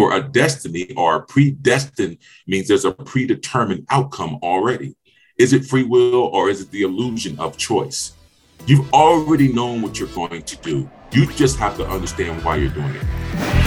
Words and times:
For 0.00 0.14
a 0.14 0.22
destiny 0.22 0.94
or 0.96 1.26
predestined 1.26 2.16
means 2.46 2.68
there's 2.68 2.86
a 2.86 2.90
predetermined 2.90 3.84
outcome 3.90 4.38
already. 4.42 4.96
Is 5.36 5.52
it 5.52 5.66
free 5.66 5.82
will 5.82 6.30
or 6.32 6.48
is 6.48 6.62
it 6.62 6.70
the 6.70 6.84
illusion 6.84 7.38
of 7.38 7.58
choice? 7.58 8.14
You've 8.64 8.90
already 8.94 9.52
known 9.52 9.82
what 9.82 9.98
you're 9.98 10.08
going 10.08 10.40
to 10.40 10.56
do. 10.56 10.88
You 11.12 11.26
just 11.26 11.58
have 11.58 11.76
to 11.76 11.86
understand 11.86 12.42
why 12.42 12.56
you're 12.56 12.70
doing 12.70 12.94
it. 12.94 13.59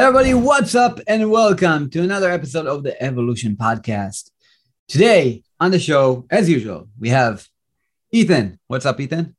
Hey 0.00 0.06
everybody, 0.06 0.32
what's 0.32 0.74
up 0.74 0.98
and 1.06 1.30
welcome 1.30 1.90
to 1.90 2.00
another 2.00 2.30
episode 2.30 2.66
of 2.66 2.82
the 2.82 3.00
Evolution 3.02 3.54
Podcast. 3.54 4.30
Today 4.88 5.42
on 5.60 5.72
the 5.72 5.78
show, 5.78 6.24
as 6.30 6.48
usual, 6.48 6.88
we 6.98 7.10
have 7.10 7.46
Ethan. 8.10 8.58
What's 8.66 8.86
up, 8.86 8.98
Ethan? 8.98 9.36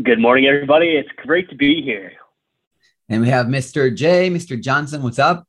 Good 0.00 0.20
morning, 0.20 0.46
everybody. 0.46 0.90
It's 0.90 1.08
great 1.26 1.50
to 1.50 1.56
be 1.56 1.82
here. 1.82 2.12
And 3.08 3.20
we 3.20 3.30
have 3.30 3.46
Mr. 3.46 3.92
J, 3.92 4.30
Mr. 4.30 4.62
Johnson. 4.62 5.02
What's 5.02 5.18
up? 5.18 5.44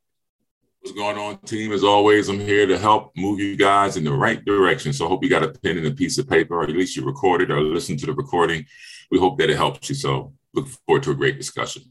What's 0.80 0.96
going 0.98 1.16
on, 1.16 1.38
team? 1.42 1.70
As 1.70 1.84
always, 1.84 2.28
I'm 2.28 2.40
here 2.40 2.66
to 2.66 2.78
help 2.78 3.12
move 3.16 3.38
you 3.38 3.54
guys 3.56 3.96
in 3.96 4.02
the 4.02 4.12
right 4.12 4.44
direction. 4.44 4.92
So 4.92 5.06
I 5.06 5.08
hope 5.08 5.22
you 5.22 5.30
got 5.30 5.44
a 5.44 5.50
pen 5.50 5.78
and 5.78 5.86
a 5.86 5.92
piece 5.92 6.18
of 6.18 6.28
paper, 6.28 6.56
or 6.56 6.64
at 6.64 6.70
least 6.70 6.96
you 6.96 7.04
recorded 7.04 7.52
or 7.52 7.60
listened 7.60 8.00
to 8.00 8.06
the 8.06 8.12
recording. 8.12 8.66
We 9.08 9.20
hope 9.20 9.38
that 9.38 9.50
it 9.50 9.56
helps 9.56 9.88
you. 9.88 9.94
So 9.94 10.32
look 10.52 10.66
forward 10.66 11.04
to 11.04 11.12
a 11.12 11.14
great 11.14 11.38
discussion. 11.38 11.84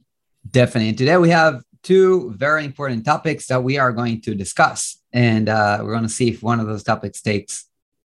Definitely. 0.49 0.93
Today 0.93 1.17
we 1.17 1.29
have 1.29 1.61
two 1.83 2.33
very 2.35 2.65
important 2.65 3.05
topics 3.05 3.47
that 3.47 3.63
we 3.63 3.77
are 3.77 3.91
going 3.91 4.21
to 4.21 4.35
discuss. 4.35 5.01
And 5.11 5.49
uh, 5.49 5.79
we're 5.81 5.91
going 5.91 6.03
to 6.03 6.09
see 6.09 6.29
if 6.29 6.43
one 6.43 6.59
of 6.59 6.67
those 6.67 6.83
topics 6.83 7.21
takes 7.21 7.65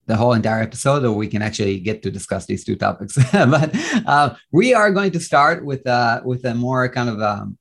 the 0.06 0.16
whole 0.16 0.34
entire 0.34 0.62
episode 0.62 1.06
or 1.06 1.14
we 1.14 1.28
can 1.28 1.42
actually 1.42 1.80
get 1.80 2.02
to 2.02 2.12
discuss 2.12 2.46
these 2.46 2.64
two 2.64 2.76
topics. 2.76 3.18
but 3.32 3.72
uh, 4.06 4.36
we 4.52 4.74
are 4.74 4.92
going 4.92 5.12
to 5.12 5.20
start 5.20 5.64
with, 5.64 5.86
uh, 5.88 6.22
with 6.26 6.46
a 6.46 6.56
more 6.56 6.90
kind 6.90 7.10
of 7.10 7.22
um, 7.22 7.58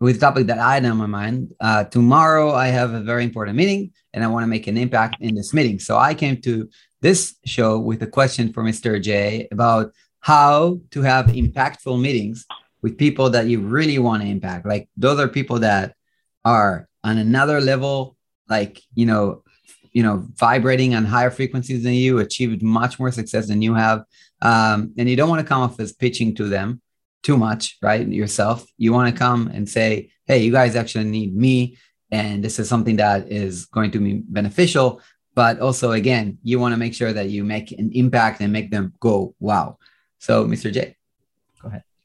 with 0.00 0.16
a 0.16 0.18
topic 0.18 0.46
that 0.46 0.58
I 0.58 0.74
had 0.74 0.86
on 0.86 0.96
my 0.96 1.06
mind. 1.06 1.52
Uh, 1.60 1.84
tomorrow, 1.84 2.52
I 2.52 2.68
have 2.68 2.94
a 2.94 3.00
very 3.00 3.22
important 3.22 3.56
meeting 3.56 3.92
and 4.14 4.24
I 4.24 4.28
want 4.28 4.44
to 4.44 4.46
make 4.46 4.66
an 4.66 4.78
impact 4.78 5.16
in 5.20 5.34
this 5.34 5.52
meeting. 5.52 5.78
So 5.78 5.98
I 5.98 6.14
came 6.14 6.40
to 6.42 6.68
this 7.02 7.34
show 7.44 7.78
with 7.78 8.02
a 8.02 8.06
question 8.06 8.52
for 8.52 8.62
Mr. 8.62 9.00
J 9.02 9.46
about 9.52 9.92
how 10.20 10.80
to 10.90 11.02
have 11.02 11.26
impactful 11.26 12.00
meetings 12.00 12.46
with 12.82 12.98
people 12.98 13.30
that 13.30 13.46
you 13.46 13.60
really 13.60 13.98
want 13.98 14.22
to 14.22 14.28
impact. 14.28 14.66
Like 14.66 14.88
those 14.96 15.18
are 15.18 15.28
people 15.28 15.60
that 15.60 15.94
are 16.44 16.88
on 17.04 17.18
another 17.18 17.60
level, 17.60 18.16
like, 18.48 18.80
you 18.94 19.06
know, 19.06 19.42
you 19.92 20.02
know, 20.02 20.26
vibrating 20.36 20.94
on 20.94 21.04
higher 21.04 21.30
frequencies 21.30 21.82
than 21.82 21.94
you, 21.94 22.18
achieved 22.18 22.62
much 22.62 22.98
more 22.98 23.10
success 23.10 23.48
than 23.48 23.60
you 23.60 23.74
have. 23.74 24.04
Um, 24.40 24.94
and 24.96 25.08
you 25.08 25.16
don't 25.16 25.28
want 25.28 25.40
to 25.40 25.46
come 25.46 25.62
off 25.62 25.80
as 25.80 25.92
pitching 25.92 26.34
to 26.36 26.48
them 26.48 26.80
too 27.22 27.36
much, 27.36 27.76
right? 27.82 28.06
Yourself. 28.06 28.64
You 28.78 28.92
want 28.92 29.12
to 29.12 29.18
come 29.18 29.48
and 29.48 29.68
say, 29.68 30.10
hey, 30.26 30.38
you 30.38 30.52
guys 30.52 30.76
actually 30.76 31.04
need 31.04 31.36
me. 31.36 31.76
And 32.10 32.42
this 32.42 32.58
is 32.58 32.68
something 32.68 32.96
that 32.96 33.30
is 33.30 33.66
going 33.66 33.90
to 33.92 33.98
be 33.98 34.22
beneficial. 34.26 35.00
But 35.34 35.60
also, 35.60 35.92
again, 35.92 36.38
you 36.42 36.58
want 36.58 36.72
to 36.72 36.78
make 36.78 36.94
sure 36.94 37.12
that 37.12 37.28
you 37.30 37.44
make 37.44 37.72
an 37.72 37.90
impact 37.92 38.40
and 38.40 38.52
make 38.52 38.70
them 38.70 38.94
go, 39.00 39.34
wow. 39.38 39.78
So, 40.18 40.44
Mr. 40.44 40.72
J. 40.72 40.96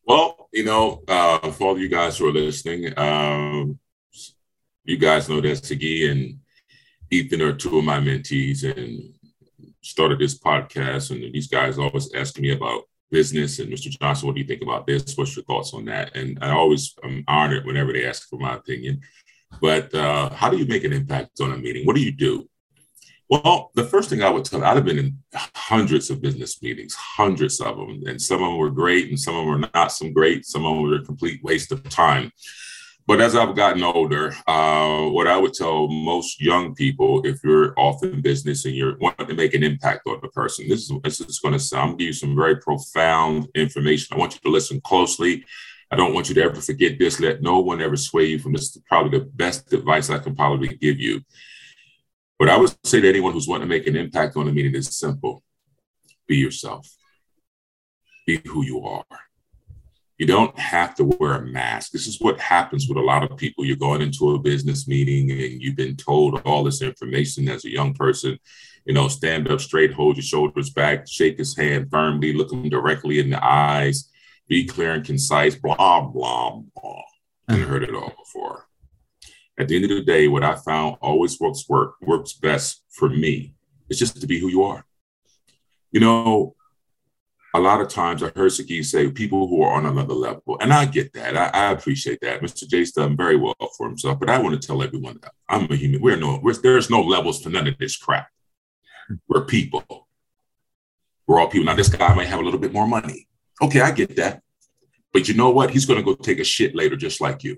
Well, 0.06 0.50
you 0.54 0.64
know, 0.64 1.04
uh, 1.08 1.52
for 1.52 1.70
all 1.70 1.80
you 1.80 1.90
guys 1.90 2.18
who 2.18 2.28
are 2.28 2.32
listening, 2.32 2.98
um, 2.98 3.80
you 4.84 4.98
guys 4.98 5.28
know 5.28 5.42
that 5.42 5.66
Sagi 5.66 6.12
and 6.12 6.40
Ethan 7.10 7.42
are 7.42 7.54
two 7.54 7.80
of 7.80 7.84
my 7.84 8.00
mentees 8.00 8.64
and 8.64 9.16
started 9.82 10.20
this 10.20 10.38
podcast. 10.38 11.10
And 11.10 11.34
these 11.34 11.48
guys 11.48 11.80
always 11.80 12.14
asking 12.14 12.44
me 12.44 12.52
about 12.52 12.84
business 13.10 13.58
and 13.60 13.72
Mr. 13.72 13.90
Johnson, 14.00 14.28
what 14.28 14.36
do 14.36 14.42
you 14.42 14.48
think 14.48 14.62
about 14.62 14.86
this? 14.86 15.18
What's 15.18 15.36
your 15.36 15.46
thoughts 15.46 15.74
on 15.74 15.86
that? 15.86 16.16
And 16.16 16.38
I 16.42 16.52
always 16.52 16.94
am 17.04 17.24
honored 17.28 17.66
whenever 17.66 17.92
they 17.92 18.06
ask 18.06 18.30
for 18.30 18.38
my 18.38 18.56
opinion. 18.56 19.02
But 19.60 19.94
uh, 19.94 20.30
how 20.30 20.50
do 20.50 20.58
you 20.58 20.66
make 20.66 20.84
an 20.84 20.94
impact 20.94 21.40
on 21.42 21.52
a 21.52 21.58
meeting? 21.58 21.86
What 21.86 21.96
do 21.96 22.02
you 22.04 22.12
do? 22.12 22.48
Well, 23.30 23.72
the 23.74 23.86
first 23.86 24.10
thing 24.10 24.22
I 24.22 24.30
would 24.30 24.46
tell, 24.46 24.64
I'd 24.64 24.76
have 24.76 24.86
been 24.86 25.00
in 25.00 25.18
hundreds 25.34 26.12
of 26.12 26.22
business 26.22 26.62
meetings, 26.62 26.94
hundreds 26.94 27.60
of 27.60 27.76
them, 27.76 28.04
and 28.06 28.22
some 28.22 28.44
of 28.44 28.50
them 28.50 28.58
were 28.58 28.70
great, 28.70 29.10
and 29.10 29.20
some 29.20 29.36
of 29.36 29.42
them 29.42 29.62
were 29.62 29.70
not 29.74 29.92
some 29.92 30.14
great. 30.14 30.46
Some 30.46 30.66
of 30.66 30.76
them 30.76 30.84
were 30.84 30.96
a 30.98 31.06
complete 31.06 31.44
waste 31.44 31.72
of 31.72 31.82
time. 31.90 32.32
But 33.08 33.22
as 33.22 33.36
I've 33.36 33.56
gotten 33.56 33.84
older, 33.84 34.36
uh, 34.48 35.10
what 35.10 35.28
I 35.28 35.38
would 35.38 35.54
tell 35.54 35.88
most 35.88 36.42
young 36.42 36.74
people, 36.74 37.24
if 37.24 37.44
you're 37.44 37.80
off 37.80 38.04
in 38.04 38.22
business 38.22 38.66
and 38.66 38.76
you're 38.76 38.98
wanting 38.98 39.28
to 39.28 39.36
make 39.36 39.54
an 39.54 39.64
impact 39.64 40.08
on 40.08 40.20
the 40.22 40.30
person, 40.30 40.68
this 40.68 40.90
is 40.90 40.92
this 41.04 41.22
is 41.22 41.40
going 41.40 41.54
to 41.54 41.60
sound. 41.60 41.92
I'm 41.92 41.98
give 41.98 42.08
you 42.08 42.14
some 42.14 42.36
very 42.36 42.58
profound 42.58 43.48
information. 43.54 44.16
I 44.16 44.20
want 44.20 44.34
you 44.34 44.40
to 44.42 44.50
listen 44.50 44.82
closely. 44.82 45.46
I 45.92 45.96
don't 45.96 46.16
want 46.16 46.30
you 46.30 46.36
to 46.36 46.44
ever 46.44 46.62
forget 46.62 46.98
this. 46.98 47.20
Let 47.20 47.44
no 47.44 47.60
one 47.60 47.80
ever 47.80 47.96
sway 47.96 48.26
you 48.26 48.40
from 48.40 48.54
this. 48.54 48.76
Is 48.76 48.82
probably 48.90 49.20
the 49.20 49.26
best 49.26 49.72
advice 49.72 50.10
I 50.10 50.18
can 50.18 50.36
probably 50.36 50.70
give 50.70 51.00
you. 51.00 51.22
What 52.38 52.50
I 52.50 52.58
would 52.58 52.76
say 52.84 53.00
to 53.00 53.08
anyone 53.08 53.34
who's 53.34 53.48
wanting 53.48 53.68
to 53.68 53.76
make 53.76 53.88
an 53.88 53.96
impact 53.96 54.36
on 54.36 54.48
a 54.48 54.52
meeting 54.52 54.76
is 54.76 54.96
simple 54.96 55.44
be 56.28 56.38
yourself, 56.38 56.90
be 58.26 58.42
who 58.48 58.66
you 58.66 58.82
are. 58.82 59.06
You 60.18 60.26
don't 60.26 60.58
have 60.58 60.96
to 60.96 61.04
wear 61.04 61.34
a 61.34 61.46
mask. 61.46 61.92
This 61.92 62.08
is 62.08 62.22
what 62.22 62.40
happens 62.40 62.88
with 62.88 62.98
a 62.98 63.02
lot 63.02 63.30
of 63.30 63.38
people. 63.38 63.66
You're 63.66 63.76
going 63.76 64.02
into 64.02 64.32
a 64.32 64.40
business 64.40 64.88
meeting 64.88 65.30
and 65.30 65.62
you've 65.62 65.76
been 65.76 65.98
told 65.98 66.42
all 66.46 66.64
this 66.64 66.82
information 66.82 67.50
as 67.50 67.66
a 67.66 67.70
young 67.70 67.94
person. 67.94 68.40
You 68.86 68.94
know, 68.94 69.08
stand 69.08 69.50
up 69.50 69.60
straight, 69.60 69.94
hold 69.94 70.16
your 70.16 70.24
shoulders 70.24 70.70
back, 70.70 71.08
shake 71.08 71.38
his 71.38 71.56
hand 71.56 71.90
firmly, 71.92 72.34
look 72.34 72.52
him 72.52 72.70
directly 72.70 73.20
in 73.20 73.30
the 73.30 73.44
eyes, 73.44 74.10
be 74.48 74.66
clear 74.66 74.94
and 74.94 75.04
concise, 75.04 75.56
blah, 75.56 76.02
blah, 76.02 76.62
blah. 76.76 77.02
I've 77.50 77.68
heard 77.68 77.84
it 77.84 77.94
all 77.94 78.14
before. 78.18 78.65
At 79.58 79.68
the 79.68 79.76
end 79.76 79.86
of 79.86 79.92
the 79.92 80.04
day, 80.04 80.28
what 80.28 80.44
I 80.44 80.56
found 80.56 80.98
always 81.02 81.40
works 81.40 81.66
work 81.70 81.96
works 82.02 82.34
best 82.34 82.84
for 82.90 83.10
me 83.10 83.56
It's 83.90 84.00
just 84.00 84.20
to 84.20 84.28
be 84.28 84.40
who 84.40 84.50
you 84.50 84.64
are. 84.64 84.86
You 85.92 86.02
know, 86.02 86.56
a 87.54 87.60
lot 87.60 87.80
of 87.80 87.88
times 87.88 88.22
I 88.22 88.32
heard 88.36 88.52
Sagi 88.52 88.84
say 88.84 89.10
people 89.12 89.48
who 89.48 89.62
are 89.64 89.74
on 89.74 89.86
another 89.86 90.14
level, 90.14 90.58
and 90.60 90.74
I 90.74 90.86
get 90.86 91.14
that. 91.14 91.38
I, 91.38 91.48
I 91.48 91.72
appreciate 91.72 92.20
that. 92.22 92.42
Mr. 92.42 92.68
J's 92.68 92.92
done 92.92 93.16
very 93.16 93.38
well 93.38 93.56
for 93.78 93.88
himself, 93.88 94.20
but 94.20 94.30
I 94.30 94.40
want 94.40 94.60
to 94.62 94.68
tell 94.68 94.84
everyone 94.84 95.20
that 95.22 95.32
I'm 95.48 95.72
a 95.72 95.76
human. 95.76 96.02
We're 96.02 96.18
no, 96.18 96.40
we're, 96.44 96.54
there's 96.54 96.90
no 96.90 97.02
levels 97.02 97.42
to 97.42 97.50
none 97.50 97.68
of 97.68 97.78
this 97.78 97.96
crap. 97.96 98.28
We're 99.30 99.46
people. 99.46 100.08
We're 101.28 101.40
all 101.40 101.48
people. 101.48 101.66
Now, 101.66 101.76
this 101.76 101.90
guy 101.90 102.14
might 102.14 102.28
have 102.28 102.42
a 102.42 102.44
little 102.44 102.60
bit 102.60 102.74
more 102.74 102.88
money. 102.88 103.28
Okay, 103.62 103.80
I 103.80 103.92
get 103.92 104.18
that. 104.18 104.42
But 105.14 105.30
you 105.30 105.34
know 105.34 105.50
what? 105.52 105.70
He's 105.70 105.86
going 105.86 105.98
to 105.98 106.04
go 106.04 106.14
take 106.14 106.40
a 106.40 106.44
shit 106.44 106.76
later, 106.76 106.98
just 106.98 107.22
like 107.22 107.44
you. 107.44 107.58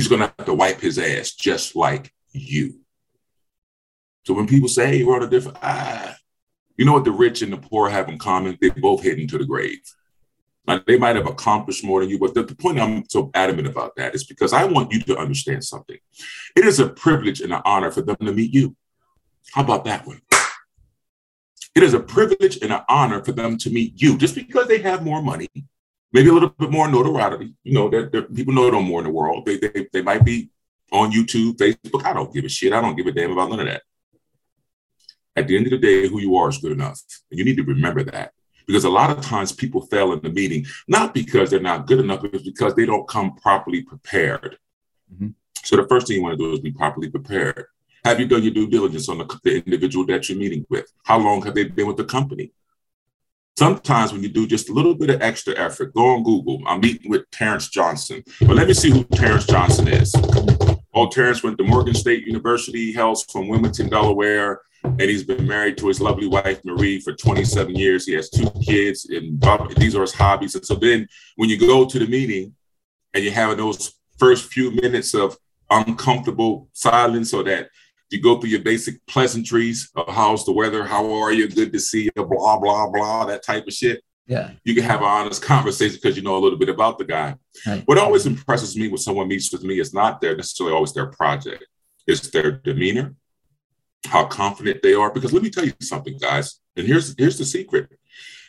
He's 0.00 0.08
going 0.08 0.22
to 0.22 0.32
have 0.38 0.46
to 0.46 0.54
wipe 0.54 0.80
his 0.80 0.98
ass 0.98 1.32
just 1.32 1.76
like 1.76 2.10
you. 2.32 2.80
So 4.24 4.32
when 4.32 4.46
people 4.46 4.70
say, 4.70 4.86
hey, 4.86 5.04
we're 5.04 5.16
on 5.16 5.24
a 5.24 5.28
different, 5.28 5.58
ah, 5.60 6.16
you 6.78 6.86
know 6.86 6.94
what 6.94 7.04
the 7.04 7.10
rich 7.10 7.42
and 7.42 7.52
the 7.52 7.58
poor 7.58 7.90
have 7.90 8.08
in 8.08 8.16
common? 8.16 8.56
They 8.58 8.70
both 8.70 9.02
heading 9.02 9.28
to 9.28 9.36
the 9.36 9.44
grave. 9.44 9.82
Now, 10.66 10.80
they 10.86 10.96
might 10.96 11.16
have 11.16 11.26
accomplished 11.26 11.84
more 11.84 12.00
than 12.00 12.08
you, 12.08 12.18
but 12.18 12.32
the, 12.32 12.44
the 12.44 12.54
point 12.54 12.80
I'm 12.80 13.04
so 13.10 13.30
adamant 13.34 13.68
about 13.68 13.94
that 13.96 14.14
is 14.14 14.24
because 14.24 14.54
I 14.54 14.64
want 14.64 14.90
you 14.90 15.02
to 15.02 15.18
understand 15.18 15.64
something. 15.64 15.98
It 16.56 16.64
is 16.64 16.80
a 16.80 16.88
privilege 16.88 17.42
and 17.42 17.52
an 17.52 17.60
honor 17.66 17.90
for 17.90 18.00
them 18.00 18.16
to 18.22 18.32
meet 18.32 18.54
you. 18.54 18.74
How 19.52 19.64
about 19.64 19.84
that 19.84 20.06
one? 20.06 20.22
It 21.74 21.82
is 21.82 21.92
a 21.92 22.00
privilege 22.00 22.56
and 22.62 22.72
an 22.72 22.84
honor 22.88 23.22
for 23.22 23.32
them 23.32 23.58
to 23.58 23.68
meet 23.68 24.00
you 24.00 24.16
just 24.16 24.34
because 24.34 24.66
they 24.66 24.78
have 24.78 25.04
more 25.04 25.20
money, 25.20 25.50
maybe 26.12 26.28
a 26.28 26.32
little 26.32 26.50
bit 26.50 26.70
more 26.70 26.88
notoriety. 26.88 27.54
You 27.62 27.74
know, 27.74 27.88
that 27.88 28.34
people 28.34 28.54
know 28.54 28.70
them 28.70 28.84
more 28.84 29.00
in 29.00 29.06
the 29.06 29.12
world. 29.12 29.46
They, 29.46 29.58
they, 29.58 29.88
they 29.92 30.02
might 30.02 30.24
be 30.24 30.50
on 30.92 31.12
YouTube, 31.12 31.56
Facebook. 31.56 32.04
I 32.04 32.12
don't 32.12 32.32
give 32.32 32.44
a 32.44 32.48
shit. 32.48 32.72
I 32.72 32.80
don't 32.80 32.96
give 32.96 33.06
a 33.06 33.12
damn 33.12 33.32
about 33.32 33.50
none 33.50 33.60
of 33.60 33.66
that. 33.66 33.82
At 35.36 35.46
the 35.46 35.56
end 35.56 35.66
of 35.66 35.70
the 35.70 35.78
day, 35.78 36.08
who 36.08 36.20
you 36.20 36.36
are 36.36 36.48
is 36.48 36.58
good 36.58 36.72
enough. 36.72 37.00
And 37.30 37.38
you 37.38 37.44
need 37.44 37.56
to 37.56 37.62
remember 37.62 38.02
that. 38.04 38.32
Because 38.66 38.84
a 38.84 38.90
lot 38.90 39.10
of 39.10 39.24
times 39.24 39.52
people 39.52 39.86
fail 39.86 40.12
in 40.12 40.20
the 40.20 40.28
meeting, 40.28 40.64
not 40.86 41.14
because 41.14 41.50
they're 41.50 41.60
not 41.60 41.86
good 41.86 41.98
enough, 41.98 42.24
it's 42.24 42.44
because 42.44 42.74
they 42.74 42.86
don't 42.86 43.08
come 43.08 43.34
properly 43.36 43.82
prepared. 43.82 44.58
Mm-hmm. 45.12 45.28
So 45.64 45.76
the 45.76 45.88
first 45.88 46.06
thing 46.06 46.16
you 46.16 46.22
want 46.22 46.38
to 46.38 46.44
do 46.44 46.52
is 46.52 46.60
be 46.60 46.70
properly 46.70 47.10
prepared. 47.10 47.66
Have 48.04 48.18
you 48.18 48.26
done 48.26 48.42
your 48.42 48.52
due 48.52 48.68
diligence 48.68 49.08
on 49.08 49.18
the, 49.18 49.40
the 49.44 49.56
individual 49.56 50.06
that 50.06 50.28
you're 50.28 50.38
meeting 50.38 50.64
with? 50.70 50.90
How 51.04 51.18
long 51.18 51.42
have 51.42 51.54
they 51.54 51.64
been 51.64 51.86
with 51.86 51.96
the 51.96 52.04
company? 52.04 52.52
Sometimes 53.60 54.10
when 54.10 54.22
you 54.22 54.30
do 54.30 54.46
just 54.46 54.70
a 54.70 54.72
little 54.72 54.94
bit 54.94 55.10
of 55.10 55.20
extra 55.20 55.54
effort, 55.58 55.92
go 55.92 56.14
on 56.14 56.22
Google. 56.22 56.62
I'm 56.66 56.80
meeting 56.80 57.10
with 57.10 57.30
Terrance 57.30 57.68
Johnson. 57.68 58.24
But 58.40 58.56
let 58.56 58.66
me 58.66 58.72
see 58.72 58.88
who 58.88 59.04
Terrance 59.04 59.44
Johnson 59.44 59.86
is. 59.86 60.14
Oh, 60.94 61.10
Terrance 61.10 61.42
went 61.42 61.58
to 61.58 61.64
Morgan 61.64 61.92
State 61.92 62.26
University, 62.26 62.90
hails 62.90 63.22
from 63.24 63.48
Wilmington, 63.48 63.90
Delaware, 63.90 64.62
and 64.82 65.02
he's 65.02 65.24
been 65.24 65.46
married 65.46 65.76
to 65.76 65.88
his 65.88 66.00
lovely 66.00 66.26
wife, 66.26 66.64
Marie, 66.64 67.00
for 67.00 67.12
27 67.12 67.74
years. 67.74 68.06
He 68.06 68.14
has 68.14 68.30
two 68.30 68.50
kids, 68.64 69.04
and 69.10 69.38
these 69.76 69.94
are 69.94 70.00
his 70.00 70.14
hobbies. 70.14 70.54
And 70.54 70.64
so 70.64 70.76
then 70.76 71.06
when 71.36 71.50
you 71.50 71.58
go 71.58 71.84
to 71.84 71.98
the 71.98 72.06
meeting 72.06 72.54
and 73.12 73.22
you're 73.22 73.34
having 73.34 73.58
those 73.58 73.92
first 74.16 74.50
few 74.50 74.70
minutes 74.70 75.12
of 75.14 75.36
uncomfortable 75.68 76.70
silence 76.72 77.34
or 77.34 77.42
that 77.42 77.68
you 78.10 78.20
go 78.20 78.38
through 78.38 78.50
your 78.50 78.60
basic 78.60 79.04
pleasantries 79.06 79.90
of 79.94 80.08
how's 80.08 80.44
the 80.44 80.52
weather, 80.52 80.84
how 80.84 81.12
are 81.12 81.32
you, 81.32 81.48
good 81.48 81.72
to 81.72 81.80
see 81.80 82.04
you, 82.04 82.24
blah, 82.24 82.58
blah, 82.58 82.90
blah, 82.90 83.24
that 83.26 83.42
type 83.42 83.66
of 83.66 83.72
shit. 83.72 84.02
Yeah. 84.26 84.52
You 84.64 84.74
can 84.74 84.84
have 84.84 85.00
an 85.00 85.08
honest 85.08 85.42
conversation 85.42 85.98
because 86.00 86.16
you 86.16 86.22
know 86.22 86.36
a 86.36 86.38
little 86.38 86.58
bit 86.58 86.68
about 86.68 86.98
the 86.98 87.04
guy. 87.04 87.34
Right. 87.66 87.82
What 87.86 87.98
always 87.98 88.26
impresses 88.26 88.76
me 88.76 88.88
when 88.88 88.98
someone 88.98 89.28
meets 89.28 89.52
with 89.52 89.64
me 89.64 89.80
is 89.80 89.92
not 89.92 90.20
their 90.20 90.36
necessarily 90.36 90.74
always 90.74 90.92
their 90.92 91.08
project, 91.08 91.64
it's 92.06 92.30
their 92.30 92.52
demeanor, 92.52 93.14
how 94.06 94.26
confident 94.26 94.82
they 94.82 94.94
are. 94.94 95.12
Because 95.12 95.32
let 95.32 95.42
me 95.42 95.50
tell 95.50 95.64
you 95.64 95.72
something, 95.80 96.16
guys, 96.18 96.60
and 96.76 96.86
here's 96.86 97.14
here's 97.18 97.38
the 97.38 97.44
secret. 97.44 97.90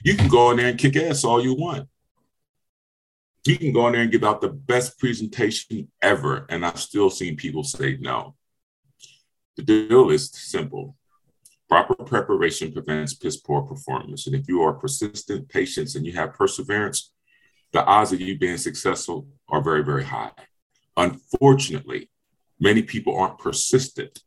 You 0.04 0.16
can 0.16 0.28
go 0.28 0.52
in 0.52 0.58
there 0.58 0.68
and 0.68 0.78
kick 0.78 0.96
ass 0.96 1.24
all 1.24 1.44
you 1.44 1.56
want. 1.56 1.88
You 3.46 3.58
can 3.58 3.72
go 3.72 3.88
in 3.88 3.94
there 3.94 4.04
and 4.04 4.12
give 4.12 4.24
out 4.24 4.42
the 4.42 4.50
best 4.50 5.00
presentation 5.00 5.92
ever, 6.02 6.46
and 6.50 6.64
I've 6.64 6.80
still 6.80 7.10
seen 7.10 7.38
people 7.38 7.64
say 7.64 7.98
no. 8.00 8.36
The 9.62 9.88
deal 9.88 10.10
is 10.10 10.32
simple. 10.32 10.96
Proper 11.70 11.94
preparation 11.94 12.72
prevents 12.72 13.14
piss 13.14 13.38
poor 13.38 13.62
performance. 13.62 14.26
And 14.26 14.36
if 14.36 14.48
you 14.48 14.64
are 14.64 14.74
persistent, 14.74 15.50
patient, 15.50 15.94
and 15.94 16.04
you 16.04 16.14
have 16.14 16.34
perseverance, 16.34 17.14
the 17.72 17.86
odds 17.86 18.12
of 18.12 18.20
you 18.20 18.40
being 18.40 18.58
successful 18.58 19.28
are 19.50 19.62
very, 19.62 19.84
very 19.84 20.04
high. 20.04 20.32
Unfortunately, 20.98 22.10
many 22.60 22.82
people 22.82 23.16
aren't 23.16 23.38
persistent. 23.38 24.24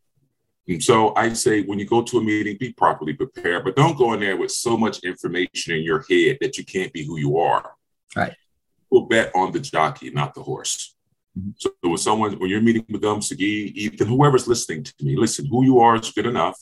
And 0.68 0.80
so 0.80 1.12
I 1.16 1.32
say 1.32 1.62
when 1.62 1.80
you 1.80 1.84
go 1.84 2.02
to 2.02 2.18
a 2.18 2.22
meeting, 2.22 2.56
be 2.58 2.72
properly 2.72 3.14
prepared, 3.14 3.64
but 3.64 3.74
don't 3.74 3.98
go 3.98 4.12
in 4.12 4.20
there 4.20 4.36
with 4.36 4.52
so 4.52 4.76
much 4.76 5.00
information 5.00 5.74
in 5.74 5.82
your 5.82 6.04
head 6.08 6.38
that 6.42 6.56
you 6.56 6.64
can't 6.64 6.92
be 6.92 7.04
who 7.04 7.18
you 7.18 7.38
are. 7.38 7.72
Right. 8.14 8.34
We'll 8.88 9.06
bet 9.06 9.32
on 9.34 9.50
the 9.50 9.58
jockey, 9.58 10.10
not 10.10 10.34
the 10.34 10.44
horse. 10.44 10.93
Mm-hmm. 11.38 11.50
So 11.58 11.70
when 11.82 11.98
someone, 11.98 12.38
when 12.38 12.50
you're 12.50 12.60
meeting 12.60 12.86
with 12.88 13.02
them, 13.02 13.20
Sagi, 13.20 13.72
Ethan, 13.74 14.06
whoever's 14.06 14.46
listening 14.46 14.84
to 14.84 14.94
me, 15.02 15.16
listen, 15.16 15.46
who 15.46 15.64
you 15.64 15.80
are 15.80 15.96
is 15.96 16.10
good 16.10 16.26
enough. 16.26 16.60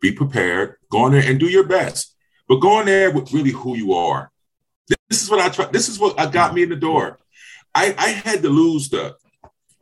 Be 0.00 0.12
prepared. 0.12 0.76
Go 0.90 1.06
in 1.06 1.12
there 1.12 1.22
and 1.24 1.38
do 1.38 1.46
your 1.46 1.66
best. 1.66 2.16
But 2.48 2.56
go 2.56 2.80
in 2.80 2.86
there 2.86 3.10
with 3.10 3.32
really 3.32 3.50
who 3.50 3.76
you 3.76 3.94
are. 3.94 4.30
This 5.08 5.22
is 5.22 5.30
what 5.30 5.40
I 5.40 5.48
try. 5.48 5.66
This 5.66 5.88
is 5.88 5.98
what 5.98 6.16
got 6.32 6.54
me 6.54 6.64
in 6.64 6.68
the 6.68 6.76
door. 6.76 7.18
I, 7.74 7.94
I 7.96 8.08
had 8.08 8.42
to 8.42 8.48
lose 8.48 8.90
the, 8.90 9.14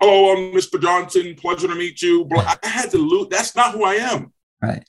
oh, 0.01 0.37
I'm 0.37 0.53
Mr. 0.53 0.81
Johnson. 0.81 1.35
Pleasure 1.35 1.69
to 1.69 1.75
meet 1.75 2.03
you. 2.03 2.27
But 2.27 2.61
I 2.63 2.69
had 2.69 2.91
to 2.91 2.99
lose. 2.99 3.29
That's 3.31 3.57
not 3.57 3.73
who 3.73 3.85
I 3.85 3.95
am. 3.95 4.33
Right. 4.63 4.85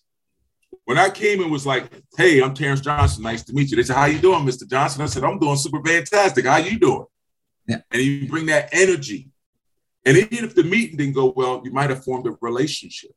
When 0.86 0.98
I 0.98 1.10
came 1.10 1.42
and 1.42 1.52
was 1.52 1.66
like, 1.66 1.90
hey, 2.18 2.42
I'm 2.44 2.54
Terrance 2.54 2.82
Johnson. 2.82 3.24
Nice 3.24 3.44
to 3.46 3.54
meet 3.54 3.72
you. 3.72 3.78
They 3.78 3.84
said, 3.84 3.96
how 3.96 4.06
you 4.06 4.20
doing, 4.20 4.46
Mr. 4.46 4.70
Johnson? 4.70 5.02
I 5.02 5.06
said, 5.06 5.24
I'm 5.24 5.40
doing 5.40 5.56
super 5.56 5.82
fantastic. 5.84 6.46
How 6.46 6.58
you 6.58 6.78
doing? 6.78 7.06
Yeah. 7.68 7.82
And 7.90 8.02
you 8.02 8.28
bring 8.28 8.48
that 8.48 8.70
energy. 8.74 9.31
And 10.06 10.18
even 10.18 10.46
if 10.46 10.56
the 10.56 10.64
meeting 10.64 10.98
didn't 10.98 11.14
go 11.14 11.34
well, 11.36 11.62
you 11.64 11.72
might 11.72 11.90
have 11.90 12.04
formed 12.04 12.28
a 12.28 12.36
relationship. 12.42 13.12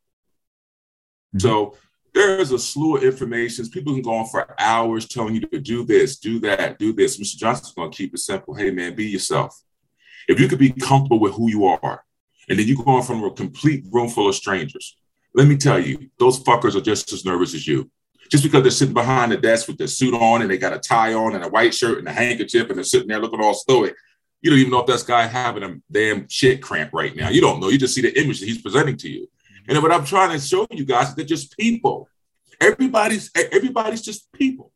Mm-hmm. 1.35 1.39
So 1.39 1.77
there 2.15 2.39
is 2.39 2.53
a 2.53 2.59
slew 2.59 2.97
of 2.97 3.03
information. 3.03 3.69
People 3.69 3.95
can 3.95 4.03
go 4.03 4.15
on 4.15 4.27
for 4.27 4.55
hours 4.61 5.09
telling 5.09 5.35
you 5.35 5.41
to 5.41 5.61
do 5.61 5.85
this, 5.85 6.19
do 6.19 6.39
that, 6.41 6.79
do 6.79 6.93
this. 6.93 7.19
Mr. 7.19 7.37
Johnson's 7.37 7.73
going 7.73 7.91
to 7.91 7.97
keep 7.97 8.15
it 8.15 8.19
simple. 8.19 8.55
Hey, 8.55 8.71
man, 8.71 8.95
be 8.95 9.07
yourself. 9.07 9.61
If 10.29 10.39
you 10.39 10.49
could 10.49 10.59
be 10.59 10.71
comfortable 10.71 11.21
with 11.21 11.35
who 11.35 11.51
you 11.51 11.67
are, 11.67 12.05
and 12.49 12.59
then 12.59 12.67
you 12.67 12.77
go 12.77 12.93
on 12.93 13.03
from 13.03 13.25
a 13.25 13.31
complete 13.31 13.85
room 13.91 14.09
full 14.09 14.29
of 14.29 14.35
strangers, 14.35 14.97
let 15.35 15.49
me 15.49 15.57
tell 15.57 15.79
you, 15.79 16.11
those 16.19 16.43
fuckers 16.43 16.77
are 16.77 16.81
just 16.81 17.13
as 17.13 17.25
nervous 17.25 17.55
as 17.55 17.67
you. 17.67 17.91
Just 18.31 18.45
because 18.45 18.63
they're 18.63 18.71
sitting 18.71 18.95
behind 18.95 19.33
the 19.33 19.37
desk 19.37 19.67
with 19.67 19.77
their 19.77 19.87
suit 19.87 20.15
on 20.15 20.41
and 20.41 20.51
they 20.51 20.57
got 20.57 20.73
a 20.73 20.79
tie 20.79 21.13
on 21.13 21.35
and 21.35 21.45
a 21.45 21.49
white 21.49 21.75
shirt 21.75 21.99
and 21.99 22.09
a 22.09 22.13
handkerchief 22.13 22.69
and 22.69 22.77
they're 22.77 22.85
sitting 22.85 23.09
there 23.09 23.19
looking 23.19 23.41
all 23.41 23.55
stoic, 23.55 23.95
you 24.45 24.51
don't 24.51 24.59
even 24.59 24.73
know 24.73 24.81
if 24.81 24.87
that 24.87 25.03
guy 25.09 25.27
having 25.27 25.63
a 25.63 25.77
damn 25.91 26.29
shit 26.29 26.61
cramp 26.61 26.93
right 26.93 27.17
now. 27.17 27.31
You 27.31 27.41
don't 27.41 27.61
know. 27.61 27.71
You 27.71 27.79
just 27.79 27.95
see 27.95 28.03
the 28.03 28.21
image 28.21 28.41
that 28.41 28.47
he's 28.47 28.61
presenting 28.61 28.99
to 28.99 29.09
you. 29.09 29.27
And 29.67 29.83
what 29.83 29.91
I'm 29.91 30.05
trying 30.05 30.33
to 30.33 30.39
show 30.39 30.67
you 30.71 30.85
guys 30.85 31.09
is 31.09 31.15
they're 31.15 31.25
just 31.25 31.57
people. 31.57 32.11
Everybody's 32.61 33.31
everybody's 33.35 34.03
just 34.03 34.31
people. 34.33 34.71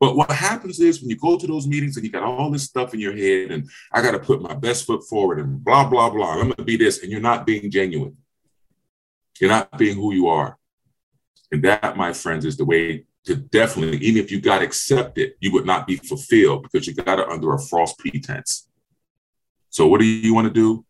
But 0.00 0.16
what 0.16 0.30
happens 0.30 0.80
is 0.80 1.02
when 1.02 1.10
you 1.10 1.18
go 1.18 1.36
to 1.36 1.46
those 1.46 1.66
meetings 1.66 1.98
and 1.98 2.06
you 2.06 2.10
got 2.10 2.22
all 2.22 2.50
this 2.50 2.62
stuff 2.62 2.94
in 2.94 3.00
your 3.00 3.14
head, 3.14 3.50
and 3.50 3.68
I 3.92 4.00
got 4.00 4.12
to 4.12 4.18
put 4.18 4.40
my 4.40 4.54
best 4.54 4.86
foot 4.86 5.04
forward, 5.04 5.40
and 5.40 5.62
blah 5.62 5.86
blah 5.86 6.08
blah. 6.08 6.40
I'm 6.40 6.48
gonna 6.48 6.64
be 6.64 6.78
this, 6.78 7.02
and 7.02 7.12
you're 7.12 7.20
not 7.20 7.44
being 7.44 7.70
genuine. 7.70 8.16
You're 9.38 9.50
not 9.50 9.76
being 9.76 9.96
who 9.96 10.14
you 10.14 10.28
are, 10.28 10.56
and 11.52 11.62
that, 11.64 11.98
my 11.98 12.14
friends, 12.14 12.46
is 12.46 12.56
the 12.56 12.64
way 12.64 13.04
to 13.26 13.36
definitely. 13.36 13.98
Even 13.98 14.24
if 14.24 14.32
you 14.32 14.40
got 14.40 14.62
accepted, 14.62 15.34
you 15.38 15.52
would 15.52 15.66
not 15.66 15.86
be 15.86 15.96
fulfilled 15.96 16.62
because 16.62 16.86
you 16.86 16.94
got 16.94 17.18
it 17.18 17.28
under 17.28 17.52
a 17.52 17.58
false 17.58 17.92
pretense. 17.98 18.69
So 19.70 19.86
what 19.86 20.00
do 20.00 20.06
you 20.06 20.34
want 20.34 20.48
to 20.48 20.52
do? 20.52 20.84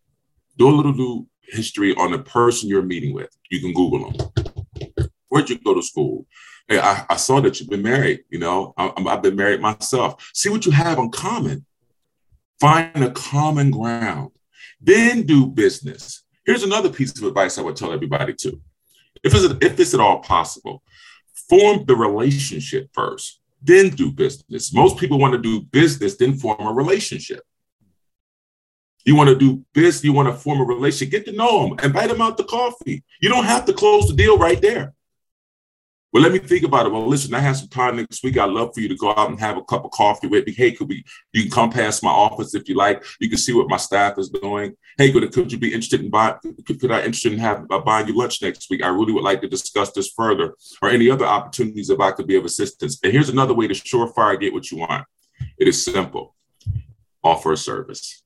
Do 0.56 0.69
a 0.69 0.75
little 0.75 0.93
do 0.93 1.27
history 1.43 1.94
on 1.94 2.12
the 2.12 2.19
person 2.19 2.69
you're 2.69 2.82
meeting 2.82 3.15
with. 3.15 3.29
You 3.50 3.61
can 3.61 3.73
Google 3.73 4.11
them. 4.11 4.97
Where'd 5.29 5.50
you 5.50 5.59
go 5.59 5.75
to 5.75 5.82
school? 5.82 6.27
Hey, 6.67 6.79
I, 6.81 7.05
I 7.09 7.17
saw 7.17 7.41
that 7.41 7.61
you've 7.61 7.69
been 7.69 7.82
married. 7.82 8.21
You 8.31 8.38
know, 8.38 8.75
I, 8.77 8.93
I've 9.06 9.23
been 9.23 9.37
married 9.37 9.61
myself. 9.61 10.31
See 10.35 10.49
what 10.49 10.67
you 10.67 10.73
have 10.73 10.99
in 10.99 11.11
common. 11.11 11.67
Find 12.59 13.05
a 13.05 13.11
common 13.11 13.71
ground. 13.71 14.31
Then 14.81 15.23
do 15.23 15.47
business. 15.47 16.23
Here's 16.47 16.62
another 16.62 16.91
piece 16.91 17.17
of 17.19 17.27
advice 17.27 17.59
I 17.59 17.62
would 17.62 17.77
tell 17.77 17.93
everybody 17.93 18.35
too. 18.35 18.61
If 19.23 19.35
it's, 19.35 19.44
if 19.62 19.79
it's 19.79 19.94
at 19.94 20.00
all 20.00 20.21
possible, 20.21 20.82
form 21.49 21.85
the 21.85 21.97
relationship 21.97 22.88
first, 22.94 23.41
then 23.62 23.91
do 23.91 24.11
business. 24.11 24.73
Most 24.73 24.97
people 24.97 25.19
want 25.19 25.32
to 25.32 25.38
do 25.38 25.61
business, 25.61 26.17
then 26.17 26.37
form 26.37 26.67
a 26.67 26.73
relationship. 26.73 27.43
You 29.05 29.17
want 29.17 29.31
to 29.31 29.37
do 29.37 29.64
business, 29.73 30.05
you 30.05 30.12
want 30.12 30.29
to 30.29 30.35
form 30.35 30.61
a 30.61 30.64
relationship, 30.64 31.11
get 31.11 31.25
to 31.26 31.32
know 31.32 31.62
them, 31.62 31.73
and 31.73 31.85
invite 31.85 32.11
them 32.11 32.20
out 32.20 32.37
to 32.38 32.44
coffee. 32.44 33.02
You 33.20 33.29
don't 33.29 33.44
have 33.44 33.64
to 33.67 33.73
close 33.73 34.08
the 34.08 34.14
deal 34.14 34.38
right 34.38 34.61
there. 34.61 34.94
Well, 36.12 36.25
let 36.25 36.32
me 36.32 36.41
think 36.41 36.64
about 36.64 36.87
it. 36.87 36.93
Well, 36.93 37.06
listen, 37.06 37.32
I 37.35 37.38
have 37.38 37.56
some 37.56 37.69
time 37.69 37.94
next 37.94 38.25
week. 38.25 38.37
I'd 38.37 38.50
love 38.50 38.75
for 38.75 38.81
you 38.81 38.88
to 38.88 38.97
go 38.97 39.11
out 39.11 39.31
and 39.31 39.38
have 39.38 39.56
a 39.56 39.62
cup 39.62 39.85
of 39.85 39.93
coffee 39.93 40.26
with 40.26 40.44
me. 40.44 40.52
Hey, 40.52 40.73
could 40.73 40.88
we? 40.88 41.05
You 41.32 41.43
can 41.43 41.52
come 41.52 41.70
past 41.70 42.02
my 42.02 42.11
office 42.11 42.52
if 42.52 42.69
you 42.69 42.75
like. 42.75 43.05
You 43.20 43.29
can 43.29 43.38
see 43.38 43.52
what 43.52 43.69
my 43.69 43.76
staff 43.76 44.19
is 44.19 44.29
doing. 44.29 44.75
Hey, 44.99 45.12
could, 45.12 45.32
could 45.32 45.53
you 45.53 45.58
be 45.58 45.69
interested 45.69 46.00
in 46.00 46.11
buying? 46.11 46.35
Could, 46.67 46.81
could 46.81 46.91
I 46.91 47.03
interested 47.03 47.32
in 47.32 47.38
have 47.38 47.64
uh, 47.70 47.79
buying 47.79 48.08
you 48.08 48.17
lunch 48.17 48.43
next 48.43 48.69
week? 48.70 48.82
I 48.82 48.88
really 48.88 49.12
would 49.12 49.23
like 49.23 49.41
to 49.43 49.49
discuss 49.49 49.93
this 49.93 50.11
further, 50.11 50.56
or 50.82 50.88
any 50.88 51.08
other 51.08 51.26
opportunities 51.26 51.91
if 51.91 52.00
I 52.00 52.11
could 52.11 52.26
be 52.26 52.35
of 52.35 52.44
assistance. 52.44 52.99
And 53.05 53.12
here's 53.12 53.29
another 53.29 53.55
way 53.55 53.69
to 53.69 53.75
surefire 53.75 54.38
get 54.41 54.53
what 54.53 54.73
you 54.73 54.79
want. 54.79 55.06
It 55.58 55.69
is 55.69 55.85
simple. 55.85 56.35
Offer 57.23 57.53
a 57.53 57.56
service. 57.56 58.25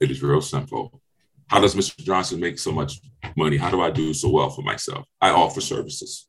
It 0.00 0.10
is 0.10 0.22
real 0.22 0.40
simple. 0.40 1.00
How 1.48 1.60
does 1.60 1.74
Mr. 1.74 1.98
Johnson 1.98 2.40
make 2.40 2.58
so 2.58 2.72
much 2.72 3.00
money? 3.36 3.56
How 3.58 3.70
do 3.70 3.82
I 3.82 3.90
do 3.90 4.14
so 4.14 4.30
well 4.30 4.48
for 4.48 4.62
myself? 4.62 5.06
I 5.20 5.30
offer 5.30 5.60
services. 5.60 6.28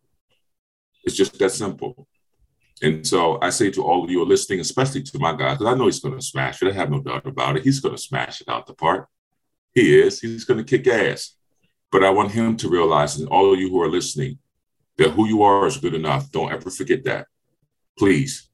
It's 1.03 1.15
just 1.15 1.39
that 1.39 1.51
simple. 1.51 2.07
And 2.81 3.05
so 3.05 3.37
I 3.41 3.51
say 3.51 3.69
to 3.71 3.83
all 3.83 4.03
of 4.03 4.09
you 4.09 4.17
who 4.17 4.25
are 4.25 4.27
listening, 4.27 4.59
especially 4.59 5.03
to 5.03 5.19
my 5.19 5.35
guy, 5.35 5.53
because 5.53 5.67
I 5.67 5.75
know 5.75 5.85
he's 5.85 5.99
going 5.99 6.17
to 6.17 6.25
smash 6.25 6.61
it. 6.61 6.67
I 6.69 6.73
have 6.73 6.89
no 6.89 6.99
doubt 6.99 7.27
about 7.27 7.55
it. 7.55 7.63
He's 7.63 7.79
going 7.79 7.95
to 7.95 8.01
smash 8.01 8.41
it 8.41 8.49
out 8.49 8.65
the 8.65 8.73
park. 8.73 9.07
He 9.73 9.99
is. 10.01 10.19
He's 10.19 10.43
going 10.43 10.57
to 10.57 10.63
kick 10.63 10.87
ass. 10.87 11.35
But 11.91 12.03
I 12.03 12.09
want 12.09 12.31
him 12.31 12.57
to 12.57 12.69
realize, 12.69 13.19
and 13.19 13.29
all 13.29 13.53
of 13.53 13.59
you 13.59 13.69
who 13.69 13.81
are 13.81 13.89
listening, 13.89 14.39
that 14.97 15.11
who 15.11 15.27
you 15.27 15.43
are 15.43 15.67
is 15.67 15.77
good 15.77 15.93
enough. 15.93 16.31
Don't 16.31 16.51
ever 16.51 16.69
forget 16.69 17.03
that. 17.05 17.27
Please. 17.97 18.49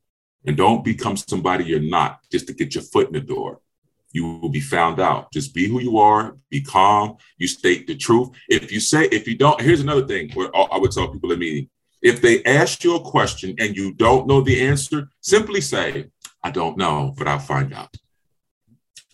And 0.45 0.57
don't 0.57 0.83
become 0.83 1.17
somebody 1.17 1.63
you're 1.63 1.79
not 1.79 2.19
just 2.31 2.47
to 2.47 2.53
get 2.53 2.75
your 2.75 2.83
foot 2.83 3.07
in 3.07 3.13
the 3.13 3.21
door. 3.21 3.61
You 4.11 4.37
will 4.37 4.49
be 4.49 4.61
found 4.61 4.99
out. 4.99 5.31
Just 5.31 5.53
be 5.53 5.67
who 5.67 5.81
you 5.81 5.97
are, 5.97 6.35
be 6.49 6.61
calm, 6.61 7.17
you 7.37 7.47
state 7.47 7.87
the 7.87 7.95
truth. 7.95 8.29
If 8.49 8.71
you 8.71 8.79
say, 8.79 9.05
if 9.05 9.27
you 9.27 9.37
don't, 9.37 9.61
here's 9.61 9.81
another 9.81 10.07
thing 10.07 10.31
where 10.33 10.49
I 10.55 10.77
would 10.77 10.91
tell 10.91 11.09
people 11.09 11.31
in 11.31 11.39
meeting 11.39 11.69
if 12.01 12.21
they 12.21 12.43
ask 12.43 12.83
you 12.83 12.95
a 12.95 13.01
question 13.01 13.55
and 13.59 13.75
you 13.75 13.93
don't 13.93 14.27
know 14.27 14.41
the 14.41 14.61
answer, 14.61 15.09
simply 15.21 15.61
say, 15.61 16.05
I 16.43 16.51
don't 16.51 16.77
know, 16.77 17.13
but 17.17 17.27
I'll 17.27 17.39
find 17.39 17.73
out. 17.73 17.95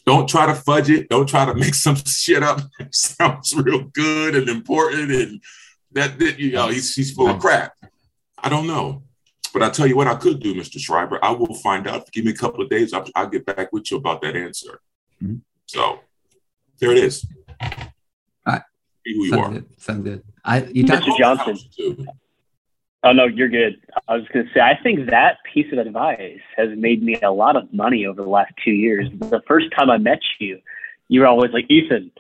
Don't 0.06 0.28
try 0.28 0.46
to 0.46 0.54
fudge 0.54 0.90
it. 0.90 1.10
Don't 1.10 1.28
try 1.28 1.46
to 1.46 1.54
make 1.64 1.76
some 1.76 1.96
shit 1.96 2.44
up. 2.44 2.62
Sounds 2.92 3.56
real 3.56 3.84
good 3.86 4.36
and 4.36 4.50
important. 4.50 5.12
And 5.12 5.42
that, 5.94 6.20
that 6.20 6.40
you 6.40 6.52
know, 6.52 6.68
he's, 6.68 6.94
he's 6.94 7.12
full 7.12 7.30
of 7.30 7.40
crap. 7.40 7.74
I 8.38 8.50
don't 8.50 8.68
know. 8.68 9.04
But 9.54 9.62
I 9.64 9.70
tell 9.70 9.86
you 9.86 9.96
what 9.96 10.08
I 10.08 10.16
could 10.16 10.40
do, 10.40 10.56
Mr. 10.56 10.78
Shrieber. 10.78 11.20
I 11.22 11.32
will 11.32 11.54
find 11.54 11.88
out. 11.88 12.12
Give 12.12 12.26
me 12.26 12.32
a 12.32 12.36
couple 12.36 12.64
of 12.64 12.70
days. 12.70 12.92
I'll, 12.92 13.08
I'll 13.16 13.28
get 13.28 13.46
back 13.46 13.72
with 13.72 13.92
you 13.92 13.98
about 13.98 14.22
that 14.24 14.36
answer. 14.36 14.82
Mm-hmm. 15.22 15.36
So 15.68 16.00
there 16.80 16.92
it 16.92 16.98
is. 16.98 17.26
All 17.62 17.70
right. 18.48 18.62
Be 19.06 19.14
who 19.14 19.26
you 19.26 19.30
Sounds 19.30 19.46
are. 19.46 19.52
Good. 19.52 19.82
Sounds 19.82 20.04
good. 20.04 20.24
I, 20.44 20.64
you 20.66 20.86
talk- 20.86 21.04
Mr. 21.04 21.18
Johnson. 21.18 22.08
Oh 23.06 23.12
no, 23.12 23.26
you're 23.26 23.50
good. 23.50 23.82
I 24.08 24.16
was 24.16 24.26
going 24.30 24.46
to 24.46 24.54
say, 24.54 24.62
I 24.62 24.80
think 24.82 25.10
that 25.10 25.38
piece 25.54 25.72
of 25.74 25.78
advice 25.78 26.40
has 26.56 26.70
made 26.78 27.04
me 27.04 27.20
a 27.22 27.32
lot 27.32 27.58
of 27.58 27.72
money 27.74 28.06
over 28.06 28.24
the 28.24 28.30
last 28.30 28.54
two 28.64 28.72
years. 28.72 29.10
The 29.12 29.42
first 29.46 29.68
time 29.78 29.90
I 29.90 29.98
met 29.98 30.20
you, 30.40 30.60
you 31.10 31.20
were 31.20 31.28
always 31.28 31.52
like, 31.52 31.70
Ethan, 31.70 32.12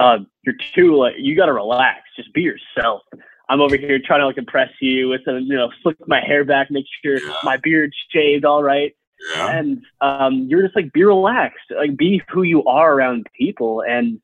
uh, 0.00 0.18
you're 0.42 0.56
too 0.74 0.96
like, 0.96 1.14
you 1.18 1.36
got 1.36 1.46
to 1.46 1.52
relax, 1.52 2.00
just 2.16 2.34
be 2.34 2.42
yourself. 2.42 3.02
I'm 3.48 3.60
over 3.60 3.76
here 3.76 4.00
trying 4.04 4.20
to 4.20 4.26
like 4.26 4.38
impress 4.38 4.70
you 4.80 5.08
with, 5.08 5.22
a, 5.26 5.40
you 5.40 5.54
know, 5.54 5.70
flick 5.82 5.96
my 6.08 6.20
hair 6.20 6.44
back, 6.44 6.70
make 6.70 6.86
sure 7.04 7.18
yeah. 7.20 7.34
my 7.44 7.56
beard's 7.56 7.96
shaved 8.10 8.44
all 8.44 8.62
right. 8.62 8.94
Yeah. 9.34 9.58
And 9.58 9.82
um, 10.00 10.46
you're 10.48 10.62
just 10.62 10.76
like, 10.76 10.92
be 10.92 11.04
relaxed, 11.04 11.70
like 11.74 11.96
be 11.96 12.22
who 12.28 12.42
you 12.42 12.64
are 12.64 12.92
around 12.92 13.26
people. 13.38 13.82
And 13.82 14.20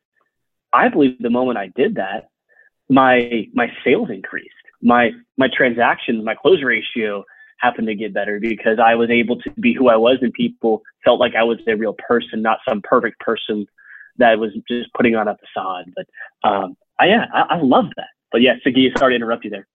I 0.73 0.88
believe 0.88 1.19
the 1.19 1.31
moment 1.31 1.59
I 1.59 1.69
did 1.75 1.97
that, 1.97 2.29
my 2.88 3.49
my 3.55 3.73
sales 3.85 4.11
increased. 4.11 4.50
My 4.83 5.12
my 5.38 5.49
transactions, 5.49 6.25
my 6.25 6.35
close 6.35 6.62
ratio 6.62 7.25
happened 7.59 7.87
to 7.87 7.95
get 7.95 8.12
better 8.12 8.41
because 8.41 8.79
I 8.85 8.97
was 8.97 9.09
able 9.09 9.41
to 9.41 9.50
be 9.52 9.73
who 9.73 9.88
I 9.88 9.97
was 9.97 10.19
and 10.21 10.33
people 10.33 10.83
felt 11.05 11.21
like 11.21 11.35
I 11.37 11.45
was 11.45 11.59
a 11.67 11.76
real 11.76 11.95
person, 12.07 12.43
not 12.43 12.59
some 12.69 12.83
perfect 12.83 13.21
person 13.21 13.67
that 14.19 14.38
was 14.38 14.50
just 14.69 14.93
putting 14.95 15.14
on 15.14 15.29
a 15.29 15.37
facade. 15.37 15.93
But 15.95 16.07
um, 16.49 16.76
I, 16.99 17.07
yeah, 17.07 17.26
I, 17.33 17.57
I 17.57 17.61
love 17.62 17.87
that. 17.97 18.09
But 18.32 18.40
yeah, 18.40 18.54
Sagi, 18.64 18.90
sorry 18.96 19.12
to 19.12 19.16
interrupt 19.16 19.44
you 19.44 19.50
there. 19.50 19.68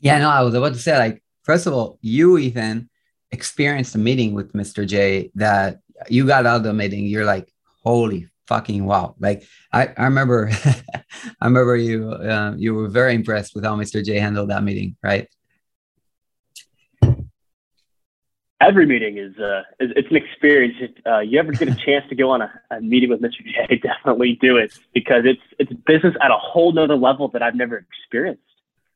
Yeah, 0.00 0.18
no, 0.18 0.30
I 0.30 0.42
was 0.42 0.54
about 0.54 0.72
to 0.72 0.78
say 0.78 0.98
like, 0.98 1.22
first 1.42 1.66
of 1.66 1.74
all, 1.74 1.98
you 2.00 2.38
Ethan 2.38 2.88
experienced 3.30 3.94
a 3.94 3.98
meeting 3.98 4.34
with 4.34 4.52
Mr. 4.52 4.86
J 4.86 5.30
that 5.34 5.80
you 6.08 6.26
got 6.26 6.46
out 6.46 6.56
of 6.56 6.62
the 6.64 6.72
meeting. 6.72 7.06
You're 7.06 7.24
like, 7.24 7.52
holy 7.84 8.28
fucking 8.46 8.84
wow! 8.84 9.14
Like 9.18 9.44
I, 9.72 9.88
I 9.96 10.04
remember, 10.04 10.50
I 11.40 11.44
remember 11.44 11.76
you, 11.76 12.10
uh, 12.10 12.54
you 12.56 12.74
were 12.74 12.88
very 12.88 13.14
impressed 13.14 13.54
with 13.54 13.64
how 13.64 13.76
Mr. 13.76 14.04
J 14.04 14.18
handled 14.18 14.50
that 14.50 14.64
meeting, 14.64 14.96
right? 15.02 15.28
Every 18.66 18.86
meeting 18.86 19.18
is 19.18 19.36
uh, 19.38 19.62
it's 19.80 20.10
an 20.10 20.16
experience. 20.16 20.74
uh, 21.06 21.20
you 21.20 21.38
ever 21.38 21.52
get 21.52 21.68
a 21.68 21.74
chance 21.74 22.04
to 22.08 22.14
go 22.14 22.30
on 22.30 22.42
a, 22.42 22.60
a, 22.70 22.80
meeting 22.80 23.10
with 23.10 23.20
Mr. 23.20 23.44
J, 23.44 23.76
definitely 23.82 24.38
do 24.40 24.56
it 24.56 24.78
because 24.92 25.24
it's 25.24 25.42
it's 25.58 25.72
business 25.86 26.14
at 26.22 26.30
a 26.30 26.36
whole 26.36 26.72
nother 26.72 26.96
level 26.96 27.28
that 27.28 27.42
I've 27.42 27.54
never 27.54 27.76
experienced. 27.76 28.42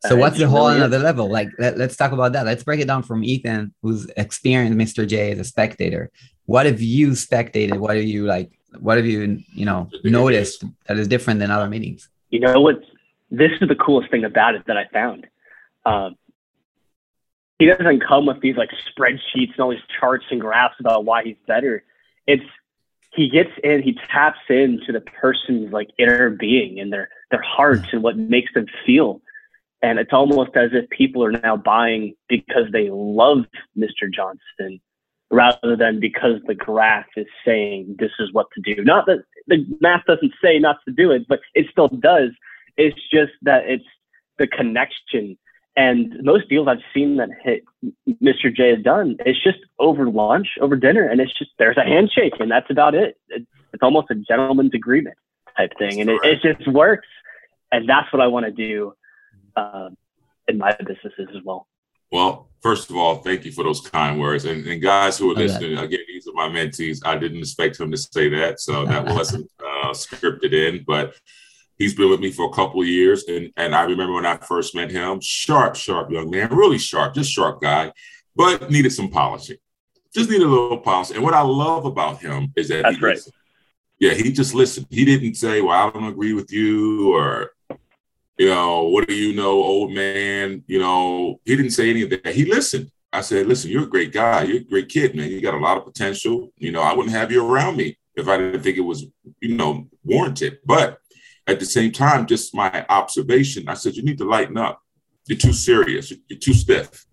So 0.01 0.15
uh, 0.15 0.19
what's 0.19 0.39
the 0.39 0.49
whole 0.49 0.67
really 0.67 0.79
another 0.79 0.99
level? 0.99 1.29
Like 1.29 1.49
let, 1.59 1.81
us 1.81 1.97
talk 1.97 2.13
about 2.13 2.33
that. 2.33 2.47
Let's 2.47 2.63
break 2.63 2.81
it 2.81 2.87
down 2.87 3.03
from 3.03 3.25
Ethan, 3.25 3.75
who's 3.83 4.07
experienced 4.17 4.79
Mr. 4.79 5.07
J 5.07 5.33
as 5.33 5.39
a 5.41 5.45
spectator. 5.45 6.11
What 6.47 6.67
have 6.67 6.81
you 6.81 7.15
spectated? 7.15 7.79
What 7.79 7.97
have 7.97 8.05
you 8.05 8.25
like? 8.25 8.53
What 8.79 8.97
have 8.97 9.07
you 9.07 9.43
you 9.53 9.65
know 9.65 9.91
noticed 10.05 10.65
that 10.87 10.99
is 10.99 11.09
different 11.09 11.41
than 11.41 11.51
other 11.51 11.69
meetings? 11.69 12.09
You 12.31 12.41
know 12.41 12.61
what? 12.61 12.81
This 13.31 13.51
is 13.61 13.69
the 13.69 13.75
coolest 13.75 14.11
thing 14.11 14.25
about 14.25 14.55
it 14.55 14.67
that 14.67 14.77
I 14.79 14.87
found. 14.91 15.27
Um, 15.85 16.17
he 17.59 17.67
doesn't 17.67 18.07
come 18.07 18.27
with 18.27 18.41
these 18.41 18.57
like 18.57 18.71
spreadsheets 18.88 19.53
and 19.53 19.61
all 19.61 19.71
these 19.71 19.81
charts 20.00 20.27
and 20.31 20.41
graphs 20.41 20.77
about 20.81 21.05
why 21.05 21.25
he's 21.25 21.37
better. 21.47 21.85
It's 22.27 22.45
he 23.12 23.29
gets 23.29 23.50
in, 23.65 23.83
he 23.83 23.99
taps 24.11 24.38
into 24.49 24.93
the 24.93 25.00
person's 25.00 25.73
like 25.73 25.88
inner 25.99 26.31
being 26.31 26.79
and 26.79 26.93
their 26.93 27.09
their 27.31 27.43
hearts 27.43 27.88
and 27.93 28.03
what 28.03 28.17
makes 28.17 28.53
them 28.55 28.67
feel. 28.87 29.21
And 29.83 29.99
it's 29.99 30.12
almost 30.12 30.57
as 30.57 30.71
if 30.73 30.88
people 30.91 31.25
are 31.25 31.33
now 31.33 31.57
buying 31.57 32.15
because 32.29 32.71
they 32.73 32.91
love 32.91 33.45
Mr. 33.77 34.12
Johnson 34.12 34.81
rather 35.31 35.77
than 35.77 36.00
because 36.00 36.41
the 36.47 36.55
graph 36.55 37.07
is 37.17 37.27
saying 37.45 37.97
this 37.99 38.11
is 38.19 38.33
what 38.33 38.47
to 38.55 38.75
do. 38.75 38.83
Not 38.83 39.07
that 39.07 39.25
the 39.47 39.65
math 39.81 40.05
doesn't 40.07 40.33
say 40.43 40.59
not 40.59 40.79
to 40.87 40.93
do 40.93 41.11
it, 41.11 41.27
but 41.29 41.41
it 41.55 41.67
still 41.71 41.88
does. 41.88 42.31
It's 42.77 42.99
just 43.12 43.33
that 43.43 43.65
it's 43.67 43.85
the 44.38 44.47
connection 44.47 45.37
and 45.77 46.15
most 46.23 46.49
deals 46.49 46.67
I've 46.69 46.79
seen 46.93 47.17
that 47.17 47.31
hit 47.43 47.65
Mr. 48.23 48.55
J 48.55 48.71
has 48.75 48.83
done, 48.83 49.17
it's 49.25 49.43
just 49.43 49.59
over 49.79 50.11
lunch, 50.11 50.49
over 50.61 50.77
dinner, 50.77 51.09
and 51.09 51.21
it's 51.21 51.37
just 51.39 51.53
there's 51.59 51.77
a 51.77 51.85
handshake, 51.85 52.35
and 52.41 52.51
that's 52.51 52.71
about 52.71 52.95
it. 52.95 53.17
It's, 53.29 53.47
it's 53.73 53.83
almost 53.83 54.11
a 54.11 54.17
gentleman's 54.17 54.75
agreement 54.75 55.17
type 55.57 55.73
thing, 55.79 56.01
and 56.01 56.11
it, 56.11 56.21
it, 56.25 56.43
just 56.43 56.67
works. 56.69 57.07
And 57.71 57.89
that's 57.89 58.13
what 58.13 58.23
I 58.23 58.27
want 58.27 58.47
to 58.47 58.53
do 58.53 58.95
uh, 59.57 59.91
in 60.49 60.59
my 60.59 60.75
businesses 60.79 61.29
as 61.37 61.43
well. 61.45 61.67
Well, 62.11 62.49
first 62.63 62.91
of 62.91 62.97
all, 62.97 63.17
thank 63.17 63.45
you 63.45 63.53
for 63.53 63.63
those 63.63 63.83
kind 63.83 64.19
words. 64.19 64.47
And, 64.47 64.67
and 64.67 64.81
guys 64.81 65.19
who 65.19 65.31
are 65.31 65.35
listening, 65.35 65.77
again, 65.77 66.01
these 66.09 66.27
are 66.27 66.33
my 66.33 66.49
mentees. 66.49 67.01
I 67.05 67.19
didn't 67.19 67.39
expect 67.39 67.79
him 67.79 67.91
to 67.91 67.99
say 67.99 68.29
that, 68.31 68.61
so 68.61 68.87
that 68.87 69.05
wasn't 69.15 69.51
uh, 69.61 69.91
scripted 69.91 70.55
in, 70.55 70.85
but 70.87 71.15
He's 71.79 71.95
been 71.95 72.11
with 72.11 72.21
me 72.21 72.33
for 72.33 72.47
a 72.47 72.53
couple 72.53 72.81
of 72.81 72.89
years. 72.89 73.25
And, 73.25 73.53
and 73.57 73.75
I 73.75 73.83
remember 73.83 74.15
when 74.15 74.27
I 74.27 74.37
first 74.37 74.75
met 74.75 74.91
him, 74.91 75.21
sharp, 75.21 75.77
sharp 75.77 76.11
young 76.11 76.31
man, 76.31 76.49
really 76.51 76.79
sharp, 76.79 77.15
just 77.15 77.31
sharp 77.31 77.63
guy, 77.63 77.93
but 78.35 78.71
needed 78.71 78.93
some 78.93 79.11
polishing. 79.11 79.59
Just 80.13 80.31
needed 80.31 80.47
a 80.47 80.51
little 80.51 80.79
polish. 80.79 81.11
And 81.11 81.23
what 81.23 81.35
I 81.35 81.43
love 81.43 81.85
about 81.85 82.19
him 82.19 82.53
is 82.57 82.69
that 82.69 82.83
That's 82.83 82.97
he 82.97 83.05
right. 83.05 83.21
Yeah, 84.01 84.15
he 84.15 84.33
just 84.33 84.55
listened. 84.55 84.87
He 84.91 85.05
didn't 85.05 85.35
say, 85.35 85.61
Well, 85.61 85.73
I 85.73 85.91
don't 85.91 86.09
agree 86.09 86.33
with 86.33 86.53
you 86.53 87.15
or 87.15 87.51
you 88.39 88.49
know, 88.49 88.85
what 88.85 89.09
do 89.09 89.15
you 89.15 89.35
know, 89.35 89.51
old 89.51 89.93
man? 89.93 90.63
You 90.69 90.79
know, 90.79 91.41
he 91.45 91.57
didn't 91.57 91.73
say 91.73 91.91
any 91.91 92.03
of 92.03 92.11
that. 92.11 92.35
He 92.35 92.45
listened. 92.45 92.91
I 93.13 93.21
said, 93.21 93.47
listen, 93.47 93.71
you're 93.71 93.85
a 93.85 93.89
great 93.89 94.13
guy. 94.13 94.45
You're 94.45 94.59
a 94.59 94.65
great 94.65 94.89
kid, 94.89 95.17
man. 95.17 95.29
You 95.29 95.41
got 95.41 95.55
a 95.55 95.59
lot 95.59 95.77
of 95.77 95.85
potential. 95.85 96.53
You 96.57 96.71
know, 96.71 96.81
I 96.81 96.95
wouldn't 96.95 97.15
have 97.15 97.33
you 97.33 97.45
around 97.45 97.77
me 97.77 97.99
if 98.15 98.29
I 98.29 98.37
didn't 98.37 98.63
think 98.63 98.77
it 98.77 98.83
was, 98.83 99.07
you 99.41 99.57
know, 99.57 99.89
warranted. 100.05 100.59
But 100.65 100.99
at 101.49 101.59
the 101.59 101.67
same 101.67 101.90
time, 101.90 102.26
just 102.26 102.55
my 102.55 102.85
observation, 102.88 103.69
I 103.69 103.75
said, 103.75 103.97
you 103.97 104.02
need 104.02 104.19
to 104.19 104.25
lighten 104.25 104.59
up. 104.59 104.83
You're 105.26 105.38
too 105.38 105.52
serious. 105.52 106.12
You're 106.28 106.38
too 106.38 106.52
stiff. 106.52 107.07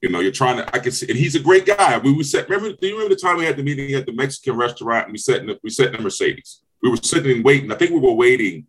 You 0.00 0.08
know, 0.08 0.20
you're 0.20 0.32
trying 0.32 0.56
to. 0.56 0.74
I 0.74 0.78
can 0.78 0.92
see, 0.92 1.06
and 1.08 1.18
he's 1.18 1.34
a 1.34 1.40
great 1.40 1.66
guy. 1.66 1.98
We 1.98 2.12
we 2.12 2.22
sat. 2.24 2.48
Remember? 2.48 2.74
Do 2.74 2.86
you 2.86 2.94
remember 2.94 3.14
the 3.14 3.20
time 3.20 3.36
we 3.36 3.44
had 3.44 3.58
the 3.58 3.62
meeting 3.62 3.92
at 3.94 4.06
the 4.06 4.12
Mexican 4.12 4.56
restaurant 4.56 5.06
and 5.06 5.12
we 5.12 5.18
sat 5.18 5.40
in 5.40 5.46
the, 5.46 5.58
we 5.62 5.68
sat 5.68 5.88
in 5.88 5.92
the 5.92 6.02
Mercedes. 6.02 6.62
We 6.82 6.88
were 6.88 6.96
sitting 6.96 7.36
and 7.36 7.44
waiting. 7.44 7.70
I 7.70 7.74
think 7.74 7.90
we 7.90 8.00
were 8.00 8.14
waiting, 8.14 8.66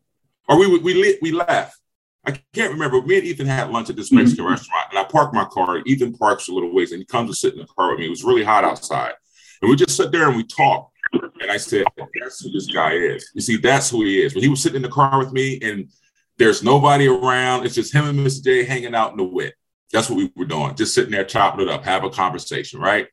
or 0.49 0.59
we 0.59 0.77
we 0.79 0.93
lit, 0.93 1.19
we 1.21 1.31
left. 1.31 1.77
I 2.25 2.37
can't 2.53 2.73
remember. 2.73 3.01
Me 3.01 3.17
and 3.17 3.25
Ethan 3.25 3.47
had 3.47 3.69
lunch 3.69 3.89
at 3.89 3.95
this 3.95 4.09
mm-hmm. 4.09 4.17
Mexican 4.17 4.43
mm-hmm. 4.43 4.53
restaurant, 4.53 4.87
and 4.89 4.99
I 4.99 5.05
parked 5.05 5.33
my 5.33 5.45
car. 5.45 5.81
Ethan 5.85 6.17
parks 6.17 6.49
a 6.49 6.53
little 6.53 6.73
ways, 6.73 6.91
and 6.91 6.99
he 6.99 7.05
comes 7.05 7.29
to 7.29 7.35
sit 7.35 7.53
in 7.53 7.59
the 7.59 7.67
car 7.67 7.91
with 7.91 7.99
me. 7.99 8.07
It 8.07 8.09
was 8.09 8.25
really 8.25 8.43
hot 8.43 8.65
outside, 8.65 9.13
and 9.61 9.69
we 9.69 9.77
just 9.77 9.95
sat 9.95 10.11
there 10.11 10.27
and 10.27 10.35
we 10.35 10.43
talked. 10.43 10.90
And 11.13 11.51
I 11.51 11.57
said, 11.57 11.85
that's 11.97 12.43
who 12.43 12.51
this 12.51 12.67
guy 12.67 12.93
is. 12.93 13.31
You 13.33 13.41
see, 13.41 13.57
that's 13.57 13.89
who 13.89 14.03
he 14.03 14.21
is. 14.21 14.33
When 14.33 14.43
he 14.43 14.49
was 14.49 14.61
sitting 14.61 14.77
in 14.77 14.81
the 14.81 14.89
car 14.89 15.19
with 15.19 15.33
me 15.33 15.59
and 15.61 15.91
there's 16.37 16.63
nobody 16.63 17.07
around, 17.07 17.65
it's 17.65 17.75
just 17.75 17.93
him 17.93 18.05
and 18.05 18.19
Mr. 18.19 18.43
J 18.43 18.63
hanging 18.63 18.95
out 18.95 19.11
in 19.11 19.17
the 19.17 19.23
wit. 19.23 19.53
That's 19.91 20.09
what 20.09 20.17
we 20.17 20.31
were 20.35 20.45
doing, 20.45 20.75
just 20.75 20.95
sitting 20.95 21.11
there 21.11 21.25
chopping 21.25 21.67
it 21.67 21.69
up, 21.69 21.83
have 21.83 22.03
a 22.03 22.09
conversation, 22.09 22.79
right? 22.79 23.07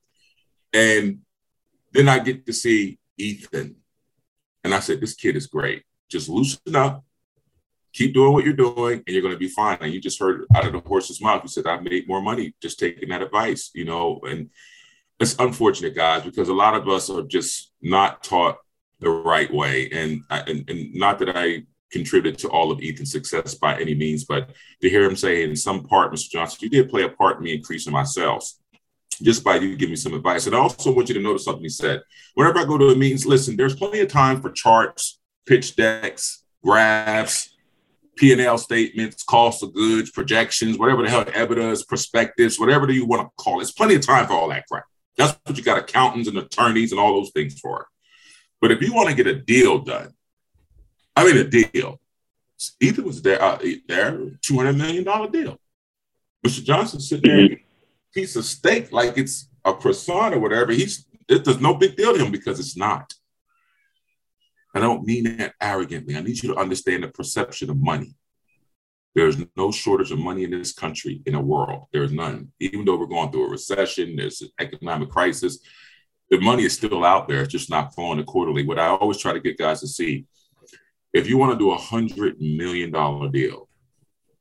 And 0.73 1.21
then 1.93 2.09
I 2.09 2.21
get 2.21 2.47
to 2.47 2.52
see 2.52 2.99
Ethan. 3.17 3.76
And 4.62 4.75
I 4.75 4.81
said, 4.81 5.00
this 5.00 5.14
kid 5.14 5.35
is 5.35 5.47
great. 5.47 5.83
Just 6.09 6.28
loosen 6.28 6.76
up, 6.76 7.05
keep 7.93 8.14
doing 8.14 8.33
what 8.33 8.45
you're 8.45 8.52
doing, 8.52 9.02
and 9.05 9.09
you're 9.09 9.23
going 9.23 9.35
to 9.35 9.38
be 9.38 9.49
fine. 9.49 9.78
And 9.81 9.93
you 9.93 10.00
just 10.00 10.21
heard 10.21 10.45
out 10.55 10.67
of 10.67 10.73
the 10.73 10.81
horse's 10.81 11.21
mouth, 11.21 11.43
he 11.43 11.49
said, 11.49 11.67
I've 11.67 11.83
made 11.83 12.07
more 12.07 12.23
money 12.23 12.55
just 12.62 12.78
taking 12.78 13.09
that 13.09 13.23
advice, 13.23 13.71
you 13.75 13.85
know, 13.85 14.21
and 14.23 14.50
it's 15.21 15.37
unfortunate, 15.39 15.95
guys, 15.95 16.23
because 16.23 16.49
a 16.49 16.55
lot 16.55 16.75
of 16.75 16.89
us 16.89 17.11
are 17.11 17.23
just 17.23 17.73
not 17.83 18.23
taught 18.23 18.59
the 19.01 19.11
right 19.11 19.53
way. 19.53 19.91
And, 19.91 20.23
and, 20.31 20.69
and 20.69 20.95
not 20.95 21.19
that 21.21 21.37
I 21.37 21.65
contributed 21.91 22.39
to 22.41 22.49
all 22.49 22.71
of 22.71 22.81
Ethan's 22.83 23.13
success 23.13 23.55
by 23.55 23.81
any 23.81 23.95
means, 23.95 24.25
but 24.25 24.51
to 24.83 24.91
hear 24.91 25.05
him 25.05 25.17
say 25.17 25.43
in 25.43 25.57
some 25.57 25.85
part, 25.85 26.13
Mr. 26.13 26.31
Johnson, 26.31 26.59
you 26.63 26.71
did 26.71 26.91
play 26.91 27.03
a 27.03 27.09
part 27.09 27.39
in 27.39 27.45
me 27.45 27.55
increasing 27.55 27.93
my 27.93 28.05
sales 28.05 28.61
just 29.23 29.43
by 29.43 29.57
you 29.57 29.77
giving 29.77 29.93
me 29.93 29.97
some 29.97 30.15
advice. 30.15 30.47
And 30.47 30.55
I 30.55 30.59
also 30.59 30.93
want 30.93 31.09
you 31.09 31.15
to 31.15 31.21
notice 31.21 31.45
something 31.45 31.63
he 31.63 31.69
said. 31.69 32.03
Whenever 32.35 32.61
I 32.61 32.65
go 32.65 32.79
to 32.79 32.91
a 32.91 32.97
meetings, 32.97 33.27
listen, 33.27 33.57
there's 33.57 33.75
plenty 33.75 34.01
of 34.01 34.09
time 34.09 34.41
for 34.41 34.51
charts, 34.51 35.19
pitch 35.47 35.75
decks, 35.75 36.45
graphs, 36.63 37.55
P&L 38.17 38.59
statements, 38.59 39.23
cost 39.23 39.63
of 39.63 39.73
goods, 39.73 40.11
projections, 40.11 40.79
whatever 40.79 41.03
the 41.03 41.11
hell, 41.11 41.25
evidence, 41.35 41.85
perspectives, 41.85 42.59
whatever 42.59 42.91
you 42.91 43.07
want 43.07 43.23
to 43.23 43.43
call 43.43 43.55
it. 43.55 43.59
There's 43.59 43.73
plenty 43.73 43.95
of 43.95 44.05
time 44.05 44.27
for 44.27 44.35
all 44.35 44.49
that 44.49 44.67
crap. 44.71 44.85
That's 45.19 45.39
what 45.45 45.59
you 45.59 45.65
got 45.65 45.79
accountants 45.79 46.29
and 46.29 46.39
attorneys 46.39 46.93
and 46.93 47.01
all 47.01 47.15
those 47.15 47.31
things 47.31 47.59
for. 47.59 47.89
But 48.61 48.71
if 48.71 48.81
you 48.81 48.95
want 48.95 49.11
to 49.11 49.15
get 49.15 49.27
a 49.27 49.35
deal 49.35 49.81
done, 49.81 50.15
I 51.15 51.25
mean 51.25 51.37
a 51.37 51.45
deal. 51.45 52.01
Ethan 52.81 53.05
was 53.05 53.21
there, 53.21 53.43
uh, 53.43 53.59
there, 53.87 54.19
two 54.41 54.57
hundred 54.57 54.77
million 54.77 55.05
dollar 55.05 55.29
deal. 55.29 55.59
Mr. 56.47 56.65
Johnson 56.65 57.01
sitting 57.01 57.31
there, 57.31 57.59
piece 58.15 58.37
of 58.37 58.45
steak 58.45 58.93
like 58.93 59.19
it's 59.19 59.49
a 59.65 59.75
croissant 59.75 60.35
or 60.35 60.39
whatever. 60.39 60.73
He's 60.73 61.05
it, 61.29 61.45
there's 61.45 61.61
no 61.61 61.75
big 61.75 61.97
deal 61.97 62.15
to 62.15 62.25
him 62.25 62.33
because 62.33 62.59
it's 62.59 62.77
not. 62.77 63.13
I 64.75 64.81
don't 64.81 65.05
mean 65.05 65.37
that 65.39 65.55
arrogantly. 65.61 66.17
I 66.17 66.21
need 66.21 66.43
you 66.43 66.55
to 66.55 66.61
understand 66.61 67.03
the 67.03 67.09
perception 67.09 67.71
of 67.71 67.77
money. 67.77 68.15
There's 69.15 69.37
no 69.57 69.73
shortage 69.73 70.12
of 70.12 70.19
money 70.19 70.45
in 70.45 70.50
this 70.50 70.73
country, 70.73 71.23
in 71.27 71.33
the 71.33 71.41
world. 71.41 71.87
There's 71.93 72.12
none. 72.12 72.53
Even 72.61 72.85
though 72.85 72.99
we're 72.99 73.07
going 73.07 73.33
through 73.33 73.47
a 73.47 73.50
recession, 73.50 74.17
there's 74.17 74.43
an 74.43 74.50
economic 74.61 75.09
crisis, 75.09 75.59
the 76.31 76.41
money 76.41 76.65
is 76.65 76.75
still 76.75 77.05
out 77.05 77.27
there. 77.27 77.43
It's 77.43 77.53
just 77.53 77.71
not 77.71 77.95
flowing 77.95 78.19
accordingly. 78.19 78.67
What 78.67 78.79
I 78.79 78.88
always 78.88 79.19
try 79.19 79.33
to 79.33 79.41
get 79.41 79.59
guys 79.59 79.81
to 79.81 79.88
see, 79.88 80.27
if 81.12 81.29
you 81.29 81.38
want 81.38 81.53
to 81.53 81.59
do 81.59 81.71
a 81.71 81.77
hundred 81.77 82.41
million 82.41 82.91
dollar 82.91 83.29
deal, 83.29 83.69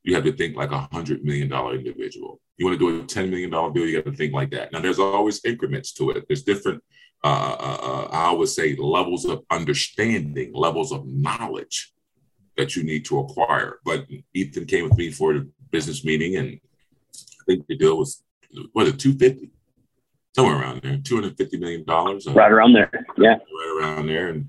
you 0.02 0.14
have 0.14 0.24
to 0.24 0.32
think 0.32 0.56
like 0.56 0.70
a 0.70 0.88
hundred 0.92 1.24
million 1.24 1.48
dollar 1.48 1.74
individual. 1.74 2.40
You 2.58 2.66
want 2.66 2.78
to 2.78 2.90
do 2.90 3.00
a 3.00 3.04
$10 3.04 3.30
million 3.30 3.50
deal, 3.50 3.86
you 3.86 4.02
got 4.02 4.10
to 4.10 4.16
think 4.16 4.32
like 4.32 4.50
that. 4.50 4.72
Now, 4.72 4.80
there's 4.80 4.98
always 4.98 5.44
increments 5.44 5.92
to 5.92 6.10
it. 6.10 6.24
There's 6.26 6.42
different, 6.42 6.82
uh, 7.22 7.56
uh, 7.58 7.78
uh 7.82 8.08
I 8.10 8.32
would 8.32 8.48
say, 8.48 8.74
levels 8.74 9.24
of 9.24 9.44
understanding, 9.48 10.52
levels 10.52 10.90
of 10.90 11.06
knowledge 11.06 11.92
that 12.58 12.76
you 12.76 12.82
need 12.84 13.06
to 13.06 13.20
acquire. 13.20 13.78
But 13.84 14.06
Ethan 14.34 14.66
came 14.66 14.84
with 14.84 14.98
me 14.98 15.10
for 15.10 15.36
a 15.36 15.46
business 15.70 16.04
meeting, 16.04 16.36
and 16.36 16.60
I 17.14 17.44
think 17.46 17.66
the 17.66 17.76
deal 17.76 17.96
was 17.96 18.22
was 18.74 18.88
it 18.88 18.98
two 18.98 19.14
fifty, 19.14 19.50
somewhere 20.34 20.60
around 20.60 20.82
there, 20.82 20.98
two 20.98 21.14
hundred 21.14 21.38
fifty 21.38 21.56
million 21.56 21.84
dollars. 21.84 22.26
Right 22.26 22.52
around 22.52 22.74
there, 22.74 22.90
yeah, 23.16 23.36
right 23.36 23.78
around 23.80 24.08
there, 24.08 24.28
and 24.28 24.48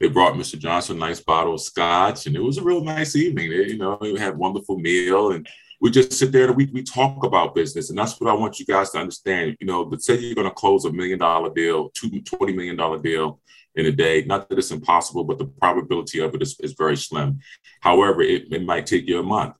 they 0.00 0.08
brought 0.08 0.34
Mr. 0.34 0.58
Johnson 0.58 0.96
a 0.96 1.00
nice 1.00 1.20
bottle 1.20 1.54
of 1.54 1.60
scotch, 1.60 2.26
and 2.26 2.36
it 2.36 2.42
was 2.42 2.58
a 2.58 2.62
real 2.62 2.84
nice 2.84 3.16
evening. 3.16 3.50
They, 3.50 3.68
you 3.68 3.78
know, 3.78 3.96
we 4.00 4.18
had 4.18 4.34
a 4.34 4.36
wonderful 4.36 4.78
meal, 4.78 5.32
and 5.32 5.48
we 5.80 5.90
just 5.92 6.12
sit 6.12 6.32
there 6.32 6.48
and 6.48 6.56
we, 6.56 6.66
we 6.72 6.82
talk 6.82 7.24
about 7.24 7.54
business. 7.54 7.88
And 7.88 7.98
that's 7.98 8.20
what 8.20 8.28
I 8.28 8.32
want 8.32 8.58
you 8.58 8.66
guys 8.66 8.90
to 8.90 8.98
understand. 8.98 9.56
You 9.60 9.66
know, 9.66 9.82
let's 9.82 10.06
say 10.06 10.18
you're 10.18 10.34
going 10.34 10.48
to 10.48 10.54
close 10.54 10.84
a 10.84 10.92
million 10.92 11.20
dollar 11.20 11.54
deal, 11.54 11.90
two, 11.90 12.10
$20 12.10 12.54
million 12.54 13.00
deal 13.00 13.40
in 13.74 13.86
a 13.86 13.92
day. 13.92 14.24
Not 14.24 14.48
that 14.48 14.58
it's 14.58 14.70
impossible, 14.70 15.24
but 15.24 15.38
the 15.38 15.46
probability 15.46 16.20
of 16.20 16.34
it 16.34 16.42
is, 16.42 16.58
is 16.60 16.72
very 16.72 16.96
slim. 16.96 17.40
However, 17.80 18.22
it, 18.22 18.52
it 18.52 18.64
might 18.64 18.86
take 18.86 19.06
you 19.06 19.20
a 19.20 19.22
month. 19.22 19.54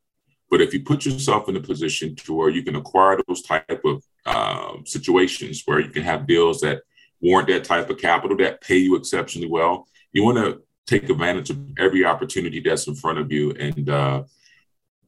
But 0.50 0.60
if 0.60 0.72
you 0.72 0.82
put 0.82 1.04
yourself 1.04 1.48
in 1.48 1.56
a 1.56 1.60
position 1.60 2.16
to 2.16 2.34
where 2.34 2.48
you 2.48 2.62
can 2.62 2.76
acquire 2.76 3.18
those 3.26 3.42
type 3.42 3.82
of 3.84 4.02
uh, 4.24 4.76
situations 4.84 5.62
where 5.66 5.80
you 5.80 5.90
can 5.90 6.02
have 6.02 6.26
deals 6.26 6.60
that 6.62 6.82
warrant 7.20 7.48
that 7.48 7.64
type 7.64 7.90
of 7.90 7.98
capital 7.98 8.36
that 8.38 8.60
pay 8.60 8.78
you 8.78 8.96
exceptionally 8.96 9.48
well, 9.48 9.86
you 10.12 10.22
want 10.22 10.38
to 10.38 10.62
take 10.86 11.10
advantage 11.10 11.50
of 11.50 11.58
every 11.78 12.04
opportunity 12.04 12.60
that's 12.60 12.86
in 12.86 12.94
front 12.94 13.18
of 13.18 13.30
you 13.30 13.50
and 13.52 13.90
uh, 13.90 14.22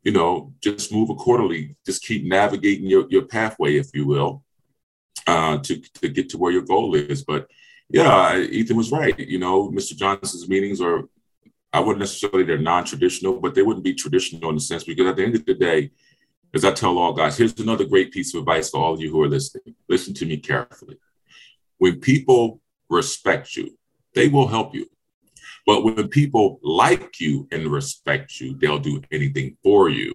you 0.02 0.12
know 0.12 0.52
just 0.62 0.92
move 0.92 1.08
accordingly 1.10 1.74
just 1.86 2.04
keep 2.04 2.24
navigating 2.24 2.86
your, 2.86 3.06
your 3.08 3.22
pathway 3.22 3.76
if 3.76 3.88
you 3.94 4.06
will 4.06 4.44
uh, 5.26 5.58
to, 5.58 5.80
to 5.94 6.08
get 6.08 6.28
to 6.28 6.38
where 6.38 6.52
your 6.52 6.62
goal 6.62 6.94
is 6.94 7.24
but 7.24 7.48
yeah 7.90 8.38
ethan 8.38 8.76
was 8.76 8.92
right 8.92 9.18
you 9.18 9.38
know 9.38 9.70
mr 9.70 9.96
johnson's 9.96 10.48
meetings 10.48 10.80
are 10.80 11.02
i 11.72 11.80
wouldn't 11.80 11.98
necessarily 11.98 12.44
they're 12.44 12.58
non-traditional 12.58 13.40
but 13.40 13.54
they 13.54 13.62
wouldn't 13.62 13.84
be 13.84 13.94
traditional 13.94 14.50
in 14.50 14.56
a 14.56 14.60
sense 14.60 14.84
because 14.84 15.06
at 15.06 15.16
the 15.16 15.24
end 15.24 15.34
of 15.34 15.44
the 15.44 15.54
day 15.54 15.90
as 16.54 16.64
i 16.64 16.70
tell 16.70 16.98
all 16.98 17.12
guys 17.12 17.36
here's 17.36 17.58
another 17.60 17.84
great 17.84 18.12
piece 18.12 18.34
of 18.34 18.40
advice 18.40 18.70
for 18.70 18.80
all 18.80 18.94
of 18.94 19.00
you 19.00 19.10
who 19.10 19.22
are 19.22 19.28
listening 19.28 19.74
listen 19.88 20.14
to 20.14 20.26
me 20.26 20.36
carefully 20.36 20.96
when 21.78 21.98
people 22.00 22.60
respect 22.88 23.56
you 23.56 23.76
they 24.14 24.28
will 24.28 24.48
help 24.48 24.74
you. 24.74 24.86
But 25.66 25.84
when 25.84 26.08
people 26.08 26.58
like 26.62 27.20
you 27.20 27.46
and 27.52 27.66
respect 27.68 28.40
you, 28.40 28.54
they'll 28.54 28.78
do 28.78 29.02
anything 29.12 29.56
for 29.62 29.88
you. 29.88 30.12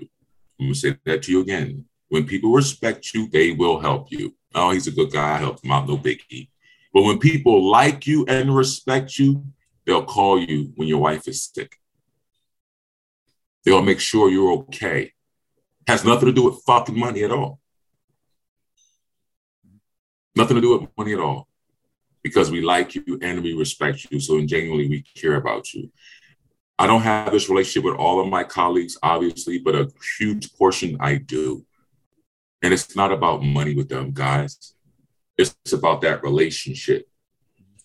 I'm 0.60 0.68
gonna 0.68 0.76
say 0.76 0.98
that 1.06 1.24
to 1.24 1.32
you 1.32 1.42
again. 1.42 1.86
When 2.10 2.26
people 2.26 2.52
respect 2.52 3.14
you, 3.14 3.28
they 3.30 3.52
will 3.52 3.80
help 3.80 4.12
you. 4.12 4.36
Oh, 4.54 4.72
he's 4.72 4.88
a 4.88 4.92
good 4.92 5.12
guy. 5.12 5.38
Help 5.38 5.64
him 5.64 5.72
out, 5.72 5.88
no 5.88 5.98
biggie. 5.98 6.50
But 6.96 7.04
when 7.04 7.20
people 7.20 7.70
like 7.70 8.08
you 8.08 8.26
and 8.26 8.56
respect 8.56 9.20
you, 9.20 9.44
they'll 9.86 10.06
call 10.06 10.40
you 10.40 10.72
when 10.78 10.88
your 10.88 11.00
wife 11.00 11.28
is 11.28 11.44
sick. 11.44 11.78
They'll 13.66 13.82
make 13.82 14.00
sure 14.00 14.32
you're 14.32 14.54
okay. 14.60 15.12
Has 15.88 16.06
nothing 16.06 16.28
to 16.28 16.34
do 16.34 16.46
with 16.46 16.64
fucking 16.66 16.98
money 16.98 17.26
at 17.26 17.32
all. 17.32 17.60
Nothing 20.38 20.56
to 20.56 20.62
do 20.62 20.80
with 20.80 20.90
money 20.98 21.12
at 21.12 21.20
all 21.20 21.50
because 22.24 22.50
we 22.50 22.62
like 22.62 22.96
you 22.96 23.20
and 23.22 23.44
we 23.44 23.54
respect 23.54 24.08
you. 24.10 24.22
So, 24.22 24.40
genuinely, 24.46 24.88
we 24.88 25.02
care 25.02 25.36
about 25.36 25.74
you. 25.74 25.92
I 26.80 26.88
don't 26.88 27.02
have 27.02 27.34
this 27.34 27.50
relationship 27.50 27.84
with 27.84 28.00
all 28.00 28.22
of 28.22 28.30
my 28.30 28.46
colleagues, 28.46 28.98
obviously, 29.04 29.60
but 29.60 29.76
a 29.76 29.92
huge 30.18 30.54
portion 30.54 30.96
I 31.02 31.16
do. 31.16 31.66
And 32.62 32.74
it's 32.74 32.96
not 32.96 33.12
about 33.12 33.44
money 33.44 33.76
with 33.76 33.90
them, 33.90 34.12
guys. 34.14 34.75
It's 35.38 35.74
about 35.74 36.02
that 36.02 36.24
relationship. 36.24 37.08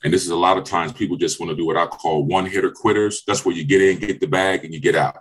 And 0.02 0.12
this 0.12 0.25
is 0.25 0.30
a 0.30 0.37
lot 0.37 0.57
of 0.57 0.64
times 0.64 0.92
people 0.92 1.16
just 1.16 1.40
want 1.40 1.50
to 1.50 1.57
do 1.57 1.66
what 1.66 1.76
I 1.76 1.87
call 1.87 2.25
one 2.25 2.47
hitter 2.47 2.71
quitters. 2.71 3.23
That's 3.26 3.45
where 3.45 3.54
you 3.54 3.64
get 3.64 3.83
in, 3.83 3.99
get 3.99 4.21
the 4.21 4.26
bag, 4.26 4.64
and 4.64 4.73
you 4.73 4.80
get 4.80 4.95
out. 4.95 5.19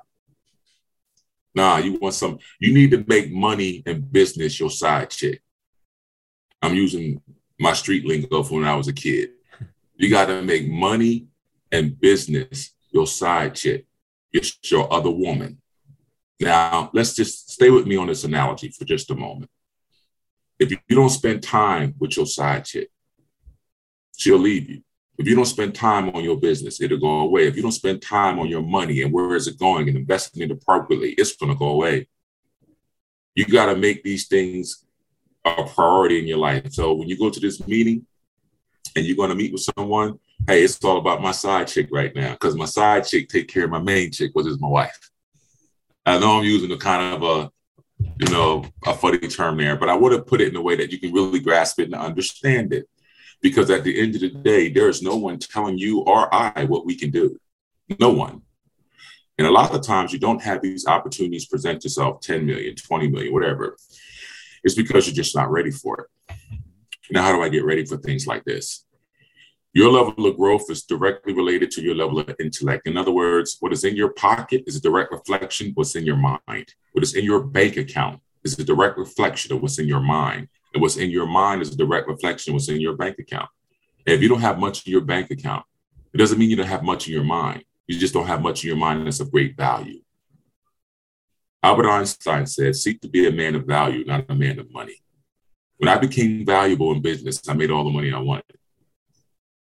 Nah, 1.53 1.77
you 1.77 1.97
want 1.99 2.13
some, 2.13 2.39
you 2.59 2.73
need 2.73 2.91
to 2.91 3.03
make 3.07 3.31
money 3.31 3.83
and 3.85 4.09
business 4.11 4.59
your 4.59 4.69
side 4.69 5.09
chick. 5.09 5.41
I'm 6.61 6.75
using 6.75 7.21
my 7.59 7.73
street 7.73 8.05
lingo 8.05 8.43
from 8.43 8.57
when 8.57 8.65
I 8.65 8.75
was 8.75 8.87
a 8.87 8.93
kid. 8.93 9.31
You 9.95 10.09
got 10.09 10.27
to 10.27 10.41
make 10.41 10.69
money 10.69 11.27
and 11.71 11.99
business 11.99 12.73
your 12.91 13.07
side 13.07 13.55
chick, 13.55 13.85
it's 14.31 14.57
your 14.71 14.91
other 14.91 15.11
woman. 15.11 15.61
Now, 16.39 16.89
let's 16.93 17.15
just 17.15 17.51
stay 17.51 17.69
with 17.69 17.85
me 17.85 17.97
on 17.97 18.07
this 18.07 18.23
analogy 18.23 18.69
for 18.69 18.85
just 18.85 19.11
a 19.11 19.15
moment. 19.15 19.51
If 20.59 20.71
you 20.71 20.77
don't 20.89 21.09
spend 21.09 21.41
time 21.41 21.95
with 21.99 22.17
your 22.17 22.25
side 22.25 22.65
chick, 22.65 22.89
she'll 24.17 24.37
leave 24.37 24.69
you. 24.69 24.81
If 25.17 25.27
you 25.27 25.35
don't 25.35 25.45
spend 25.45 25.75
time 25.75 26.09
on 26.09 26.23
your 26.23 26.39
business, 26.39 26.81
it'll 26.81 26.97
go 26.97 27.19
away. 27.19 27.47
If 27.47 27.55
you 27.55 27.61
don't 27.61 27.71
spend 27.71 28.01
time 28.01 28.39
on 28.39 28.47
your 28.47 28.61
money 28.61 29.01
and 29.01 29.11
where 29.11 29.35
is 29.35 29.47
it 29.47 29.59
going 29.59 29.87
and 29.87 29.97
investing 29.97 30.41
it 30.41 30.51
appropriately, 30.51 31.11
it's 31.11 31.35
going 31.35 31.51
to 31.51 31.57
go 31.57 31.69
away. 31.69 32.07
You 33.35 33.45
got 33.45 33.67
to 33.67 33.75
make 33.75 34.03
these 34.03 34.27
things 34.27 34.85
a 35.45 35.63
priority 35.63 36.19
in 36.19 36.27
your 36.27 36.37
life. 36.37 36.71
So 36.71 36.93
when 36.93 37.09
you 37.09 37.17
go 37.17 37.29
to 37.29 37.39
this 37.39 37.65
meeting 37.67 38.05
and 38.95 39.05
you're 39.05 39.17
going 39.17 39.29
to 39.29 39.35
meet 39.35 39.51
with 39.51 39.67
someone, 39.75 40.19
hey, 40.47 40.63
it's 40.63 40.83
all 40.83 40.97
about 40.97 41.21
my 41.21 41.31
side 41.31 41.67
chick 41.67 41.89
right 41.91 42.15
now 42.15 42.31
because 42.31 42.55
my 42.55 42.65
side 42.65 43.05
chick 43.05 43.29
take 43.29 43.47
care 43.47 43.65
of 43.65 43.71
my 43.71 43.81
main 43.81 44.11
chick, 44.11 44.31
which 44.33 44.47
is 44.47 44.59
my 44.59 44.69
wife. 44.69 45.11
I 46.05 46.17
know 46.17 46.39
I'm 46.39 46.45
using 46.45 46.71
a 46.71 46.77
kind 46.77 47.13
of 47.13 47.23
a, 47.23 47.51
you 48.19 48.31
know, 48.31 48.65
a 48.85 48.93
funny 48.93 49.17
term 49.19 49.57
there, 49.57 49.75
but 49.75 49.89
I 49.89 49.95
would 49.95 50.11
have 50.11 50.27
put 50.27 50.41
it 50.41 50.49
in 50.49 50.55
a 50.55 50.61
way 50.61 50.75
that 50.75 50.91
you 50.91 50.99
can 50.99 51.13
really 51.13 51.39
grasp 51.39 51.79
it 51.79 51.85
and 51.85 51.95
understand 51.95 52.73
it. 52.73 52.87
Because 53.41 53.69
at 53.69 53.85
the 53.85 53.99
end 53.99 54.15
of 54.15 54.21
the 54.21 54.29
day, 54.29 54.69
there 54.69 54.89
is 54.89 55.01
no 55.01 55.15
one 55.15 55.39
telling 55.39 55.77
you 55.77 56.01
or 56.01 56.33
I 56.33 56.65
what 56.65 56.85
we 56.85 56.95
can 56.95 57.09
do. 57.09 57.37
No 57.99 58.11
one. 58.11 58.41
And 59.37 59.47
a 59.47 59.51
lot 59.51 59.73
of 59.73 59.81
times 59.81 60.11
you 60.11 60.19
don't 60.19 60.41
have 60.41 60.61
these 60.61 60.85
opportunities 60.85 61.45
present 61.45 61.85
yourself 61.85 62.19
10 62.19 62.45
million, 62.45 62.75
20 62.75 63.07
million, 63.07 63.31
whatever 63.33 63.77
it's 64.63 64.75
because 64.75 65.07
you're 65.07 65.15
just 65.15 65.35
not 65.35 65.51
ready 65.51 65.71
for 65.71 66.01
it. 66.01 66.35
Now, 67.11 67.23
how 67.23 67.31
do 67.33 67.41
I 67.41 67.49
get 67.49 67.65
ready 67.65 67.85
for 67.85 67.97
things 67.97 68.27
like 68.27 68.43
this? 68.43 68.85
Your 69.73 69.91
level 69.91 70.25
of 70.25 70.35
growth 70.35 70.69
is 70.71 70.83
directly 70.83 71.33
related 71.33 71.69
to 71.71 71.81
your 71.81 71.93
level 71.93 72.19
of 72.19 72.35
intellect. 72.39 72.87
In 72.87 72.97
other 72.97 73.11
words, 73.11 73.57
what 73.59 73.71
is 73.71 73.83
in 73.83 73.95
your 73.95 74.09
pocket 74.13 74.63
is 74.65 74.75
a 74.75 74.81
direct 74.81 75.11
reflection 75.11 75.67
of 75.67 75.73
what's 75.75 75.95
in 75.95 76.05
your 76.05 76.17
mind. 76.17 76.73
What 76.93 77.03
is 77.03 77.15
in 77.15 77.23
your 77.23 77.41
bank 77.41 77.77
account 77.77 78.19
is 78.43 78.57
a 78.57 78.63
direct 78.63 78.97
reflection 78.97 79.53
of 79.53 79.61
what's 79.61 79.77
in 79.77 79.87
your 79.87 79.99
mind. 79.99 80.47
And 80.73 80.81
what's 80.81 80.97
in 80.97 81.11
your 81.11 81.27
mind 81.27 81.61
is 81.61 81.71
a 81.71 81.77
direct 81.77 82.07
reflection 82.07 82.51
of 82.51 82.55
what's 82.55 82.69
in 82.69 82.81
your 82.81 82.95
bank 82.95 83.19
account. 83.19 83.49
And 84.07 84.15
if 84.15 84.23
you 84.23 84.29
don't 84.29 84.41
have 84.41 84.57
much 84.57 84.87
in 84.87 84.91
your 84.91 85.01
bank 85.01 85.29
account, 85.29 85.65
it 86.13 86.17
doesn't 86.17 86.39
mean 86.39 86.49
you 86.49 86.55
don't 86.55 86.65
have 86.65 86.83
much 86.83 87.07
in 87.07 87.13
your 87.13 87.23
mind. 87.23 87.63
You 87.85 87.99
just 87.99 88.13
don't 88.13 88.27
have 88.27 88.41
much 88.41 88.63
in 88.63 88.69
your 88.69 88.77
mind 88.77 89.05
that's 89.05 89.19
of 89.19 89.31
great 89.31 89.55
value. 89.55 90.01
Albert 91.61 91.89
Einstein 91.89 92.47
said, 92.47 92.75
seek 92.75 93.01
to 93.01 93.07
be 93.07 93.27
a 93.27 93.31
man 93.31 93.53
of 93.53 93.65
value, 93.65 94.05
not 94.05 94.25
a 94.29 94.35
man 94.35 94.57
of 94.57 94.71
money. 94.71 94.95
When 95.77 95.89
I 95.89 95.97
became 95.97 96.45
valuable 96.45 96.91
in 96.91 97.01
business, 97.01 97.41
I 97.47 97.53
made 97.53 97.69
all 97.69 97.83
the 97.83 97.91
money 97.91 98.11
I 98.11 98.19
wanted. 98.19 98.58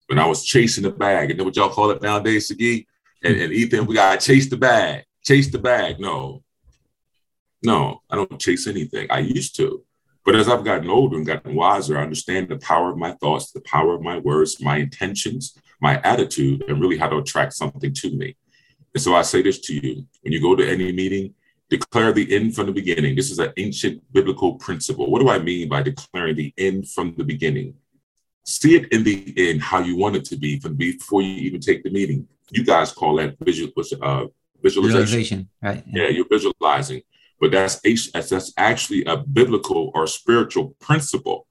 When 0.07 0.19
I 0.19 0.27
was 0.27 0.45
chasing 0.45 0.85
the 0.85 0.91
bag, 0.91 1.31
and 1.31 1.39
then 1.39 1.47
what 1.47 1.57
y'all 1.57 1.69
call 1.69 1.91
it 1.91 2.03
nowadays, 2.03 2.49
Sagi 2.49 2.87
and, 3.25 3.37
and 3.37 3.53
Ethan, 3.53 3.87
we 3.87 3.95
got 3.95 4.21
to 4.21 4.27
chase 4.27 4.49
the 4.49 4.57
bag, 4.57 5.05
chase 5.25 5.51
the 5.51 5.59
bag. 5.59 5.99
No, 5.99 6.43
no, 7.63 8.03
I 8.09 8.17
don't 8.17 8.41
chase 8.41 8.67
anything. 8.67 9.09
I 9.11 9.21
used 9.21 9.57
to. 9.57 9.83
But 10.25 10.37
as 10.37 10.49
I've 10.49 10.65
gotten 10.65 10.91
older 10.91 11.17
and 11.17 11.27
gotten 11.27 11.55
wiser, 11.55 11.99
I 11.99 12.03
understand 12.03 12.49
the 12.49 12.59
power 12.59 12.91
of 12.91 12.99
my 12.99 13.13
thoughts, 13.13 13.53
the 13.53 13.61
power 13.61 13.95
of 13.95 14.03
my 14.03 14.19
words, 14.19 14.61
my 14.61 14.79
intentions, 14.79 15.57
my 15.81 16.01
attitude, 16.03 16.65
and 16.69 16.81
really 16.81 16.99
how 16.99 17.09
to 17.09 17.19
attract 17.19 17.55
something 17.55 17.93
to 17.93 18.11
me. 18.11 18.37
And 18.95 19.03
so 19.03 19.15
I 19.15 19.23
say 19.23 19.43
this 19.43 19.61
to 19.61 19.75
you 19.75 20.07
when 20.23 20.33
you 20.33 20.41
go 20.41 20.57
to 20.57 20.69
any 20.69 20.93
meeting, 20.93 21.35
Declare 21.69 22.13
the 22.13 22.33
end 22.35 22.55
from 22.55 22.67
the 22.67 22.73
beginning. 22.73 23.17
This 23.17 23.31
is 23.31 23.41
an 23.41 23.53
ancient 23.57 24.01
biblical 24.13 24.55
principle. 24.55 25.11
What 25.11 25.21
do 25.21 25.29
I 25.29 25.41
mean 25.41 25.69
by 25.69 25.83
declaring 25.83 26.37
the 26.37 26.55
end 26.57 26.89
from 26.89 27.15
the 27.17 27.25
beginning? 27.25 27.75
See 28.47 28.77
it 28.77 28.93
in 28.93 29.03
the 29.03 29.35
end 29.37 29.61
how 29.61 29.81
you 29.81 29.97
want 29.97 30.17
it 30.17 30.25
to 30.27 30.37
be 30.37 30.61
from 30.61 30.75
before 30.75 31.21
you 31.21 31.33
even 31.33 31.61
take 31.61 31.83
the 31.83 31.91
meeting. 31.91 32.29
You 32.51 32.65
guys 32.65 32.93
call 32.93 33.17
that 33.17 33.37
visual, 33.41 33.73
uh, 33.77 34.27
visualization. 34.63 35.01
visualization. 35.01 35.49
Right. 35.61 35.83
Yeah. 35.87 36.05
yeah, 36.05 36.09
you're 36.11 36.29
visualizing, 36.29 37.03
but 37.41 37.51
that's 37.51 37.81
that's 38.13 38.53
actually 38.57 39.05
a 39.05 39.17
biblical 39.17 39.91
or 39.95 40.07
spiritual 40.07 40.77
principle 40.79 41.46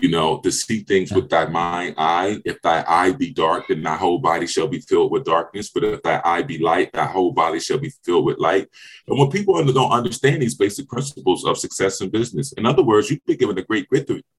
you 0.00 0.08
know, 0.08 0.38
to 0.40 0.50
see 0.50 0.80
things 0.80 1.12
with 1.12 1.30
thy 1.30 1.46
mind 1.46 1.94
eye. 1.96 2.40
If 2.44 2.60
thy 2.62 2.84
eye 2.86 3.12
be 3.12 3.32
dark, 3.32 3.68
then 3.68 3.82
thy 3.82 3.96
whole 3.96 4.18
body 4.18 4.46
shall 4.46 4.66
be 4.66 4.80
filled 4.80 5.12
with 5.12 5.24
darkness. 5.24 5.70
But 5.70 5.84
if 5.84 6.02
thy 6.02 6.20
eye 6.24 6.42
be 6.42 6.58
light, 6.58 6.92
thy 6.92 7.06
whole 7.06 7.32
body 7.32 7.60
shall 7.60 7.78
be 7.78 7.92
filled 8.04 8.24
with 8.24 8.38
light. 8.38 8.68
And 9.06 9.18
when 9.18 9.30
people 9.30 9.62
don't 9.64 9.92
understand 9.92 10.42
these 10.42 10.56
basic 10.56 10.88
principles 10.88 11.44
of 11.44 11.58
success 11.58 12.00
in 12.00 12.10
business, 12.10 12.52
in 12.52 12.66
other 12.66 12.82
words, 12.82 13.10
you've 13.10 13.24
been 13.24 13.38
given 13.38 13.58
a 13.58 13.62
great 13.62 13.88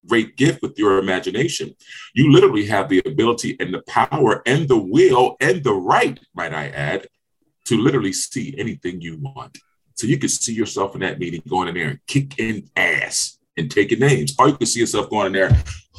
great 0.08 0.36
gift 0.36 0.62
with 0.62 0.78
your 0.78 0.98
imagination. 0.98 1.74
You 2.14 2.32
literally 2.32 2.66
have 2.66 2.90
the 2.90 3.02
ability 3.06 3.56
and 3.60 3.74
the 3.74 3.82
power 3.88 4.42
and 4.46 4.68
the 4.68 4.78
will 4.78 5.38
and 5.40 5.64
the 5.64 5.74
right, 5.74 6.20
might 6.34 6.54
I 6.54 6.68
add, 6.68 7.08
to 7.66 7.82
literally 7.82 8.14
see 8.14 8.54
anything 8.58 9.02
you 9.02 9.18
want. 9.18 9.58
So 9.96 10.08
you 10.08 10.18
can 10.18 10.30
see 10.30 10.54
yourself 10.54 10.94
in 10.96 11.02
that 11.02 11.20
meeting 11.20 11.42
going 11.48 11.70
in 11.70 11.76
there 11.76 11.90
and 11.90 12.00
kicking 12.06 12.70
ass 12.76 13.40
and 13.58 13.72
taking 13.72 14.00
names. 14.00 14.34
Or 14.38 14.48
you 14.48 14.58
can 14.58 14.68
see 14.68 14.80
yourself 14.80 15.10
going 15.10 15.28
in 15.28 15.34
there, 15.34 15.50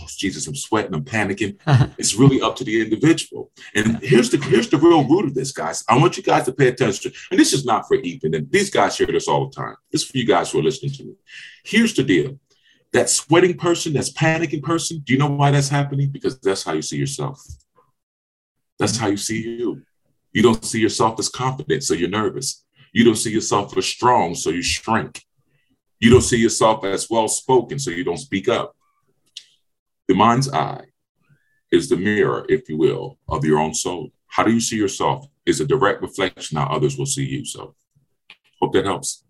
oh, 0.01 0.07
Jesus, 0.09 0.47
I'm 0.47 0.55
sweating, 0.55 0.95
I'm 0.95 1.05
panicking. 1.05 1.59
Uh-huh. 1.67 1.89
it's 1.99 2.15
really 2.15 2.41
up 2.41 2.57
to 2.57 2.65
the 2.65 2.81
individual. 2.81 3.51
And 3.75 3.99
here's 4.03 4.31
the 4.31 4.39
here's 4.39 4.69
the 4.69 4.79
real 4.79 5.05
root 5.05 5.27
of 5.27 5.35
this, 5.35 5.53
guys. 5.53 5.85
I 5.89 5.99
want 5.99 6.17
you 6.17 6.23
guys 6.23 6.45
to 6.45 6.53
pay 6.53 6.69
attention. 6.69 7.13
And 7.31 7.41
this 7.41 7.53
is 7.53 7.65
not 7.65 7.87
for 7.89 7.97
Ethan. 7.97 8.35
And 8.35 8.51
these 8.51 8.71
guys 8.71 8.97
hear 8.97 9.07
this 9.07 9.29
all 9.29 9.49
the 9.49 9.55
time. 9.55 9.77
This 9.91 10.03
is 10.03 10.11
for 10.11 10.19
you 10.19 10.27
guys 10.27 10.51
who 10.51 10.61
are 10.61 10.65
listening 10.65 10.93
to 10.93 11.05
me. 11.05 11.15
Here's 11.65 11.95
the 11.95 12.03
deal. 12.03 12.39
That 12.93 13.11
sweating 13.11 13.57
person, 13.57 13.93
that's 13.93 14.13
panicking 14.13 14.63
person, 14.63 15.01
do 15.05 15.13
you 15.13 15.19
know 15.19 15.31
why 15.31 15.51
that's 15.51 15.69
happening? 15.69 16.11
Because 16.11 16.39
that's 16.41 16.63
how 16.63 16.73
you 16.73 16.83
see 16.83 16.97
yourself. 16.97 17.43
That's 18.79 18.97
how 18.97 19.09
you 19.09 19.17
see 19.17 19.43
you. 19.43 19.83
You 20.33 20.43
don't 20.43 20.65
see 20.65 20.81
yourself 20.81 21.19
as 21.19 21.29
confident, 21.29 21.83
so 21.83 21.95
you're 21.95 22.09
nervous. 22.09 22.65
You 22.93 23.05
don't 23.05 23.17
see 23.17 23.33
yourself 23.33 23.77
as 23.77 23.87
strong, 23.87 24.35
so 24.35 24.51
you 24.51 24.63
shrink. 24.63 25.25
You 25.99 26.11
don't 26.11 26.23
see 26.23 26.39
yourself 26.39 26.85
as 26.85 27.09
well 27.09 27.29
spoken, 27.29 27.79
so 27.79 27.91
you 27.91 28.05
don't 28.05 28.19
speak 28.19 28.49
up. 28.49 28.77
The 30.09 30.15
mind's 30.15 30.53
eye 30.53 30.85
is 31.73 31.89
the 31.89 31.97
mirror, 31.97 32.47
if 32.49 32.69
you 32.69 32.77
will, 32.77 33.19
of 33.29 33.45
your 33.45 33.59
own 33.59 33.75
soul. 33.75 34.11
How 34.29 34.45
do 34.45 34.53
you 34.53 34.61
see 34.61 34.77
yourself 34.77 35.27
is 35.47 35.61
a 35.61 35.67
direct 35.67 36.03
reflection 36.03 36.59
how 36.59 36.67
others 36.67 36.99
will 36.99 37.07
see 37.07 37.25
you. 37.25 37.45
So 37.45 37.75
hope 38.61 38.73
that 38.73 38.85
helps. 38.85 39.25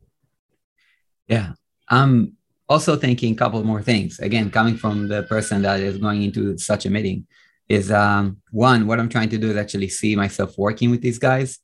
Yeah. 1.29 1.53
I'm 1.89 2.33
also 2.69 2.97
thinking 2.97 3.35
a 3.35 3.37
couple 3.37 3.63
more 3.63 3.83
things. 3.83 4.19
Again, 4.19 4.51
coming 4.51 4.77
from 4.77 5.09
the 5.09 5.23
person 5.25 5.63
that 5.63 5.81
is 5.81 5.99
going 5.99 6.23
into 6.23 6.59
such 6.59 6.87
a 6.87 6.91
meeting 6.91 7.27
is 7.69 7.91
um 7.93 8.39
one, 8.51 8.87
what 8.87 8.99
I'm 8.99 9.09
trying 9.09 9.29
to 9.31 9.39
do 9.39 9.51
is 9.51 9.57
actually 9.57 9.89
see 9.89 10.17
myself 10.17 10.57
working 10.57 10.91
with 10.91 11.03
these 11.03 11.19
guys. 11.19 11.59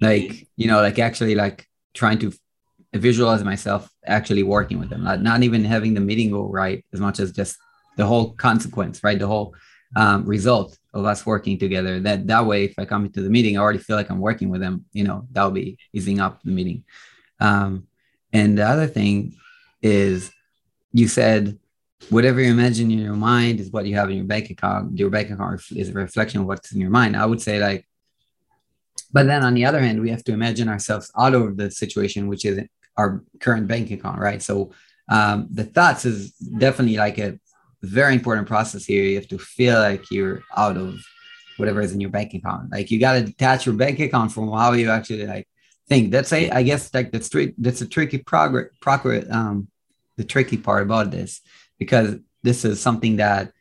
Like, 0.00 0.48
you 0.56 0.66
know, 0.66 0.80
like 0.80 0.98
actually 0.98 1.34
like 1.34 1.68
trying 1.92 2.18
to 2.20 2.32
visualize 2.92 3.44
myself 3.44 3.90
actually 4.04 4.42
working 4.42 4.78
with 4.78 4.90
them, 4.90 5.04
not, 5.04 5.22
not 5.22 5.42
even 5.42 5.64
having 5.64 5.94
the 5.94 6.00
meeting 6.00 6.30
go 6.30 6.48
right 6.48 6.84
as 6.92 7.00
much 7.00 7.20
as 7.20 7.32
just 7.32 7.56
the 7.96 8.06
whole 8.06 8.32
consequence, 8.32 9.04
right? 9.04 9.18
The 9.18 9.26
whole 9.26 9.54
um, 9.96 10.24
result 10.24 10.76
of 10.94 11.04
us 11.04 11.24
working 11.24 11.58
together. 11.58 12.00
That 12.00 12.26
that 12.26 12.46
way, 12.46 12.64
if 12.64 12.74
I 12.78 12.84
come 12.84 13.04
into 13.04 13.22
the 13.22 13.30
meeting, 13.30 13.56
I 13.56 13.60
already 13.60 13.78
feel 13.78 13.96
like 13.96 14.10
I'm 14.10 14.20
working 14.20 14.48
with 14.48 14.60
them. 14.60 14.84
You 14.92 15.04
know, 15.04 15.26
that'll 15.30 15.50
be 15.50 15.78
easing 15.92 16.20
up 16.20 16.40
the 16.42 16.50
meeting. 16.50 16.84
Um, 17.38 17.86
and 18.32 18.58
the 18.58 18.66
other 18.66 18.86
thing 18.86 19.34
is, 19.82 20.30
you 20.92 21.08
said 21.08 21.58
whatever 22.08 22.40
you 22.40 22.50
imagine 22.50 22.90
in 22.90 22.98
your 22.98 23.14
mind 23.14 23.60
is 23.60 23.70
what 23.70 23.86
you 23.86 23.94
have 23.94 24.10
in 24.10 24.16
your 24.16 24.24
bank 24.24 24.50
account. 24.50 24.98
Your 24.98 25.10
bank 25.10 25.30
account 25.30 25.60
is 25.72 25.90
a 25.90 25.92
reflection 25.92 26.40
of 26.40 26.46
what's 26.46 26.72
in 26.72 26.80
your 26.80 26.90
mind. 26.90 27.16
I 27.16 27.26
would 27.26 27.42
say 27.42 27.60
like, 27.60 27.86
but 29.12 29.26
then 29.26 29.42
on 29.42 29.54
the 29.54 29.64
other 29.66 29.80
hand, 29.80 30.00
we 30.00 30.10
have 30.10 30.24
to 30.24 30.32
imagine 30.32 30.68
ourselves 30.68 31.10
out 31.18 31.34
of 31.34 31.56
the 31.56 31.70
situation, 31.70 32.28
which 32.28 32.44
is 32.44 32.60
our 33.00 33.24
current 33.40 33.66
bank 33.66 33.90
account, 33.90 34.18
right? 34.28 34.42
So 34.42 34.72
um, 35.08 35.48
the 35.50 35.64
thoughts 35.64 36.04
is 36.04 36.32
definitely 36.64 36.98
like 37.06 37.18
a 37.18 37.38
very 37.82 38.14
important 38.14 38.46
process 38.46 38.84
here. 38.84 39.02
You 39.02 39.16
have 39.16 39.28
to 39.28 39.38
feel 39.38 39.78
like 39.78 40.10
you're 40.10 40.42
out 40.56 40.76
of 40.76 41.00
whatever 41.56 41.80
is 41.80 41.92
in 41.92 42.00
your 42.00 42.10
bank 42.10 42.34
account. 42.34 42.70
Like 42.70 42.90
you 42.90 43.00
got 43.00 43.14
to 43.14 43.22
detach 43.22 43.66
your 43.66 43.74
bank 43.74 43.98
account 44.00 44.32
from 44.32 44.50
how 44.50 44.72
you 44.72 44.90
actually 44.90 45.26
like 45.26 45.46
think. 45.88 46.10
That's 46.10 46.32
a, 46.32 46.50
I 46.50 46.62
guess 46.62 46.92
like 46.92 47.10
that's 47.12 47.28
trick. 47.28 47.54
That's 47.58 47.80
a 47.80 47.88
tricky 47.88 48.18
progress. 48.18 48.68
Progress. 48.80 49.24
Um, 49.30 49.68
the 50.16 50.24
tricky 50.24 50.58
part 50.58 50.82
about 50.82 51.10
this 51.10 51.40
because 51.78 52.16
this 52.42 52.64
is 52.64 52.78
something 52.78 53.16
that 53.16 53.52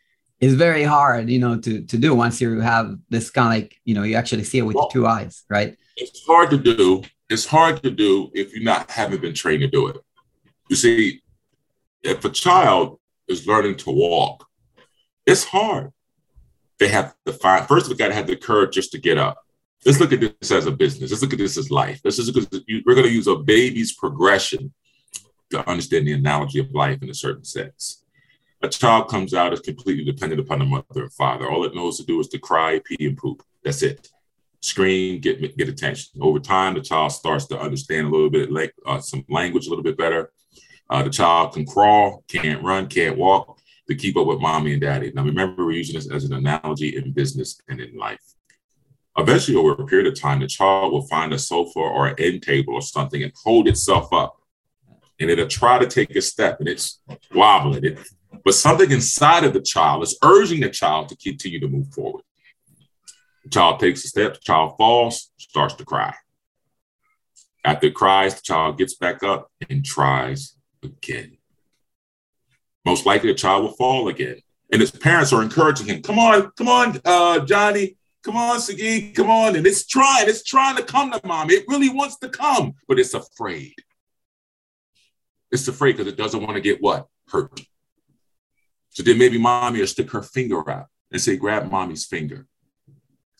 is 0.42 0.56
very 0.56 0.84
hard, 0.84 1.30
you 1.30 1.40
know, 1.40 1.58
to 1.60 1.82
to 1.92 1.98
do 1.98 2.14
once 2.14 2.42
you 2.42 2.60
have 2.60 2.98
this 3.10 3.30
kind 3.30 3.48
of 3.48 3.54
like 3.56 3.76
you 3.86 3.96
know 3.96 4.04
you 4.04 4.16
actually 4.16 4.44
see 4.44 4.60
it 4.60 4.68
with 4.68 4.76
well, 4.76 4.90
two 4.90 5.08
eyes, 5.08 5.44
right? 5.50 5.78
It's 5.96 6.26
hard 6.26 6.50
to 6.52 6.58
do. 6.58 7.04
It's 7.30 7.46
hard 7.46 7.84
to 7.84 7.92
do 7.92 8.32
if 8.34 8.54
you 8.54 8.64
not 8.64 8.90
haven't 8.90 9.22
been 9.22 9.34
trained 9.34 9.62
to 9.62 9.68
do 9.68 9.88
it. 9.88 9.98
You 10.70 10.76
see, 10.76 11.22
if 12.04 12.24
a 12.26 12.30
child 12.30 13.00
is 13.30 13.48
learning 13.48 13.78
to 13.78 13.92
walk. 13.92 14.46
It's 15.26 15.44
hard. 15.44 15.92
They 16.80 16.88
have 16.88 17.14
to 17.26 17.34
find, 17.34 17.68
first, 17.68 17.88
we 17.88 17.96
got 17.96 18.08
to 18.08 18.14
have 18.14 18.28
the 18.28 18.36
courage 18.36 18.74
just 18.74 18.92
to 18.94 18.98
get 18.98 19.18
up. 19.18 19.38
Let's 19.86 20.00
look 20.00 20.12
at 20.12 20.20
this 20.20 20.52
as 20.52 20.66
a 20.66 20.72
business. 20.72 21.12
Let's 21.12 21.22
look 21.22 21.34
at 21.34 21.40
this 21.40 21.58
as 21.58 21.72
life. 21.72 22.02
This 22.02 22.20
is 22.20 22.32
because 22.32 22.64
we're 22.86 22.96
going 22.96 23.08
to 23.08 23.14
use 23.14 23.28
a 23.28 23.36
baby's 23.36 23.94
progression 23.94 24.74
to 25.52 25.70
understand 25.70 26.08
the 26.08 26.14
analogy 26.14 26.60
of 26.60 26.72
life 26.72 27.02
in 27.02 27.10
a 27.10 27.14
certain 27.14 27.46
sense. 27.46 28.04
A 28.62 28.68
child 28.68 29.08
comes 29.08 29.34
out 29.34 29.54
is 29.54 29.62
completely 29.62 30.04
dependent 30.04 30.42
upon 30.42 30.60
the 30.60 30.66
mother 30.66 31.04
and 31.04 31.14
father. 31.14 31.50
All 31.50 31.64
it 31.64 31.76
knows 31.76 31.98
to 31.98 32.06
do 32.06 32.20
is 32.20 32.28
to 32.30 32.40
cry, 32.40 32.82
pee, 32.84 33.06
and 33.06 33.18
poop. 33.18 33.42
That's 33.64 33.84
it. 33.84 34.10
Scream, 34.62 35.20
get 35.20 35.58
get 35.58 35.70
attention. 35.70 36.22
Over 36.22 36.40
time, 36.40 36.74
the 36.74 36.82
child 36.82 37.12
starts 37.12 37.46
to 37.48 37.60
understand 37.60 38.08
a 38.08 38.10
little 38.10 38.30
bit 38.30 38.52
like 38.52 38.74
uh, 38.86 39.00
some 39.00 39.24
language 39.30 39.68
a 39.68 39.70
little 39.70 39.84
bit 39.84 39.98
better. 39.98 40.32
Uh, 40.90 41.04
the 41.04 41.10
child 41.10 41.54
can 41.54 41.66
crawl, 41.66 42.24
can't 42.28 42.64
run, 42.64 42.88
can't 42.88 43.18
walk 43.18 43.60
to 43.88 43.96
keep 43.96 44.18
up 44.18 44.28
with 44.28 44.40
mommy 44.40 44.74
and 44.74 44.82
daddy. 44.82 45.12
Now, 45.14 45.24
remember, 45.24 45.66
we're 45.66 45.72
using 45.74 45.96
this 45.96 46.12
as 46.12 46.24
an 46.24 46.34
analogy 46.34 46.96
in 46.96 47.12
business 47.12 47.62
and 47.70 47.80
in 47.80 47.98
life. 47.98 48.22
Eventually, 49.18 49.58
over 49.58 49.72
a 49.72 49.86
period 49.86 50.08
of 50.08 50.20
time, 50.20 50.40
the 50.40 50.48
child 50.48 50.94
will 50.94 51.08
find 51.08 51.34
a 51.34 51.40
sofa 51.40 51.80
or 51.80 52.08
an 52.08 52.16
end 52.20 52.44
table 52.44 52.74
or 52.74 52.82
something 52.82 53.24
and 53.24 53.34
hold 53.44 53.68
itself 53.68 54.12
up. 54.14 54.38
And 55.20 55.30
it'll 55.30 55.48
try 55.48 55.80
to 55.80 55.88
take 55.88 56.16
a 56.16 56.22
step 56.22 56.60
and 56.60 56.70
it's 56.70 57.02
wobbling. 57.34 57.84
It, 57.84 58.00
but 58.46 58.54
something 58.54 58.92
inside 58.92 59.44
of 59.44 59.54
the 59.54 59.62
child 59.62 60.04
is 60.04 60.18
urging 60.24 60.62
the 60.62 60.70
child 60.70 61.10
to 61.10 61.18
continue 61.18 61.60
to 61.60 61.68
move 61.68 61.92
forward. 61.94 62.24
Child 63.52 63.80
takes 63.80 64.06
a 64.06 64.08
step, 64.08 64.34
the 64.36 64.40
child 64.40 64.76
falls, 64.78 65.32
starts 65.38 65.74
to 65.76 65.86
cry. 65.86 66.14
After 67.66 67.88
it 67.88 67.96
cries, 67.96 68.36
the 68.36 68.42
child 68.42 68.78
gets 68.78 68.96
back 68.96 69.24
up 69.24 69.52
and 69.70 69.84
tries 69.84 70.56
again. 70.84 71.38
Most 72.86 73.06
likely, 73.06 73.32
the 73.32 73.38
child 73.38 73.64
will 73.64 73.72
fall 73.72 74.08
again. 74.08 74.38
And 74.72 74.82
his 74.82 74.92
parents 74.92 75.34
are 75.34 75.42
encouraging 75.42 75.88
him, 75.88 76.02
come 76.02 76.20
on, 76.20 76.52
come 76.52 76.68
on, 76.68 77.02
uh, 77.04 77.40
Johnny, 77.46 77.98
come 78.24 78.38
on, 78.38 78.60
Sagi, 78.60 79.12
come 79.14 79.30
on. 79.30 79.56
And 79.56 79.66
it's 79.66 79.86
trying, 79.86 80.30
it's 80.30 80.44
trying 80.44 80.78
to 80.78 80.84
come 80.84 81.12
to 81.12 81.20
mom. 81.26 81.50
It 81.50 81.66
really 81.68 81.90
wants 81.90 82.18
to 82.20 82.30
come, 82.30 82.76
but 82.88 83.00
it's 83.00 83.14
afraid. 83.14 83.74
It's 85.52 85.68
afraid 85.68 85.98
because 85.98 86.12
it 86.12 86.18
doesn't 86.18 86.42
want 86.42 86.56
to 86.56 86.62
get 86.62 86.82
what? 86.82 87.08
Hurt. 87.28 87.60
So 88.92 89.04
then 89.04 89.18
maybe 89.18 89.40
mommy 89.40 89.80
will 89.80 89.88
stick 89.88 90.12
her 90.12 90.22
finger 90.22 90.70
out 90.70 90.88
and 91.12 91.20
say, 91.20 91.36
grab 91.36 91.72
mommy's 91.72 92.06
finger. 92.06 92.46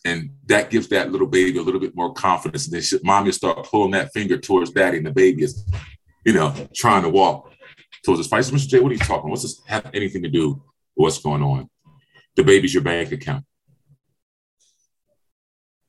And 0.04 0.30
that 0.46 0.70
gives 0.70 0.88
that 0.88 1.12
little 1.12 1.26
baby 1.26 1.58
a 1.58 1.62
little 1.62 1.80
bit 1.80 1.94
more 1.94 2.12
confidence. 2.14 2.66
And 2.66 2.74
then 2.74 2.82
she, 2.82 2.98
mommy 3.04 3.32
start 3.32 3.64
pulling 3.66 3.90
that 3.90 4.12
finger 4.12 4.38
towards 4.38 4.70
daddy, 4.70 4.96
and 4.96 5.06
the 5.06 5.10
baby 5.10 5.42
is 5.42 5.64
you 6.24 6.32
know, 6.32 6.54
trying 6.74 7.02
to 7.02 7.08
walk 7.08 7.52
towards 8.04 8.26
fight. 8.26 8.44
So, 8.44 8.54
Mr. 8.54 8.68
J, 8.68 8.80
what 8.80 8.90
are 8.90 8.94
you 8.94 9.00
talking? 9.00 9.30
What's 9.30 9.42
this 9.42 9.60
have 9.66 9.90
anything 9.94 10.22
to 10.22 10.28
do 10.28 10.48
with 10.50 10.62
what's 10.94 11.18
going 11.18 11.42
on? 11.42 11.68
The 12.36 12.44
baby's 12.44 12.74
your 12.74 12.82
bank 12.82 13.12
account. 13.12 13.44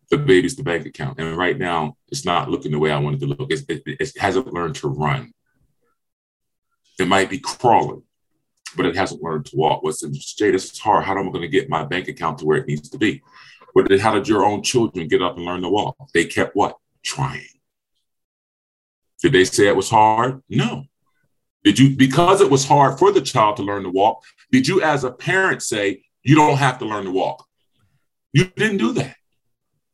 The 0.09 0.17
baby's 0.17 0.55
the 0.55 0.63
bank 0.63 0.85
account. 0.85 1.19
And 1.19 1.37
right 1.37 1.57
now, 1.57 1.95
it's 2.09 2.25
not 2.25 2.49
looking 2.49 2.71
the 2.71 2.79
way 2.79 2.91
I 2.91 2.99
want 2.99 3.15
it 3.15 3.19
to 3.19 3.27
look. 3.27 3.51
It, 3.51 3.63
it, 3.69 3.83
it 3.85 4.11
hasn't 4.17 4.53
learned 4.53 4.75
to 4.75 4.89
run. 4.89 5.31
It 6.99 7.07
might 7.07 7.29
be 7.29 7.39
crawling, 7.39 8.03
but 8.75 8.85
it 8.85 8.95
hasn't 8.95 9.23
learned 9.23 9.45
to 9.47 9.55
walk. 9.55 9.83
What's 9.83 10.03
Mr. 10.03 10.35
J, 10.37 10.51
this 10.51 10.71
is 10.71 10.79
hard. 10.79 11.05
How 11.05 11.17
am 11.17 11.29
I 11.29 11.31
going 11.31 11.41
to 11.41 11.47
get 11.47 11.69
my 11.69 11.85
bank 11.85 12.07
account 12.07 12.39
to 12.39 12.45
where 12.45 12.57
it 12.57 12.67
needs 12.67 12.89
to 12.89 12.97
be? 12.97 13.21
But 13.73 13.99
how 13.99 14.13
did 14.13 14.27
your 14.27 14.45
own 14.45 14.63
children 14.63 15.07
get 15.07 15.21
up 15.21 15.37
and 15.37 15.45
learn 15.45 15.61
to 15.61 15.69
walk? 15.69 15.95
They 16.13 16.25
kept 16.25 16.55
what? 16.55 16.77
Trying. 17.03 17.47
Did 19.21 19.33
they 19.33 19.45
say 19.45 19.67
it 19.67 19.75
was 19.75 19.89
hard? 19.89 20.41
No. 20.49 20.85
Did 21.63 21.77
you, 21.77 21.95
because 21.95 22.41
it 22.41 22.49
was 22.49 22.67
hard 22.67 22.97
for 22.97 23.11
the 23.11 23.21
child 23.21 23.57
to 23.57 23.63
learn 23.63 23.83
to 23.83 23.89
walk, 23.89 24.23
did 24.51 24.67
you 24.67 24.81
as 24.81 25.03
a 25.03 25.11
parent 25.11 25.61
say, 25.61 26.03
you 26.23 26.35
don't 26.35 26.57
have 26.57 26.79
to 26.79 26.85
learn 26.85 27.05
to 27.05 27.11
walk? 27.11 27.45
You 28.33 28.45
didn't 28.45 28.77
do 28.77 28.93
that. 28.93 29.15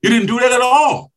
You 0.01 0.09
didn't 0.09 0.27
do 0.27 0.39
that 0.39 0.51
at 0.51 0.61
all. 0.61 1.11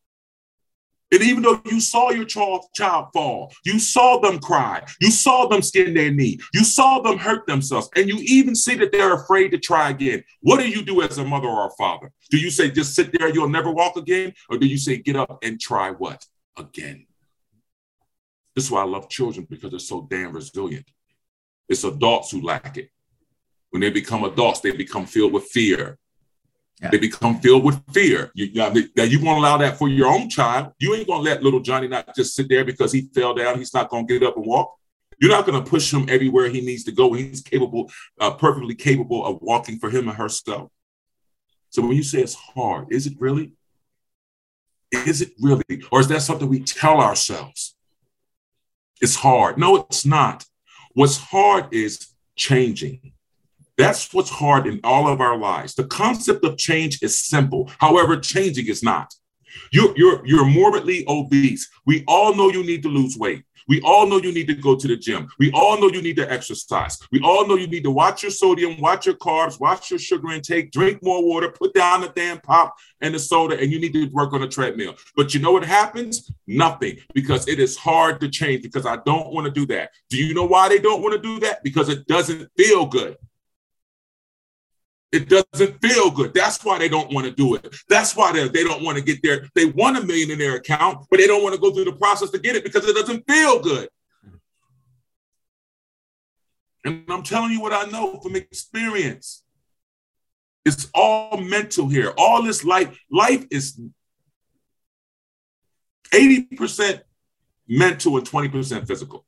And 1.11 1.21
even 1.21 1.43
though 1.43 1.61
you 1.65 1.81
saw 1.81 2.11
your 2.11 2.25
child, 2.25 2.65
fall, 3.13 3.51
you 3.65 3.79
saw 3.79 4.19
them 4.19 4.39
cry, 4.39 4.81
you 5.01 5.11
saw 5.11 5.45
them 5.47 5.61
skin 5.61 5.93
their 5.93 6.11
knee, 6.11 6.39
you 6.53 6.63
saw 6.63 7.01
them 7.01 7.17
hurt 7.17 7.45
themselves, 7.47 7.89
and 7.95 8.07
you 8.07 8.17
even 8.19 8.55
see 8.55 8.75
that 8.75 8.93
they're 8.93 9.15
afraid 9.15 9.49
to 9.49 9.57
try 9.57 9.89
again. 9.89 10.23
What 10.39 10.59
do 10.59 10.69
you 10.69 10.81
do 10.83 11.01
as 11.01 11.17
a 11.17 11.25
mother 11.25 11.47
or 11.47 11.67
a 11.67 11.71
father? 11.71 12.11
Do 12.29 12.37
you 12.37 12.49
say, 12.49 12.71
just 12.71 12.95
sit 12.95 13.11
there, 13.11 13.27
you'll 13.33 13.49
never 13.49 13.71
walk 13.71 13.97
again? 13.97 14.33
Or 14.49 14.57
do 14.57 14.65
you 14.65 14.77
say, 14.77 14.97
get 14.97 15.17
up 15.17 15.39
and 15.43 15.59
try 15.59 15.91
what? 15.91 16.25
Again. 16.57 17.05
This 18.55 18.65
is 18.65 18.71
why 18.71 18.81
I 18.81 18.85
love 18.85 19.09
children 19.09 19.47
because 19.49 19.71
they're 19.71 19.79
so 19.79 20.07
damn 20.09 20.33
resilient. 20.33 20.85
It's 21.67 21.83
adults 21.83 22.31
who 22.31 22.41
lack 22.41 22.77
it. 22.77 22.89
When 23.69 23.81
they 23.81 23.89
become 23.89 24.23
adults, 24.25 24.59
they 24.59 24.71
become 24.71 25.05
filled 25.05 25.31
with 25.31 25.45
fear. 25.45 25.97
Yeah. 26.81 26.89
They 26.89 26.97
become 26.97 27.39
filled 27.39 27.63
with 27.63 27.79
fear. 27.93 28.31
You, 28.33 28.45
you, 28.45 28.89
now 28.95 29.03
you 29.03 29.23
won't 29.23 29.37
allow 29.37 29.57
that 29.57 29.77
for 29.77 29.87
your 29.87 30.07
own 30.07 30.29
child. 30.29 30.73
You 30.79 30.95
ain't 30.95 31.07
gonna 31.07 31.21
let 31.21 31.43
little 31.43 31.59
Johnny 31.59 31.87
not 31.87 32.15
just 32.15 32.33
sit 32.35 32.49
there 32.49 32.65
because 32.65 32.91
he 32.91 33.01
fell 33.13 33.35
down. 33.35 33.59
He's 33.59 33.73
not 33.73 33.89
gonna 33.89 34.07
get 34.07 34.23
up 34.23 34.35
and 34.35 34.45
walk. 34.45 34.75
You're 35.19 35.29
not 35.29 35.45
gonna 35.45 35.61
push 35.61 35.93
him 35.93 36.07
everywhere 36.09 36.49
he 36.49 36.61
needs 36.61 36.83
to 36.85 36.91
go. 36.91 37.13
He's 37.13 37.41
capable, 37.41 37.91
uh, 38.19 38.31
perfectly 38.31 38.73
capable 38.73 39.23
of 39.23 39.39
walking 39.41 39.77
for 39.77 39.91
him 39.91 40.07
and 40.07 40.17
herself. 40.17 40.71
So 41.69 41.83
when 41.83 41.95
you 41.95 42.03
say 42.03 42.21
it's 42.21 42.33
hard, 42.33 42.87
is 42.89 43.05
it 43.05 43.13
really? 43.19 43.53
Is 44.91 45.21
it 45.21 45.33
really? 45.39 45.63
Or 45.91 45.99
is 45.99 46.07
that 46.07 46.23
something 46.23 46.49
we 46.49 46.61
tell 46.61 46.99
ourselves? 46.99 47.75
It's 48.99 49.15
hard. 49.15 49.59
No, 49.59 49.75
it's 49.75 50.05
not. 50.05 50.45
What's 50.93 51.17
hard 51.17 51.73
is 51.73 52.07
changing. 52.35 53.13
That's 53.77 54.13
what's 54.13 54.29
hard 54.29 54.67
in 54.67 54.79
all 54.83 55.07
of 55.07 55.21
our 55.21 55.37
lives. 55.37 55.75
The 55.75 55.85
concept 55.85 56.45
of 56.45 56.57
change 56.57 57.01
is 57.01 57.19
simple. 57.19 57.71
However, 57.79 58.19
changing 58.19 58.67
is 58.67 58.83
not. 58.83 59.13
You're, 59.71 59.93
you're, 59.97 60.25
you're 60.25 60.45
morbidly 60.45 61.03
obese. 61.07 61.69
We 61.85 62.03
all 62.07 62.35
know 62.35 62.49
you 62.49 62.63
need 62.63 62.83
to 62.83 62.89
lose 62.89 63.17
weight. 63.17 63.43
We 63.67 63.79
all 63.81 64.07
know 64.07 64.17
you 64.17 64.33
need 64.33 64.47
to 64.47 64.53
go 64.53 64.75
to 64.75 64.87
the 64.87 64.97
gym. 64.97 65.29
We 65.39 65.51
all 65.51 65.79
know 65.79 65.87
you 65.87 66.01
need 66.01 66.17
to 66.17 66.29
exercise. 66.29 66.97
We 67.11 67.21
all 67.21 67.47
know 67.47 67.55
you 67.55 67.67
need 67.67 67.83
to 67.83 67.91
watch 67.91 68.23
your 68.23 68.31
sodium, 68.31 68.79
watch 68.81 69.05
your 69.05 69.15
carbs, 69.15 69.59
watch 69.59 69.89
your 69.89 69.99
sugar 69.99 70.31
intake, 70.31 70.71
drink 70.71 71.01
more 71.03 71.23
water, 71.23 71.49
put 71.49 71.73
down 71.73 72.01
the 72.01 72.09
damn 72.09 72.41
pop 72.41 72.75
and 73.01 73.13
the 73.13 73.19
soda, 73.19 73.57
and 73.59 73.71
you 73.71 73.79
need 73.79 73.93
to 73.93 74.07
work 74.07 74.33
on 74.33 74.43
a 74.43 74.47
treadmill. 74.47 74.95
But 75.15 75.33
you 75.33 75.39
know 75.39 75.51
what 75.51 75.63
happens? 75.63 76.31
Nothing, 76.47 76.97
because 77.13 77.47
it 77.47 77.59
is 77.59 77.77
hard 77.77 78.19
to 78.21 78.29
change 78.29 78.63
because 78.63 78.85
I 78.85 78.97
don't 79.05 79.31
want 79.31 79.45
to 79.45 79.51
do 79.51 79.65
that. 79.67 79.91
Do 80.09 80.17
you 80.17 80.33
know 80.33 80.45
why 80.45 80.67
they 80.67 80.79
don't 80.79 81.01
want 81.01 81.13
to 81.13 81.21
do 81.21 81.39
that? 81.41 81.63
Because 81.63 81.87
it 81.87 82.07
doesn't 82.07 82.49
feel 82.57 82.85
good. 82.85 83.15
It 85.11 85.27
doesn't 85.27 85.81
feel 85.81 86.09
good. 86.09 86.33
That's 86.33 86.63
why 86.63 86.79
they 86.79 86.87
don't 86.87 87.13
want 87.13 87.25
to 87.25 87.31
do 87.31 87.55
it. 87.55 87.75
That's 87.89 88.15
why 88.15 88.31
they, 88.31 88.47
they 88.47 88.63
don't 88.63 88.81
want 88.81 88.97
to 88.97 89.03
get 89.03 89.21
there. 89.21 89.45
They 89.55 89.65
want 89.65 89.97
a 89.97 90.05
million 90.05 90.31
in 90.31 90.39
their 90.39 90.55
account, 90.55 91.05
but 91.09 91.19
they 91.19 91.27
don't 91.27 91.43
want 91.43 91.53
to 91.53 91.59
go 91.59 91.71
through 91.71 91.85
the 91.85 91.93
process 91.93 92.29
to 92.29 92.39
get 92.39 92.55
it 92.55 92.63
because 92.63 92.87
it 92.87 92.95
doesn't 92.95 93.29
feel 93.29 93.59
good. 93.59 93.89
And 96.85 97.03
I'm 97.09 97.23
telling 97.23 97.51
you 97.51 97.61
what 97.61 97.73
I 97.73 97.89
know 97.89 98.19
from 98.21 98.35
experience. 98.35 99.43
It's 100.65 100.89
all 100.93 101.37
mental 101.37 101.89
here. 101.89 102.13
All 102.17 102.43
this 102.43 102.63
life, 102.63 102.97
life 103.11 103.45
is 103.51 103.79
80% 106.13 107.01
mental 107.67 108.17
and 108.17 108.27
20% 108.29 108.87
physical. 108.87 109.25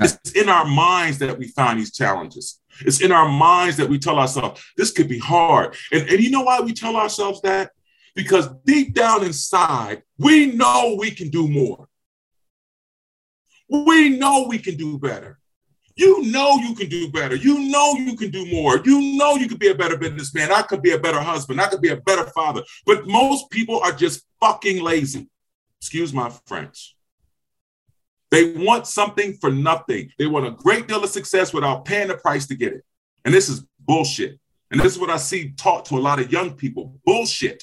It's 0.00 0.32
in 0.32 0.48
our 0.48 0.64
minds 0.64 1.18
that 1.18 1.38
we 1.38 1.48
find 1.48 1.78
these 1.78 1.92
challenges. 1.92 2.60
It's 2.80 3.00
in 3.00 3.12
our 3.12 3.28
minds 3.28 3.76
that 3.76 3.88
we 3.88 3.98
tell 3.98 4.18
ourselves, 4.18 4.62
this 4.76 4.90
could 4.90 5.08
be 5.08 5.18
hard. 5.18 5.76
And, 5.92 6.08
and 6.08 6.20
you 6.20 6.30
know 6.30 6.42
why 6.42 6.60
we 6.60 6.72
tell 6.72 6.96
ourselves 6.96 7.40
that? 7.42 7.72
Because 8.14 8.48
deep 8.64 8.94
down 8.94 9.24
inside, 9.24 10.02
we 10.18 10.46
know 10.46 10.96
we 10.98 11.10
can 11.10 11.30
do 11.30 11.48
more. 11.48 11.88
We 13.68 14.10
know 14.10 14.46
we 14.48 14.58
can 14.58 14.76
do 14.76 14.98
better. 14.98 15.38
You 15.96 16.22
know 16.24 16.56
you 16.56 16.74
can 16.74 16.88
do 16.88 17.10
better. 17.10 17.36
You 17.36 17.70
know 17.70 17.94
you 17.94 18.16
can 18.16 18.30
do 18.30 18.46
more. 18.46 18.80
You 18.84 19.16
know 19.16 19.36
you 19.36 19.48
could 19.48 19.60
be 19.60 19.68
a 19.68 19.74
better 19.74 19.96
businessman. 19.96 20.50
I 20.50 20.62
could 20.62 20.82
be 20.82 20.90
a 20.90 20.98
better 20.98 21.20
husband. 21.20 21.60
I 21.60 21.68
could 21.68 21.80
be 21.80 21.90
a 21.90 21.96
better 21.96 22.26
father. 22.30 22.62
But 22.84 23.06
most 23.06 23.50
people 23.50 23.80
are 23.80 23.92
just 23.92 24.22
fucking 24.40 24.82
lazy. 24.82 25.28
Excuse 25.80 26.12
my 26.12 26.32
French. 26.46 26.96
They 28.34 28.52
want 28.52 28.88
something 28.88 29.34
for 29.34 29.48
nothing. 29.48 30.10
They 30.18 30.26
want 30.26 30.44
a 30.44 30.50
great 30.50 30.88
deal 30.88 31.04
of 31.04 31.10
success 31.10 31.54
without 31.54 31.84
paying 31.84 32.08
the 32.08 32.16
price 32.16 32.48
to 32.48 32.56
get 32.56 32.72
it. 32.72 32.84
And 33.24 33.32
this 33.32 33.48
is 33.48 33.64
bullshit. 33.78 34.40
And 34.72 34.80
this 34.80 34.92
is 34.92 34.98
what 34.98 35.08
I 35.08 35.18
see 35.18 35.52
taught 35.52 35.84
to 35.84 35.96
a 35.96 36.00
lot 36.00 36.18
of 36.18 36.32
young 36.32 36.54
people 36.54 36.98
bullshit. 37.06 37.62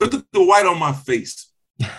Look 0.00 0.14
at 0.14 0.24
the 0.32 0.42
white 0.42 0.66
on 0.66 0.80
my 0.80 0.92
face. 0.92 1.52
I 1.80 1.94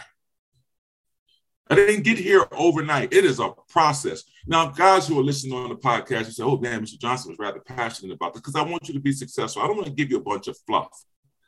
didn't 1.70 2.04
get 2.04 2.18
here 2.18 2.46
overnight. 2.52 3.14
It 3.14 3.24
is 3.24 3.40
a 3.40 3.52
process. 3.70 4.24
Now, 4.46 4.68
guys 4.68 5.08
who 5.08 5.18
are 5.18 5.24
listening 5.24 5.58
on 5.58 5.70
the 5.70 5.78
podcast, 5.78 6.26
you 6.26 6.32
say, 6.34 6.44
oh, 6.44 6.58
man, 6.58 6.82
Mr. 6.82 7.00
Johnson 7.00 7.32
was 7.32 7.40
rather 7.40 7.62
passionate 7.62 8.14
about 8.14 8.34
this 8.34 8.42
because 8.42 8.58
I 8.58 8.64
want 8.64 8.90
you 8.90 8.94
to 8.94 9.00
be 9.00 9.14
successful. 9.14 9.62
I 9.62 9.68
don't 9.68 9.78
want 9.78 9.88
to 9.88 9.94
give 9.94 10.12
you 10.12 10.18
a 10.18 10.22
bunch 10.22 10.50
of 10.50 10.58
fluff. 10.68 10.90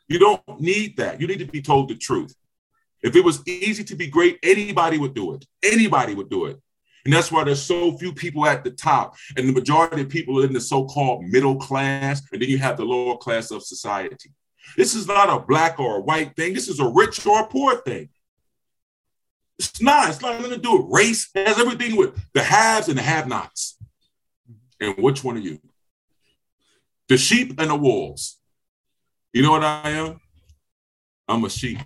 You 0.08 0.20
don't 0.20 0.62
need 0.62 0.96
that. 0.96 1.20
You 1.20 1.28
need 1.28 1.40
to 1.40 1.46
be 1.46 1.62
told 1.62 1.90
the 1.90 1.96
truth. 1.96 2.34
If 3.02 3.16
it 3.16 3.24
was 3.24 3.46
easy 3.48 3.84
to 3.84 3.96
be 3.96 4.08
great, 4.08 4.40
anybody 4.42 4.98
would 4.98 5.14
do 5.14 5.34
it. 5.36 5.46
Anybody 5.64 6.16
would 6.16 6.30
do 6.30 6.46
it. 6.46 6.60
And 7.06 7.14
that's 7.14 7.32
why 7.32 7.44
there's 7.44 7.62
so 7.62 7.96
few 7.98 8.12
people 8.14 8.46
at 8.48 8.64
the 8.64 8.72
top. 8.72 9.16
And 9.38 9.48
the 9.48 9.54
majority 9.54 10.02
of 10.02 10.10
people 10.10 10.42
are 10.42 10.46
in 10.46 10.54
the 10.54 10.60
so 10.60 10.86
called 10.86 11.24
middle 11.26 11.56
class. 11.58 12.24
And 12.32 12.42
then 12.42 12.50
you 12.50 12.58
have 12.58 12.78
the 12.78 12.86
lower 12.86 13.18
class 13.18 13.52
of 13.52 13.64
society. 13.64 14.32
This 14.76 14.96
is 14.96 15.06
not 15.06 15.30
a 15.30 15.40
black 15.40 15.80
or 15.80 15.98
a 15.98 16.02
white 16.02 16.36
thing. 16.36 16.54
This 16.54 16.68
is 16.68 16.80
a 16.80 16.88
rich 16.88 17.24
or 17.26 17.42
a 17.42 17.48
poor 17.48 17.76
thing. 17.78 18.10
It's 19.60 19.82
not. 19.82 20.10
It's 20.10 20.22
not 20.22 20.36
nothing 20.36 20.52
to 20.52 20.58
do 20.58 20.78
with 20.78 20.92
race. 20.92 21.30
It 21.36 21.48
has 21.48 21.60
everything 21.60 21.96
with 21.96 22.20
the 22.34 22.44
haves 22.44 22.90
and 22.90 22.98
the 22.98 23.04
have 23.04 23.28
nots. 23.28 23.78
And 24.82 24.98
which 24.98 25.24
one 25.24 25.38
are 25.38 25.42
you? 25.42 25.60
The 27.08 27.18
sheep 27.18 27.60
and 27.60 27.70
the 27.70 27.76
wolves. 27.76 28.40
You 29.32 29.44
know 29.44 29.52
what 29.52 29.64
I 29.64 29.92
am? 29.92 30.20
I'm 31.28 31.44
a 31.46 31.50
sheep. 31.50 31.80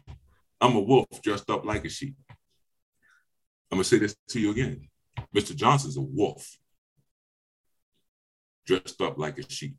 I'm 0.62 0.76
a 0.76 0.80
wolf 0.80 1.08
dressed 1.22 1.50
up 1.50 1.66
like 1.66 1.86
a 1.86 1.90
sheep. 1.90 2.16
I'm 3.72 3.78
gonna 3.78 3.84
say 3.84 4.00
this 4.00 4.16
to 4.30 4.40
you 4.40 4.52
again. 4.52 4.90
Mr. 5.36 5.56
Johnson's 5.56 5.98
a 5.98 6.02
wolf 6.02 6.58
dressed 8.66 9.02
up 9.02 9.18
like 9.18 9.38
a 9.40 9.50
sheep. 9.50 9.76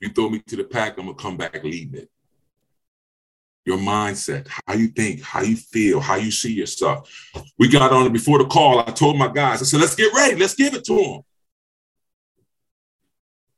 You 0.00 0.08
throw 0.10 0.28
me 0.28 0.40
to 0.46 0.56
the 0.56 0.64
pack, 0.64 0.98
I'm 0.98 1.06
gonna 1.06 1.16
come 1.16 1.36
back 1.36 1.62
leading 1.62 2.02
it. 2.02 2.10
Your 3.64 3.78
mindset, 3.78 4.48
how 4.66 4.74
you 4.74 4.88
think, 4.88 5.22
how 5.22 5.42
you 5.42 5.56
feel, 5.56 6.00
how 6.00 6.16
you 6.16 6.30
see 6.30 6.52
yourself. 6.52 7.10
We 7.58 7.68
got 7.68 7.92
on 7.92 8.06
it 8.06 8.12
before 8.12 8.38
the 8.38 8.46
call. 8.46 8.80
I 8.80 8.92
told 8.92 9.18
my 9.18 9.28
guys, 9.28 9.60
I 9.60 9.64
said, 9.64 9.80
let's 9.80 9.96
get 9.96 10.12
ready, 10.14 10.36
let's 10.36 10.54
give 10.54 10.74
it 10.74 10.84
to 10.84 10.94
them. 10.94 11.20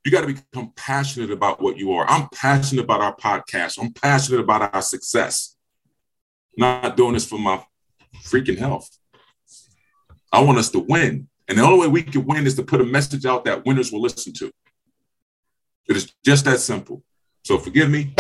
You 0.05 0.13
got 0.13 0.23
to 0.23 0.29
become 0.29 0.73
passionate 0.75 1.31
about 1.31 1.61
what 1.61 1.77
you 1.77 1.93
are. 1.93 2.09
I'm 2.09 2.29
passionate 2.31 2.83
about 2.83 3.03
our 3.03 3.15
podcast. 3.15 3.79
I'm 3.79 3.93
passionate 3.93 4.41
about 4.41 4.73
our 4.75 4.81
success 4.81 5.58
not 6.59 6.97
doing 6.97 7.15
this 7.15 7.27
for 7.27 7.39
my 7.39 7.63
freaking 8.25 8.59
health. 8.59 8.89
I 10.33 10.43
want 10.43 10.59
us 10.59 10.71
to 10.71 10.81
win. 10.81 11.29
And 11.49 11.57
the 11.57 11.63
only 11.63 11.79
way 11.79 11.89
we 11.89 12.03
can 12.03 12.27
win 12.27 12.47
is 12.47 12.55
to 12.57 12.63
put 12.63 12.81
a 12.81 12.85
message 12.85 13.25
out 13.25 13.45
that 13.47 13.65
winners 13.65 13.91
will 13.91 14.03
listen 14.03 14.33
to. 14.35 14.53
It 15.89 15.97
is 15.97 16.13
just 16.25 16.45
that 16.45 16.59
simple. 16.59 17.03
So 17.45 17.57
forgive 17.59 17.89
me. 17.89 18.15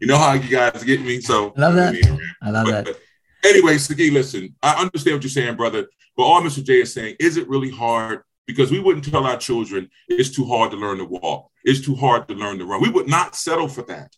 You 0.00 0.08
know 0.08 0.16
how 0.16 0.32
you 0.32 0.50
guys 0.50 0.82
get 0.82 1.00
me. 1.00 1.20
So 1.20 1.52
I 1.56 1.60
love 1.60 1.74
that. 1.74 1.94
I 2.42 2.50
love 2.50 2.66
but, 2.66 2.72
that. 2.72 2.84
But 2.86 3.00
anyway, 3.44 3.78
Sagi, 3.78 4.10
listen, 4.10 4.56
I 4.60 4.80
understand 4.82 5.16
what 5.16 5.22
you're 5.22 5.30
saying, 5.30 5.54
brother. 5.54 5.86
But 6.16 6.24
all 6.24 6.42
Mr. 6.42 6.64
J 6.64 6.80
is 6.80 6.92
saying, 6.92 7.16
is 7.20 7.36
it 7.36 7.48
really 7.48 7.70
hard? 7.70 8.22
Because 8.46 8.72
we 8.72 8.80
wouldn't 8.80 9.04
tell 9.04 9.24
our 9.24 9.36
children 9.36 9.88
it's 10.08 10.30
too 10.30 10.44
hard 10.44 10.72
to 10.72 10.76
learn 10.76 10.98
to 10.98 11.04
walk. 11.04 11.48
It's 11.62 11.80
too 11.80 11.94
hard 11.94 12.26
to 12.26 12.34
learn 12.34 12.58
to 12.58 12.64
run. 12.64 12.82
We 12.82 12.90
would 12.90 13.08
not 13.08 13.36
settle 13.36 13.68
for 13.68 13.82
that. 13.82 14.12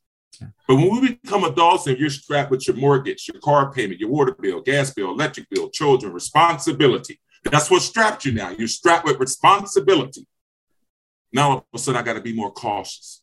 But 0.66 0.76
when 0.76 0.90
we 1.00 1.18
become 1.22 1.44
adults 1.44 1.86
and 1.86 1.98
you're 1.98 2.10
strapped 2.10 2.50
with 2.50 2.66
your 2.66 2.76
mortgage, 2.76 3.28
your 3.32 3.40
car 3.40 3.72
payment, 3.72 4.00
your 4.00 4.10
water 4.10 4.34
bill, 4.38 4.60
gas 4.60 4.92
bill, 4.92 5.10
electric 5.10 5.48
bill, 5.50 5.70
children, 5.70 6.12
responsibility, 6.12 7.20
that's 7.44 7.70
what 7.70 7.82
strapped 7.82 8.24
you 8.24 8.32
now. 8.32 8.50
You're 8.50 8.68
strapped 8.68 9.06
with 9.06 9.18
responsibility. 9.18 10.26
Now 11.32 11.50
all 11.50 11.56
of 11.58 11.64
a 11.74 11.78
sudden, 11.78 12.00
I 12.00 12.04
got 12.04 12.14
to 12.14 12.20
be 12.20 12.34
more 12.34 12.52
cautious. 12.52 13.22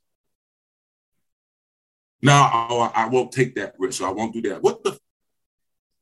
Now 2.22 2.68
oh, 2.70 2.92
I 2.94 3.08
won't 3.08 3.32
take 3.32 3.56
that 3.56 3.74
risk. 3.80 4.02
I 4.02 4.12
won't 4.12 4.34
do 4.34 4.42
that. 4.50 4.62
What 4.62 4.84
the? 4.84 4.98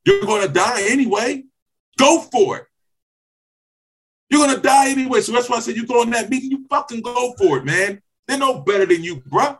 You're 0.05 0.21
going 0.21 0.45
to 0.45 0.53
die 0.53 0.81
anyway. 0.89 1.43
Go 1.97 2.21
for 2.21 2.57
it. 2.57 2.65
You're 4.29 4.45
going 4.45 4.55
to 4.55 4.61
die 4.61 4.89
anyway. 4.89 5.21
So 5.21 5.31
that's 5.31 5.49
why 5.49 5.57
I 5.57 5.59
said 5.59 5.75
you 5.75 5.85
go 5.85 6.03
in 6.03 6.09
that 6.11 6.29
meeting, 6.29 6.51
you 6.51 6.65
fucking 6.69 7.01
go 7.01 7.33
for 7.37 7.57
it, 7.57 7.65
man. 7.65 8.01
They're 8.27 8.37
no 8.37 8.61
better 8.61 8.85
than 8.85 9.03
you, 9.03 9.17
bruh. 9.17 9.57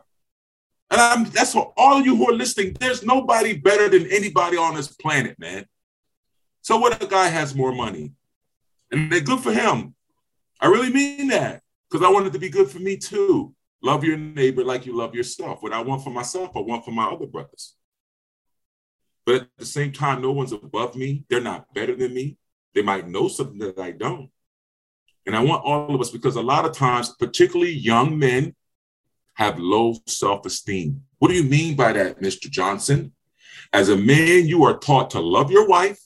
And 0.90 1.00
I'm, 1.00 1.24
that's 1.24 1.52
for 1.52 1.72
all 1.76 1.98
of 1.98 2.04
you 2.04 2.16
who 2.16 2.28
are 2.28 2.34
listening. 2.34 2.76
There's 2.78 3.04
nobody 3.04 3.56
better 3.56 3.88
than 3.88 4.10
anybody 4.10 4.56
on 4.56 4.74
this 4.74 4.88
planet, 4.88 5.38
man. 5.38 5.66
So 6.62 6.78
what 6.78 7.02
a 7.02 7.06
guy 7.06 7.28
has 7.28 7.54
more 7.54 7.72
money, 7.72 8.12
and 8.90 9.10
they're 9.10 9.20
good 9.20 9.40
for 9.40 9.52
him. 9.52 9.94
I 10.60 10.66
really 10.66 10.92
mean 10.92 11.28
that 11.28 11.62
because 11.88 12.06
I 12.06 12.10
want 12.10 12.26
it 12.26 12.32
to 12.34 12.38
be 12.38 12.50
good 12.50 12.70
for 12.70 12.80
me 12.80 12.96
too. 12.96 13.54
Love 13.82 14.04
your 14.04 14.18
neighbor 14.18 14.62
like 14.62 14.84
you 14.84 14.94
love 14.94 15.14
yourself. 15.14 15.62
What 15.62 15.72
I 15.72 15.80
want 15.80 16.04
for 16.04 16.10
myself, 16.10 16.50
I 16.54 16.60
want 16.60 16.84
for 16.84 16.90
my 16.90 17.06
other 17.06 17.26
brothers. 17.26 17.76
But 19.24 19.42
at 19.42 19.48
the 19.58 19.66
same 19.66 19.92
time, 19.92 20.20
no 20.20 20.32
one's 20.32 20.52
above 20.52 20.96
me. 20.96 21.24
They're 21.30 21.40
not 21.40 21.72
better 21.72 21.94
than 21.94 22.12
me. 22.12 22.36
They 22.74 22.82
might 22.82 23.08
know 23.08 23.28
something 23.28 23.58
that 23.58 23.78
I 23.78 23.92
don't. 23.92 24.30
And 25.26 25.36
I 25.36 25.40
want 25.40 25.64
all 25.64 25.94
of 25.94 26.00
us 26.00 26.10
because 26.10 26.36
a 26.36 26.42
lot 26.42 26.64
of 26.64 26.72
times, 26.72 27.14
particularly 27.18 27.72
young 27.72 28.18
men, 28.18 28.54
have 29.40 29.58
low 29.58 29.96
self 30.06 30.44
esteem. 30.44 31.02
What 31.18 31.28
do 31.28 31.34
you 31.34 31.44
mean 31.44 31.74
by 31.74 31.94
that, 31.94 32.20
Mr. 32.20 32.48
Johnson? 32.50 33.12
As 33.72 33.88
a 33.88 33.96
man, 33.96 34.46
you 34.46 34.64
are 34.64 34.78
taught 34.78 35.10
to 35.10 35.20
love 35.20 35.50
your 35.50 35.66
wife 35.66 35.98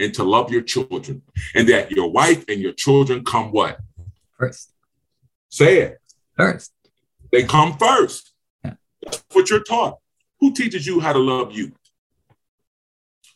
and 0.00 0.12
to 0.14 0.24
love 0.24 0.50
your 0.50 0.62
children, 0.62 1.22
and 1.54 1.68
that 1.68 1.92
your 1.92 2.10
wife 2.10 2.44
and 2.48 2.60
your 2.60 2.72
children 2.72 3.24
come 3.24 3.52
what? 3.52 3.78
First. 4.38 4.72
Say 5.50 5.82
it. 5.82 5.98
First. 6.36 6.72
They 7.30 7.44
come 7.44 7.76
first. 7.78 8.32
Yeah. 8.64 8.74
That's 9.02 9.22
what 9.32 9.50
you're 9.50 9.62
taught. 9.62 9.98
Who 10.40 10.52
teaches 10.52 10.84
you 10.86 10.98
how 10.98 11.12
to 11.12 11.18
love 11.18 11.52
you? 11.52 11.72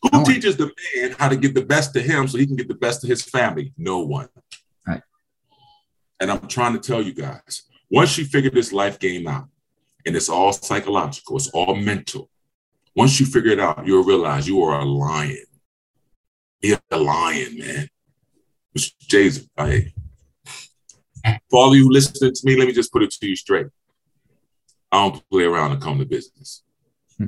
Who 0.03 0.09
no 0.13 0.25
teaches 0.25 0.57
the 0.57 0.73
man 0.97 1.15
how 1.17 1.29
to 1.29 1.37
give 1.37 1.55
the 1.55 1.65
best 1.65 1.93
to 1.95 2.01
him 2.01 2.27
so 2.27 2.39
he 2.39 2.47
can 2.47 2.57
get 2.57 2.67
the 2.67 2.75
best 2.75 3.03
to 3.03 3.07
his 3.07 3.23
family? 3.23 3.73
No 3.79 4.01
one. 4.01 4.29
Right. 4.87 5.03
And 6.19 6.31
I'm 6.31 6.49
trying 6.49 6.73
to 6.73 6.81
tell 6.81 7.01
you 7.01 7.15
guys, 7.15 7.63
once 7.91 8.19
you 8.19 8.25
figure 8.25 8.51
this 8.51 8.73
life 8.73 8.99
game 8.99 9.27
out, 9.27 9.49
and 10.07 10.17
it's 10.17 10.29
all 10.29 10.53
psychological, 10.53 11.37
it's 11.37 11.49
all 11.49 11.75
mental. 11.75 12.29
Once 12.95 13.19
you 13.19 13.27
figure 13.27 13.53
it 13.53 13.61
out, 13.61 13.87
you'll 13.87 14.05
realize 14.05 14.47
you 14.47 14.63
are 14.63 14.81
a 14.81 14.85
lion. 14.85 15.45
You're 16.61 16.81
a 16.91 16.99
lion, 16.99 17.59
man. 17.59 17.89
Mr. 18.77 18.93
J's, 19.01 19.49
I, 19.57 19.93
for 21.51 21.61
all 21.61 21.71
of 21.71 21.77
you 21.77 21.91
listening 21.91 22.33
to 22.33 22.41
me, 22.45 22.57
let 22.57 22.67
me 22.67 22.73
just 22.73 22.93
put 22.93 23.03
it 23.03 23.11
to 23.11 23.27
you 23.27 23.37
straight. 23.37 23.67
I 24.91 25.09
don't 25.09 25.29
play 25.31 25.45
around 25.45 25.73
and 25.73 25.83
come 25.83 25.99
to 25.99 26.05
business. 26.05 26.63
Hmm. 27.19 27.27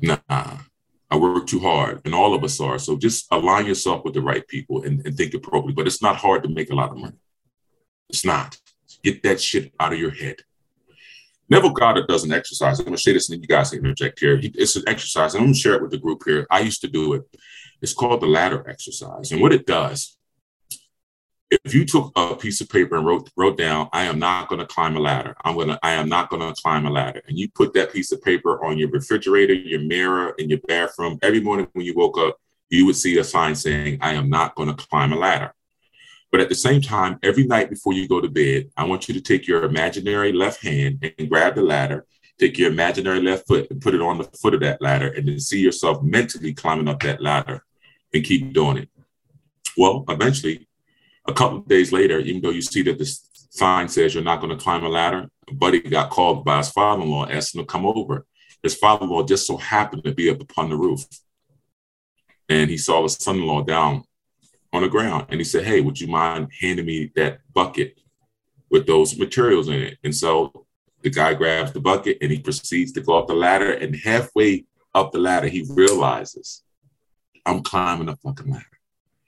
Nah, 0.00 0.58
I 1.10 1.16
work 1.16 1.46
too 1.46 1.60
hard, 1.60 2.02
and 2.04 2.14
all 2.14 2.34
of 2.34 2.44
us 2.44 2.60
are. 2.60 2.78
So 2.78 2.96
just 2.96 3.26
align 3.30 3.66
yourself 3.66 4.04
with 4.04 4.14
the 4.14 4.20
right 4.20 4.46
people 4.46 4.84
and, 4.84 5.04
and 5.06 5.16
think 5.16 5.34
appropriately. 5.34 5.72
But 5.72 5.86
it's 5.86 6.02
not 6.02 6.16
hard 6.16 6.42
to 6.42 6.48
make 6.48 6.70
a 6.70 6.74
lot 6.74 6.90
of 6.90 6.98
money. 6.98 7.16
It's 8.08 8.24
not. 8.24 8.58
Get 9.02 9.22
that 9.22 9.40
shit 9.40 9.72
out 9.78 9.92
of 9.92 9.98
your 9.98 10.10
head. 10.10 10.36
Neville 11.50 11.70
Goddard 11.70 12.06
does 12.08 12.24
an 12.24 12.32
exercise. 12.32 12.78
I'm 12.78 12.84
going 12.84 12.96
to 12.96 13.02
say 13.02 13.12
this 13.12 13.30
and 13.30 13.40
you 13.40 13.48
guys 13.48 13.70
can 13.70 13.78
interject 13.78 14.20
here. 14.20 14.38
It's 14.42 14.76
an 14.76 14.84
exercise. 14.86 15.34
I'm 15.34 15.42
going 15.42 15.54
to 15.54 15.58
share 15.58 15.74
it 15.74 15.82
with 15.82 15.90
the 15.90 15.98
group 15.98 16.22
here. 16.26 16.46
I 16.50 16.60
used 16.60 16.82
to 16.82 16.88
do 16.88 17.14
it. 17.14 17.22
It's 17.80 17.94
called 17.94 18.20
the 18.20 18.26
ladder 18.26 18.68
exercise. 18.68 19.32
And 19.32 19.40
what 19.40 19.52
it 19.52 19.66
does, 19.66 20.18
if 21.50 21.74
you 21.74 21.86
took 21.86 22.12
a 22.16 22.36
piece 22.36 22.60
of 22.60 22.68
paper 22.68 22.96
and 22.96 23.06
wrote 23.06 23.30
wrote 23.34 23.56
down, 23.56 23.88
I 23.92 24.04
am 24.04 24.18
not 24.18 24.48
going 24.48 24.60
to 24.60 24.66
climb 24.66 24.96
a 24.96 25.00
ladder. 25.00 25.34
I'm 25.42 25.54
going 25.54 25.68
to 25.68 25.78
I 25.82 25.92
am 25.92 26.08
not 26.08 26.28
going 26.28 26.42
to 26.42 26.60
climb 26.60 26.84
a 26.84 26.90
ladder. 26.90 27.22
And 27.26 27.38
you 27.38 27.48
put 27.50 27.72
that 27.72 27.92
piece 27.92 28.12
of 28.12 28.22
paper 28.22 28.62
on 28.62 28.76
your 28.76 28.90
refrigerator, 28.90 29.54
your 29.54 29.80
mirror, 29.80 30.34
in 30.36 30.50
your 30.50 30.58
bathroom. 30.68 31.18
Every 31.22 31.40
morning 31.40 31.68
when 31.72 31.86
you 31.86 31.94
woke 31.94 32.18
up, 32.18 32.38
you 32.68 32.84
would 32.84 32.96
see 32.96 33.16
a 33.18 33.24
sign 33.24 33.54
saying, 33.54 33.98
I 34.02 34.12
am 34.12 34.28
not 34.28 34.54
going 34.56 34.74
to 34.74 34.86
climb 34.86 35.14
a 35.14 35.16
ladder. 35.16 35.54
But 36.30 36.40
at 36.40 36.48
the 36.48 36.54
same 36.54 36.82
time, 36.82 37.18
every 37.22 37.44
night 37.44 37.70
before 37.70 37.94
you 37.94 38.06
go 38.06 38.20
to 38.20 38.28
bed, 38.28 38.70
I 38.76 38.84
want 38.84 39.08
you 39.08 39.14
to 39.14 39.20
take 39.20 39.46
your 39.46 39.64
imaginary 39.64 40.32
left 40.32 40.62
hand 40.62 41.12
and 41.18 41.28
grab 41.28 41.54
the 41.54 41.62
ladder, 41.62 42.06
take 42.38 42.58
your 42.58 42.70
imaginary 42.70 43.20
left 43.20 43.46
foot 43.46 43.70
and 43.70 43.80
put 43.80 43.94
it 43.94 44.02
on 44.02 44.18
the 44.18 44.24
foot 44.24 44.54
of 44.54 44.60
that 44.60 44.82
ladder, 44.82 45.08
and 45.08 45.26
then 45.26 45.40
see 45.40 45.60
yourself 45.60 46.02
mentally 46.02 46.52
climbing 46.52 46.88
up 46.88 47.00
that 47.00 47.22
ladder 47.22 47.64
and 48.12 48.24
keep 48.24 48.52
doing 48.52 48.76
it. 48.78 48.90
Well, 49.76 50.04
eventually, 50.08 50.68
a 51.26 51.32
couple 51.32 51.58
of 51.58 51.68
days 51.68 51.92
later, 51.92 52.18
even 52.18 52.42
though 52.42 52.50
you 52.50 52.62
see 52.62 52.82
that 52.82 52.98
the 52.98 53.06
sign 53.50 53.88
says 53.88 54.14
you're 54.14 54.24
not 54.24 54.40
going 54.40 54.56
to 54.56 54.62
climb 54.62 54.84
a 54.84 54.88
ladder, 54.88 55.30
a 55.48 55.54
buddy 55.54 55.80
got 55.80 56.10
called 56.10 56.44
by 56.44 56.58
his 56.58 56.70
father 56.70 57.02
in 57.02 57.10
law, 57.10 57.26
asked 57.26 57.54
him 57.54 57.62
to 57.62 57.66
come 57.66 57.86
over. 57.86 58.26
His 58.62 58.74
father 58.74 59.04
in 59.04 59.10
law 59.10 59.22
just 59.24 59.46
so 59.46 59.56
happened 59.56 60.04
to 60.04 60.12
be 60.12 60.30
up 60.30 60.40
upon 60.40 60.68
the 60.68 60.76
roof. 60.76 61.04
And 62.48 62.68
he 62.68 62.76
saw 62.76 63.02
his 63.02 63.14
son 63.14 63.36
in 63.36 63.46
law 63.46 63.62
down 63.62 64.04
on 64.72 64.82
the 64.82 64.88
ground. 64.88 65.26
And 65.28 65.40
he 65.40 65.44
said, 65.44 65.64
Hey, 65.64 65.80
would 65.80 66.00
you 66.00 66.06
mind 66.06 66.48
handing 66.60 66.86
me 66.86 67.10
that 67.16 67.40
bucket 67.52 67.98
with 68.70 68.86
those 68.86 69.18
materials 69.18 69.68
in 69.68 69.80
it? 69.80 69.98
And 70.04 70.14
so 70.14 70.66
the 71.02 71.10
guy 71.10 71.34
grabs 71.34 71.72
the 71.72 71.80
bucket 71.80 72.18
and 72.20 72.30
he 72.30 72.40
proceeds 72.40 72.92
to 72.92 73.00
go 73.00 73.18
up 73.18 73.28
the 73.28 73.34
ladder. 73.34 73.72
And 73.72 73.94
halfway 73.96 74.64
up 74.94 75.12
the 75.12 75.18
ladder, 75.18 75.48
he 75.48 75.66
realizes, 75.68 76.62
I'm 77.46 77.62
climbing 77.62 78.08
a 78.08 78.16
fucking 78.16 78.50
ladder. 78.50 78.64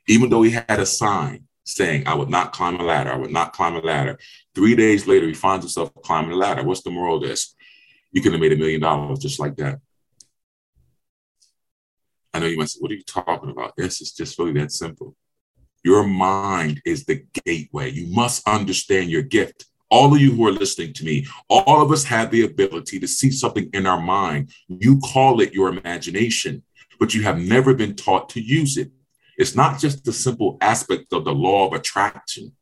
Even 0.09 0.31
though 0.31 0.43
he 0.43 0.51
had 0.51 0.81
a 0.81 0.87
sign 0.87 1.45
saying, 1.65 2.07
I 2.07 2.15
would 2.15 2.29
not 2.31 2.53
climb 2.53 2.77
a 2.77 2.83
ladder, 2.83 3.13
I 3.13 3.17
would 3.17 3.31
not 3.31 3.53
climb 3.53 3.77
a 3.77 3.81
ladder. 3.81 4.19
Three 4.55 4.75
days 4.75 5.07
later, 5.07 5.27
he 5.27 5.35
finds 5.35 5.65
himself 5.65 5.93
climbing 6.03 6.33
a 6.33 6.37
ladder. 6.37 6.65
What's 6.65 6.83
the 6.83 6.91
moral 6.91 7.17
of 7.17 7.23
this? 7.23 7.55
You 8.13 8.21
could 8.21 8.33
have 8.33 8.41
made 8.41 8.53
a 8.53 8.57
million 8.57 8.81
dollars 8.81 9.21
just 9.21 9.39
like 9.39 9.57
that. 9.57 9.79
I 12.33 12.41
know 12.41 12.47
you 12.47 12.57
must 12.57 12.75
say, 12.75 12.79
what 12.81 12.91
are 12.91 12.95
you 12.95 13.03
talking 13.05 13.51
about? 13.51 13.75
This 13.77 14.01
is 14.01 14.13
just 14.13 14.39
really 14.39 14.53
that 14.55 14.73
simple. 14.73 15.17
Your 15.83 16.07
mind 16.07 16.83
is 16.85 17.05
the 17.05 17.25
gateway. 17.45 17.91
You 17.91 18.07
must 18.15 18.47
understand 18.47 19.11
your 19.11 19.23
gift. 19.23 19.67
All 19.91 20.15
of 20.15 20.21
you 20.21 20.33
who 20.33 20.47
are 20.47 20.53
listening 20.53 20.93
to 20.95 21.05
me, 21.05 21.27
all 21.49 21.83
of 21.83 21.91
us 21.91 22.05
have 22.05 22.31
the 22.31 22.45
ability 22.45 23.01
to 23.01 23.09
see 23.09 23.31
something 23.31 23.69
in 23.73 23.87
our 23.87 24.01
mind. 24.01 24.51
You 24.69 24.99
call 25.01 25.41
it 25.41 25.55
your 25.55 25.69
imagination, 25.69 26.63
but 27.01 27.15
you 27.15 27.23
have 27.23 27.39
never 27.39 27.75
been 27.75 27.97
taught 27.97 28.29
to 28.31 28.41
use 28.41 28.77
it. 28.77 28.91
It's 29.37 29.57
not 29.57 29.81
just 29.81 30.05
the 30.05 30.13
simple 30.13 30.59
aspect 30.61 31.13
of 31.13 31.25
the 31.25 31.35
law 31.35 31.67
of 31.67 31.73
attraction 31.73 32.53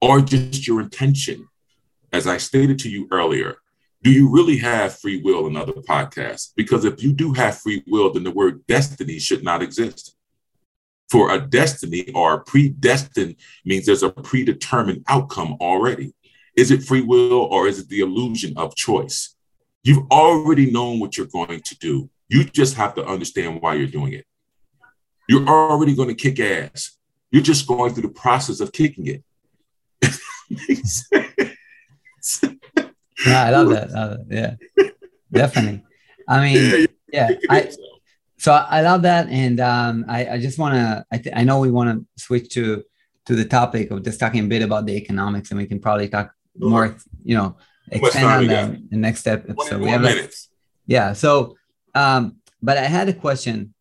or 0.00 0.20
just 0.20 0.66
your 0.66 0.80
intention. 0.80 1.46
As 2.10 2.26
I 2.26 2.38
stated 2.38 2.78
to 2.80 2.88
you 2.88 3.06
earlier, 3.12 3.56
do 4.02 4.10
you 4.10 4.30
really 4.30 4.56
have 4.58 4.98
free 4.98 5.20
will 5.20 5.46
in 5.46 5.56
other 5.56 5.72
podcasts? 5.72 6.52
Because 6.56 6.84
if 6.84 7.02
you 7.02 7.12
do 7.12 7.34
have 7.34 7.58
free 7.58 7.84
will, 7.86 8.12
then 8.12 8.24
the 8.24 8.30
word 8.30 8.66
destiny 8.66 9.18
should 9.18 9.44
not 9.44 9.62
exist 9.62 10.16
for 11.10 11.32
a 11.32 11.40
destiny 11.40 12.10
or 12.14 12.40
predestined 12.44 13.36
means 13.64 13.86
there's 13.86 14.02
a 14.02 14.10
predetermined 14.10 15.04
outcome 15.08 15.56
already. 15.60 16.14
Is 16.56 16.70
it 16.70 16.82
free 16.82 17.02
will 17.02 17.42
or 17.50 17.68
is 17.68 17.78
it 17.78 17.88
the 17.88 18.00
illusion 18.00 18.56
of 18.56 18.74
choice? 18.74 19.34
You've 19.82 20.06
already 20.10 20.70
known 20.70 21.00
what 21.00 21.16
you're 21.16 21.26
going 21.26 21.60
to 21.60 21.78
do. 21.78 22.10
You 22.28 22.44
just 22.44 22.74
have 22.74 22.94
to 22.96 23.06
understand 23.06 23.62
why 23.62 23.74
you're 23.74 23.86
doing 23.86 24.12
it. 24.12 24.26
You're 25.28 25.46
already 25.46 25.94
going 25.94 26.08
to 26.08 26.14
kick 26.14 26.40
ass. 26.40 26.96
You're 27.30 27.42
just 27.42 27.66
going 27.66 27.94
through 27.94 28.02
the 28.02 28.08
process 28.08 28.60
of 28.60 28.72
kicking 28.72 29.06
it. 29.06 29.24
I 33.26 33.50
love 33.50 33.68
that. 33.70 33.90
Uh, 33.94 34.16
yeah, 34.28 34.54
definitely. 35.30 35.84
I 36.26 36.40
mean, 36.40 36.86
yeah, 37.12 37.30
I, 37.50 37.70
so 38.38 38.52
I 38.52 38.82
love 38.82 39.02
that, 39.02 39.28
and 39.28 39.58
um, 39.58 40.04
I, 40.08 40.28
I 40.28 40.38
just 40.38 40.58
want 40.58 40.74
to. 40.74 41.04
I, 41.10 41.18
th- 41.18 41.34
I 41.36 41.42
know 41.42 41.58
we 41.58 41.72
want 41.72 41.90
to 41.90 42.22
switch 42.22 42.48
to 42.54 42.84
to 43.26 43.34
the 43.34 43.44
topic 43.44 43.90
of 43.90 44.04
just 44.04 44.20
talking 44.20 44.44
a 44.44 44.48
bit 44.48 44.62
about 44.62 44.86
the 44.86 44.96
economics, 44.96 45.50
and 45.50 45.58
we 45.58 45.66
can 45.66 45.80
probably 45.80 46.08
talk 46.08 46.32
more. 46.56 46.96
You 47.24 47.36
know, 47.36 47.56
expand 47.90 48.26
on 48.26 48.46
that 48.46 48.70
in 48.70 48.88
the 48.90 48.96
next 48.96 49.20
step. 49.20 49.44
So 49.66 49.78
we 49.78 49.90
have 49.90 50.02
minutes. 50.02 50.48
yeah. 50.86 51.14
So, 51.14 51.56
um, 51.96 52.36
but 52.62 52.78
I 52.78 52.84
had 52.84 53.08
a 53.08 53.12
question, 53.12 53.74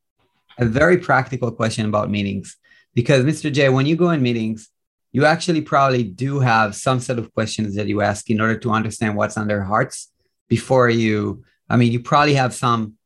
a 0.57 0.65
very 0.65 0.97
practical 0.97 1.51
question 1.51 1.85
about 1.85 2.09
meetings, 2.09 2.57
because 2.95 3.23
Mr. 3.25 3.53
J, 3.53 3.69
when 3.69 3.85
you 3.85 3.95
go 3.95 4.09
in 4.09 4.23
meetings, 4.23 4.69
you 5.11 5.25
actually 5.25 5.61
probably 5.61 6.03
do 6.03 6.39
have 6.39 6.75
some 6.75 6.99
set 6.99 7.19
of 7.19 7.31
questions 7.35 7.75
that 7.75 7.85
you 7.87 8.01
ask 8.01 8.29
in 8.31 8.41
order 8.41 8.57
to 8.57 8.71
understand 8.71 9.15
what's 9.15 9.37
on 9.37 9.47
their 9.47 9.63
hearts 9.63 10.11
before 10.47 10.89
you. 10.89 11.43
I 11.69 11.77
mean, 11.77 11.91
you 11.91 11.99
probably 11.99 12.33
have 12.33 12.55
some 12.55 12.96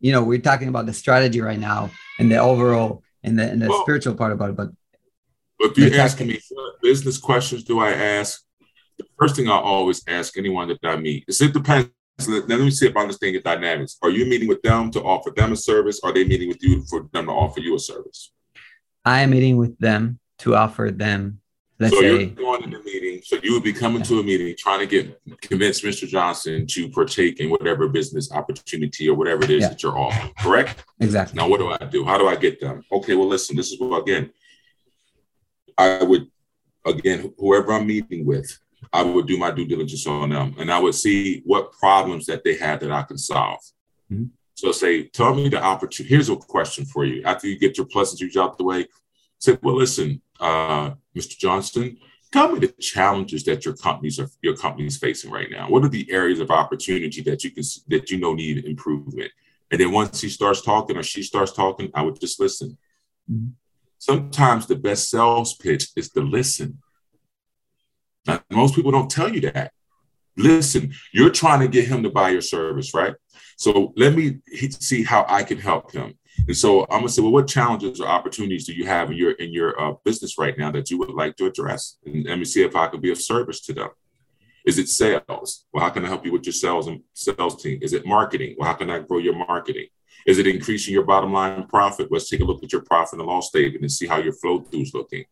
you 0.00 0.12
know, 0.12 0.24
we're 0.24 0.40
talking 0.40 0.68
about 0.68 0.86
the 0.86 0.92
strategy 0.92 1.40
right 1.40 1.58
now 1.58 1.90
and 2.18 2.30
the 2.32 2.38
overall 2.38 3.02
and 3.22 3.38
the, 3.38 3.48
and 3.48 3.60
the 3.60 3.68
well, 3.68 3.82
spiritual 3.82 4.14
part 4.14 4.32
about 4.32 4.50
it. 4.50 4.56
But 4.56 4.70
if 5.60 5.76
you're 5.76 6.00
asking 6.00 6.28
me 6.28 6.40
what 6.50 6.80
business 6.82 7.18
questions 7.18 7.64
do 7.64 7.80
I 7.80 7.92
ask, 7.92 8.42
the 8.98 9.04
first 9.18 9.36
thing 9.36 9.48
I 9.48 9.58
always 9.58 10.02
ask 10.06 10.36
anyone 10.36 10.68
that 10.68 10.78
I 10.82 10.96
meet 10.96 11.24
is 11.28 11.40
it 11.40 11.52
depends. 11.52 11.90
Let 12.26 12.48
me 12.48 12.70
see 12.70 12.86
if 12.86 12.96
I 12.96 13.00
understand 13.00 13.32
your 13.32 13.42
dynamics. 13.42 13.96
Are 14.02 14.10
you 14.10 14.26
meeting 14.26 14.48
with 14.48 14.60
them 14.60 14.90
to 14.90 15.02
offer 15.02 15.30
them 15.30 15.52
a 15.52 15.56
service? 15.56 16.00
Or 16.02 16.10
are 16.10 16.12
they 16.12 16.24
meeting 16.24 16.48
with 16.48 16.62
you 16.62 16.84
for 16.88 17.08
them 17.12 17.26
to 17.26 17.32
offer 17.32 17.60
you 17.60 17.76
a 17.76 17.78
service? 17.78 18.32
I 19.04 19.22
am 19.22 19.30
meeting 19.30 19.56
with 19.56 19.78
them 19.78 20.18
to 20.40 20.54
offer 20.54 20.90
them 20.90 21.40
Let's 21.80 21.94
so 21.94 22.02
say, 22.02 22.24
you're 22.24 22.26
going 22.26 22.62
to 22.62 22.68
the 22.68 22.84
meeting. 22.84 23.22
So 23.24 23.38
you 23.42 23.54
would 23.54 23.62
be 23.62 23.72
coming 23.72 24.02
to 24.02 24.20
a 24.20 24.22
meeting 24.22 24.54
trying 24.58 24.80
to 24.80 24.86
get 24.86 25.18
convince 25.40 25.80
Mr. 25.80 26.06
Johnson 26.06 26.66
to 26.66 26.90
partake 26.90 27.40
in 27.40 27.48
whatever 27.48 27.88
business 27.88 28.30
opportunity 28.30 29.08
or 29.08 29.16
whatever 29.16 29.44
it 29.44 29.50
is 29.50 29.62
yeah. 29.62 29.68
that 29.70 29.82
you're 29.82 29.98
offering. 29.98 30.30
Correct? 30.38 30.84
Exactly. 31.00 31.38
Now, 31.38 31.48
what 31.48 31.58
do 31.58 31.70
I 31.70 31.78
do? 31.86 32.04
How 32.04 32.18
do 32.18 32.28
I 32.28 32.36
get 32.36 32.60
them? 32.60 32.84
Okay, 32.92 33.14
well, 33.14 33.28
listen. 33.28 33.56
This 33.56 33.72
is 33.72 33.80
what 33.80 34.02
again. 34.02 34.30
I 35.78 36.02
would 36.04 36.26
again 36.84 37.32
whoever 37.38 37.72
I'm 37.72 37.86
meeting 37.86 38.26
with, 38.26 38.58
I 38.92 39.02
would 39.02 39.26
do 39.26 39.38
my 39.38 39.50
due 39.50 39.66
diligence 39.66 40.06
on 40.06 40.28
them, 40.28 40.56
and 40.58 40.70
I 40.70 40.78
would 40.78 40.94
see 40.94 41.40
what 41.46 41.72
problems 41.72 42.26
that 42.26 42.44
they 42.44 42.56
had 42.56 42.80
that 42.80 42.92
I 42.92 43.04
can 43.04 43.16
solve. 43.16 43.60
Mm-hmm. 44.12 44.24
So 44.54 44.72
say, 44.72 45.04
tell 45.04 45.34
me 45.34 45.48
the 45.48 45.62
opportunity. 45.62 46.14
Here's 46.14 46.28
a 46.28 46.36
question 46.36 46.84
for 46.84 47.06
you. 47.06 47.22
After 47.24 47.48
you 47.48 47.58
get 47.58 47.78
your 47.78 47.86
pleasantries 47.86 48.36
out 48.36 48.58
the 48.58 48.64
way, 48.64 48.86
say, 49.38 49.56
well, 49.62 49.76
listen, 49.76 50.20
uh, 50.40 50.94
Mr. 51.16 51.38
Johnson, 51.38 51.98
tell 52.32 52.52
me 52.52 52.58
the 52.60 52.68
challenges 52.80 53.44
that 53.44 53.64
your 53.64 53.76
companies 53.76 54.18
are 54.18 54.28
your 54.42 54.56
companies 54.56 54.96
facing 54.96 55.30
right 55.30 55.50
now. 55.50 55.68
What 55.68 55.84
are 55.84 55.88
the 55.88 56.10
areas 56.10 56.40
of 56.40 56.50
opportunity 56.50 57.20
that 57.22 57.44
you 57.44 57.50
can 57.50 57.64
that 57.88 58.10
you 58.10 58.18
know 58.18 58.34
need 58.34 58.64
improvement? 58.64 59.30
And 59.70 59.80
then 59.80 59.92
once 59.92 60.20
he 60.20 60.28
starts 60.28 60.62
talking 60.62 60.96
or 60.96 61.02
she 61.02 61.22
starts 61.22 61.52
talking, 61.52 61.90
I 61.94 62.02
would 62.02 62.20
just 62.20 62.40
listen. 62.40 62.76
Mm-hmm. 63.30 63.50
Sometimes 63.98 64.66
the 64.66 64.76
best 64.76 65.10
sales 65.10 65.54
pitch 65.54 65.88
is 65.94 66.10
to 66.10 66.22
listen. 66.22 66.78
Now, 68.26 68.40
most 68.50 68.74
people 68.74 68.90
don't 68.90 69.10
tell 69.10 69.32
you 69.32 69.42
that. 69.42 69.72
Listen, 70.36 70.92
you're 71.12 71.30
trying 71.30 71.60
to 71.60 71.68
get 71.68 71.86
him 71.86 72.02
to 72.02 72.10
buy 72.10 72.30
your 72.30 72.40
service, 72.40 72.94
right? 72.94 73.14
So 73.56 73.92
let 73.96 74.14
me 74.14 74.38
see 74.70 75.04
how 75.04 75.26
I 75.28 75.42
can 75.42 75.58
help 75.58 75.92
him. 75.92 76.14
And 76.46 76.56
so 76.56 76.82
I'm 76.84 77.00
gonna 77.00 77.08
say, 77.08 77.22
well, 77.22 77.32
what 77.32 77.48
challenges 77.48 78.00
or 78.00 78.08
opportunities 78.08 78.66
do 78.66 78.72
you 78.72 78.86
have 78.86 79.10
in 79.10 79.16
your 79.16 79.32
in 79.32 79.52
your 79.52 79.80
uh, 79.80 79.94
business 80.04 80.38
right 80.38 80.56
now 80.56 80.70
that 80.72 80.90
you 80.90 80.98
would 80.98 81.10
like 81.10 81.36
to 81.36 81.46
address? 81.46 81.98
And 82.04 82.24
let 82.26 82.38
me 82.38 82.44
see 82.44 82.62
if 82.62 82.74
I 82.74 82.86
can 82.88 83.00
be 83.00 83.10
of 83.10 83.20
service 83.20 83.60
to 83.62 83.72
them. 83.72 83.90
Is 84.66 84.78
it 84.78 84.88
sales? 84.88 85.66
Well, 85.72 85.84
how 85.84 85.90
can 85.90 86.04
I 86.04 86.08
help 86.08 86.24
you 86.24 86.32
with 86.32 86.44
your 86.44 86.52
sales 86.52 86.86
and 86.86 87.02
sales 87.14 87.62
team? 87.62 87.78
Is 87.82 87.92
it 87.92 88.06
marketing? 88.06 88.56
Well, 88.58 88.68
how 88.68 88.74
can 88.74 88.90
I 88.90 89.00
grow 89.00 89.18
your 89.18 89.34
marketing? 89.34 89.86
Is 90.26 90.38
it 90.38 90.46
increasing 90.46 90.92
your 90.92 91.04
bottom 91.04 91.32
line 91.32 91.66
profit? 91.66 92.08
Let's 92.10 92.28
take 92.28 92.40
a 92.40 92.44
look 92.44 92.62
at 92.62 92.72
your 92.72 92.82
profit 92.82 93.18
and 93.18 93.26
loss 93.26 93.48
statement 93.48 93.82
and 93.82 93.92
see 93.92 94.06
how 94.06 94.18
your 94.18 94.34
flow 94.34 94.60
through 94.60 94.82
is 94.82 94.94
looking. 94.94 95.24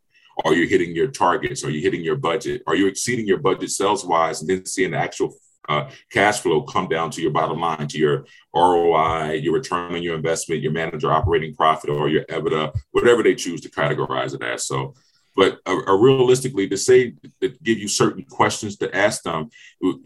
Are 0.45 0.55
you 0.55 0.67
hitting 0.67 0.95
your 0.95 1.09
targets? 1.09 1.65
Are 1.65 1.71
you 1.71 1.81
hitting 1.81 2.03
your 2.03 2.17
budget? 2.17 2.63
Are 2.67 2.77
you 2.77 2.87
exceeding 2.87 3.27
your 3.27 3.39
budget 3.39 3.71
sales 3.71 4.05
wise 4.05 4.41
and 4.41 4.49
then 4.49 4.65
seeing 4.65 4.93
the 4.93 4.99
actual 4.99 5.35
uh, 5.69 5.91
cash 6.11 6.41
flow 6.41 6.63
come 6.63 6.89
down 6.89 7.11
to 7.11 7.23
your 7.23 7.31
bottom 7.31 7.61
line, 7.61 7.87
to 7.89 7.99
your 7.99 8.25
ROI, 8.55 9.35
your 9.35 9.55
return 9.55 9.95
on 9.95 10.03
your 10.03 10.17
investment, 10.17 10.63
your 10.63 10.73
manager 10.73 11.13
operating 11.13 11.55
profit, 11.55 11.91
or 11.91 12.09
your 12.09 12.25
EBITDA, 12.25 12.75
whatever 12.93 13.23
they 13.23 13.35
choose 13.35 13.61
to 13.61 13.71
categorize 13.71 14.35
it 14.35 14.43
as. 14.43 14.67
So, 14.67 14.95
But 15.37 15.61
uh, 15.67 15.81
uh, 15.87 15.97
realistically, 15.97 16.67
to 16.69 16.77
say 16.77 17.15
to 17.41 17.49
give 17.63 17.79
you 17.79 17.87
certain 17.87 18.25
questions 18.25 18.77
to 18.79 18.87
ask 19.07 19.23
them, 19.23 19.51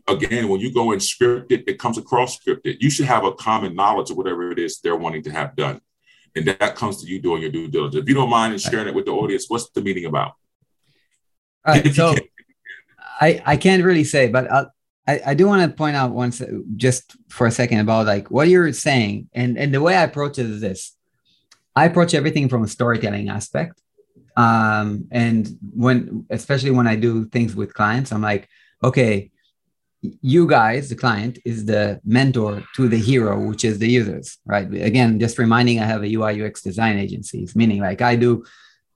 again, 0.07 0.49
when 0.49 0.61
you 0.61 0.71
go 0.75 0.93
and 0.93 1.01
scripted, 1.01 1.47
it 1.51 1.65
it 1.67 1.79
comes 1.79 1.97
across 1.97 2.39
scripted. 2.39 2.77
You 2.85 2.91
should 2.91 3.07
have 3.07 3.25
a 3.25 3.33
common 3.33 3.75
knowledge 3.75 4.11
of 4.11 4.17
whatever 4.19 4.53
it 4.53 4.59
is 4.59 4.81
they're 4.81 5.03
wanting 5.05 5.23
to 5.23 5.31
have 5.31 5.57
done, 5.57 5.81
and 6.37 6.45
that 6.47 6.77
comes 6.77 7.01
to 7.01 7.09
you 7.11 7.19
doing 7.19 7.41
your 7.41 7.51
due 7.51 7.69
diligence. 7.69 8.03
If 8.03 8.09
you 8.09 8.15
don't 8.15 8.29
mind 8.29 8.61
sharing 8.61 8.89
it 8.89 8.95
with 8.95 9.07
the 9.07 9.13
audience, 9.13 9.47
what's 9.49 9.71
the 9.71 9.81
meeting 9.81 10.05
about? 10.05 10.33
All 11.65 11.75
right, 11.75 11.95
so 11.95 12.15
I 13.21 13.43
I 13.47 13.57
can't 13.57 13.83
really 13.85 14.05
say, 14.05 14.29
but 14.29 14.51
I'll, 14.51 14.71
I, 15.07 15.21
I 15.29 15.35
do 15.35 15.47
want 15.47 15.69
to 15.69 15.77
point 15.77 15.97
out 15.97 16.13
once 16.13 16.41
just 16.77 17.17
for 17.29 17.47
a 17.47 17.51
second 17.51 17.81
about 17.81 18.07
like 18.07 18.31
what 18.31 18.49
you're 18.49 18.73
saying 18.73 19.29
and 19.33 19.59
and 19.59 19.75
the 19.75 19.81
way 19.81 19.97
I 19.97 20.05
approach 20.05 20.39
it 20.39 20.47
is 20.47 20.61
this. 20.61 20.97
I 21.75 21.87
approach 21.87 22.15
everything 22.15 22.49
from 22.49 22.63
a 22.65 22.69
storytelling 22.69 23.29
aspect 23.29 23.81
um 24.37 25.07
and 25.11 25.59
when 25.75 26.27
especially 26.31 26.71
when 26.71 26.87
I 26.87 26.97
do 26.97 27.27
things 27.27 27.55
with 27.55 27.75
clients 27.75 28.13
I'm 28.13 28.23
like 28.23 28.49
okay 28.83 29.31
you 30.01 30.47
guys 30.47 30.89
the 30.89 30.97
client 30.97 31.39
is 31.45 31.67
the 31.67 32.01
mentor 32.05 32.63
to 32.77 32.89
the 32.89 32.99
hero 32.99 33.41
which 33.41 33.65
is 33.65 33.79
the 33.79 33.89
users 33.89 34.39
right? 34.47 34.73
Again 34.73 35.19
just 35.19 35.39
reminding 35.39 35.81
I 35.81 35.85
have 35.85 36.03
a 36.03 36.15
UI 36.15 36.43
UX 36.43 36.63
design 36.63 36.99
agencies 36.99 37.57
meaning 37.57 37.81
like 37.81 38.01
I 38.01 38.17
do 38.17 38.45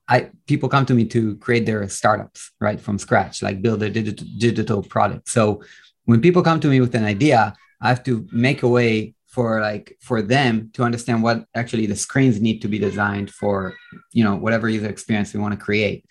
I 0.08 0.30
people 0.46 0.68
come 0.68 0.86
to 0.86 0.94
me 0.94 1.04
to 1.06 1.36
create 1.36 1.66
their 1.66 1.86
startups 1.88 2.52
right 2.60 2.80
from 2.80 2.98
scratch 2.98 3.42
like 3.42 3.60
build 3.60 3.82
a 3.82 3.90
digital 3.90 4.26
digital 4.38 4.82
product. 4.82 5.28
So 5.28 5.62
when 6.06 6.20
people 6.20 6.42
come 6.42 6.60
to 6.60 6.68
me 6.68 6.80
with 6.80 6.94
an 6.94 7.04
idea, 7.04 7.54
I 7.80 7.88
have 7.88 8.02
to 8.04 8.26
make 8.32 8.62
a 8.62 8.68
way 8.68 9.14
for 9.26 9.60
like 9.60 9.98
for 10.00 10.22
them 10.22 10.70
to 10.72 10.82
understand 10.82 11.22
what 11.22 11.44
actually 11.54 11.84
the 11.86 11.96
screens 11.96 12.40
need 12.40 12.62
to 12.62 12.68
be 12.68 12.78
designed 12.78 13.30
for, 13.30 13.74
you 14.12 14.24
know, 14.24 14.34
whatever 14.34 14.68
user 14.68 14.88
experience 14.88 15.34
we 15.34 15.40
want 15.40 15.52
to 15.52 15.62
create. 15.62 16.06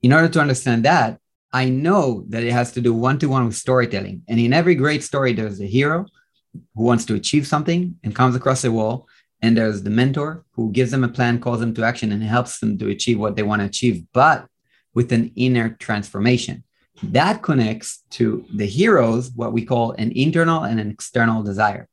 In 0.00 0.12
order 0.12 0.28
to 0.28 0.40
understand 0.40 0.84
that, 0.84 1.18
I 1.52 1.68
know 1.68 2.24
that 2.28 2.44
it 2.44 2.52
has 2.52 2.72
to 2.72 2.80
do 2.80 2.94
one 2.94 3.18
to 3.18 3.26
one 3.26 3.44
with 3.44 3.56
storytelling. 3.56 4.22
And 4.26 4.40
in 4.40 4.54
every 4.54 4.74
great 4.74 5.02
story, 5.02 5.34
there's 5.34 5.60
a 5.60 5.66
hero 5.66 6.06
who 6.74 6.84
wants 6.84 7.04
to 7.06 7.14
achieve 7.14 7.46
something 7.46 7.96
and 8.02 8.14
comes 8.14 8.34
across 8.34 8.64
a 8.64 8.72
wall. 8.72 9.06
And 9.42 9.56
there's 9.56 9.82
the 9.82 9.90
mentor 9.90 10.44
who 10.52 10.72
gives 10.72 10.92
them 10.92 11.04
a 11.04 11.08
plan, 11.08 11.40
calls 11.40 11.60
them 11.60 11.74
to 11.74 11.84
action, 11.84 12.12
and 12.12 12.22
helps 12.22 12.60
them 12.60 12.78
to 12.78 12.88
achieve 12.88 13.18
what 13.18 13.36
they 13.36 13.42
want 13.42 13.60
to 13.60 13.66
achieve, 13.66 14.04
but 14.14 14.46
with 14.94 15.12
an 15.12 15.32
inner 15.34 15.70
transformation 15.70 16.62
that 17.02 17.42
connects 17.42 18.02
to 18.10 18.44
the 18.54 18.66
heroes, 18.66 19.30
what 19.34 19.52
we 19.52 19.64
call 19.64 19.92
an 19.92 20.12
internal 20.12 20.62
and 20.62 20.78
an 20.78 20.90
external 20.90 21.42
desire. 21.42 21.88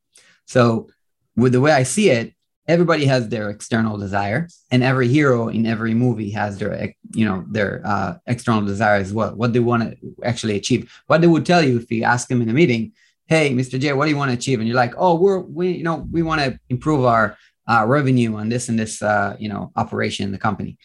So, 0.45 0.89
with 1.35 1.53
the 1.53 1.61
way 1.61 1.71
I 1.71 1.83
see 1.83 2.09
it, 2.09 2.33
everybody 2.67 3.05
has 3.05 3.29
their 3.29 3.49
external 3.49 3.97
desire, 3.97 4.47
and 4.71 4.83
every 4.83 5.07
hero 5.07 5.47
in 5.47 5.65
every 5.65 5.93
movie 5.93 6.29
has 6.31 6.59
their, 6.59 6.93
you 7.13 7.25
know, 7.25 7.43
their 7.49 7.81
uh, 7.83 8.17
external 8.27 8.61
desire 8.61 8.97
as 8.97 9.11
well. 9.11 9.35
What 9.35 9.53
they 9.53 9.59
want 9.59 9.83
to 9.83 9.97
actually 10.23 10.55
achieve. 10.55 10.91
What 11.07 11.21
they 11.21 11.27
would 11.27 11.45
tell 11.45 11.63
you 11.63 11.77
if 11.79 11.89
you 11.91 12.03
ask 12.03 12.27
them 12.27 12.41
in 12.41 12.49
a 12.49 12.53
meeting, 12.53 12.93
"Hey, 13.27 13.51
Mr. 13.51 13.79
J, 13.79 13.93
what 13.93 14.05
do 14.05 14.11
you 14.11 14.17
want 14.17 14.29
to 14.31 14.37
achieve?" 14.37 14.59
And 14.59 14.67
you're 14.67 14.77
like, 14.77 14.93
"Oh, 14.97 15.15
we're 15.15 15.39
we, 15.39 15.71
you 15.71 15.83
know, 15.83 16.07
we 16.11 16.21
want 16.21 16.41
to 16.41 16.59
improve 16.69 17.05
our 17.05 17.37
uh, 17.67 17.85
revenue 17.87 18.35
on 18.35 18.49
this 18.49 18.69
and 18.69 18.77
this, 18.77 19.01
uh, 19.01 19.35
you 19.39 19.49
know, 19.49 19.71
operation 19.75 20.25
in 20.25 20.31
the 20.31 20.37
company." 20.37 20.77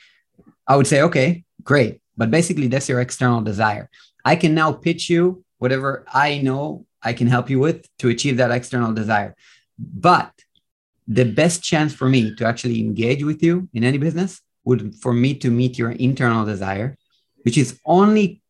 I 0.67 0.77
would 0.77 0.87
say, 0.87 1.03
"Okay, 1.03 1.45
great." 1.63 2.01
But 2.17 2.31
basically, 2.31 2.69
that's 2.69 2.89
your 2.89 3.01
external 3.01 3.41
desire. 3.43 3.91
I 4.25 4.37
can 4.37 4.55
now 4.55 4.73
pitch 4.73 5.11
you 5.11 5.45
whatever 5.59 6.05
I 6.13 6.39
know 6.39 6.87
I 7.03 7.13
can 7.13 7.27
help 7.27 7.51
you 7.51 7.59
with 7.61 7.87
to 7.99 8.09
achieve 8.09 8.39
that 8.39 8.51
external 8.51 8.93
desire. 8.93 9.35
But 9.79 10.33
the 11.07 11.25
best 11.25 11.63
chance 11.63 11.93
for 11.93 12.09
me 12.09 12.35
to 12.37 12.47
actually 12.47 12.81
engage 12.81 13.23
with 13.23 13.43
you 13.43 13.69
in 13.75 13.85
any 13.85 13.99
business 13.99 14.41
would 14.65 14.95
for 14.97 15.13
me 15.13 15.35
to 15.35 15.51
meet 15.51 15.79
your 15.79 15.91
internal 15.91 16.45
desire, 16.47 16.97
which 17.43 17.59
is 17.59 17.79
only 17.85 18.43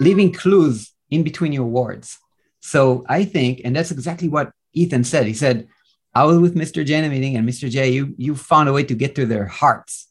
leaving 0.00 0.32
clues 0.32 0.92
in 1.10 1.22
between 1.22 1.52
your 1.52 1.66
words. 1.66 2.18
So 2.60 3.04
I 3.08 3.24
think, 3.24 3.60
and 3.64 3.74
that's 3.74 3.92
exactly 3.92 4.28
what 4.28 4.50
Ethan 4.72 5.04
said. 5.04 5.26
He 5.26 5.34
said, 5.34 5.68
I 6.14 6.24
was 6.24 6.38
with 6.38 6.56
Mr. 6.56 6.84
J 6.84 6.98
in 6.98 7.04
a 7.04 7.08
meeting, 7.08 7.36
and 7.36 7.48
Mr. 7.48 7.70
J, 7.70 7.90
you 7.90 8.14
you 8.16 8.34
found 8.34 8.68
a 8.68 8.72
way 8.72 8.82
to 8.84 8.94
get 8.94 9.14
to 9.14 9.26
their 9.26 9.46
hearts. 9.46 10.07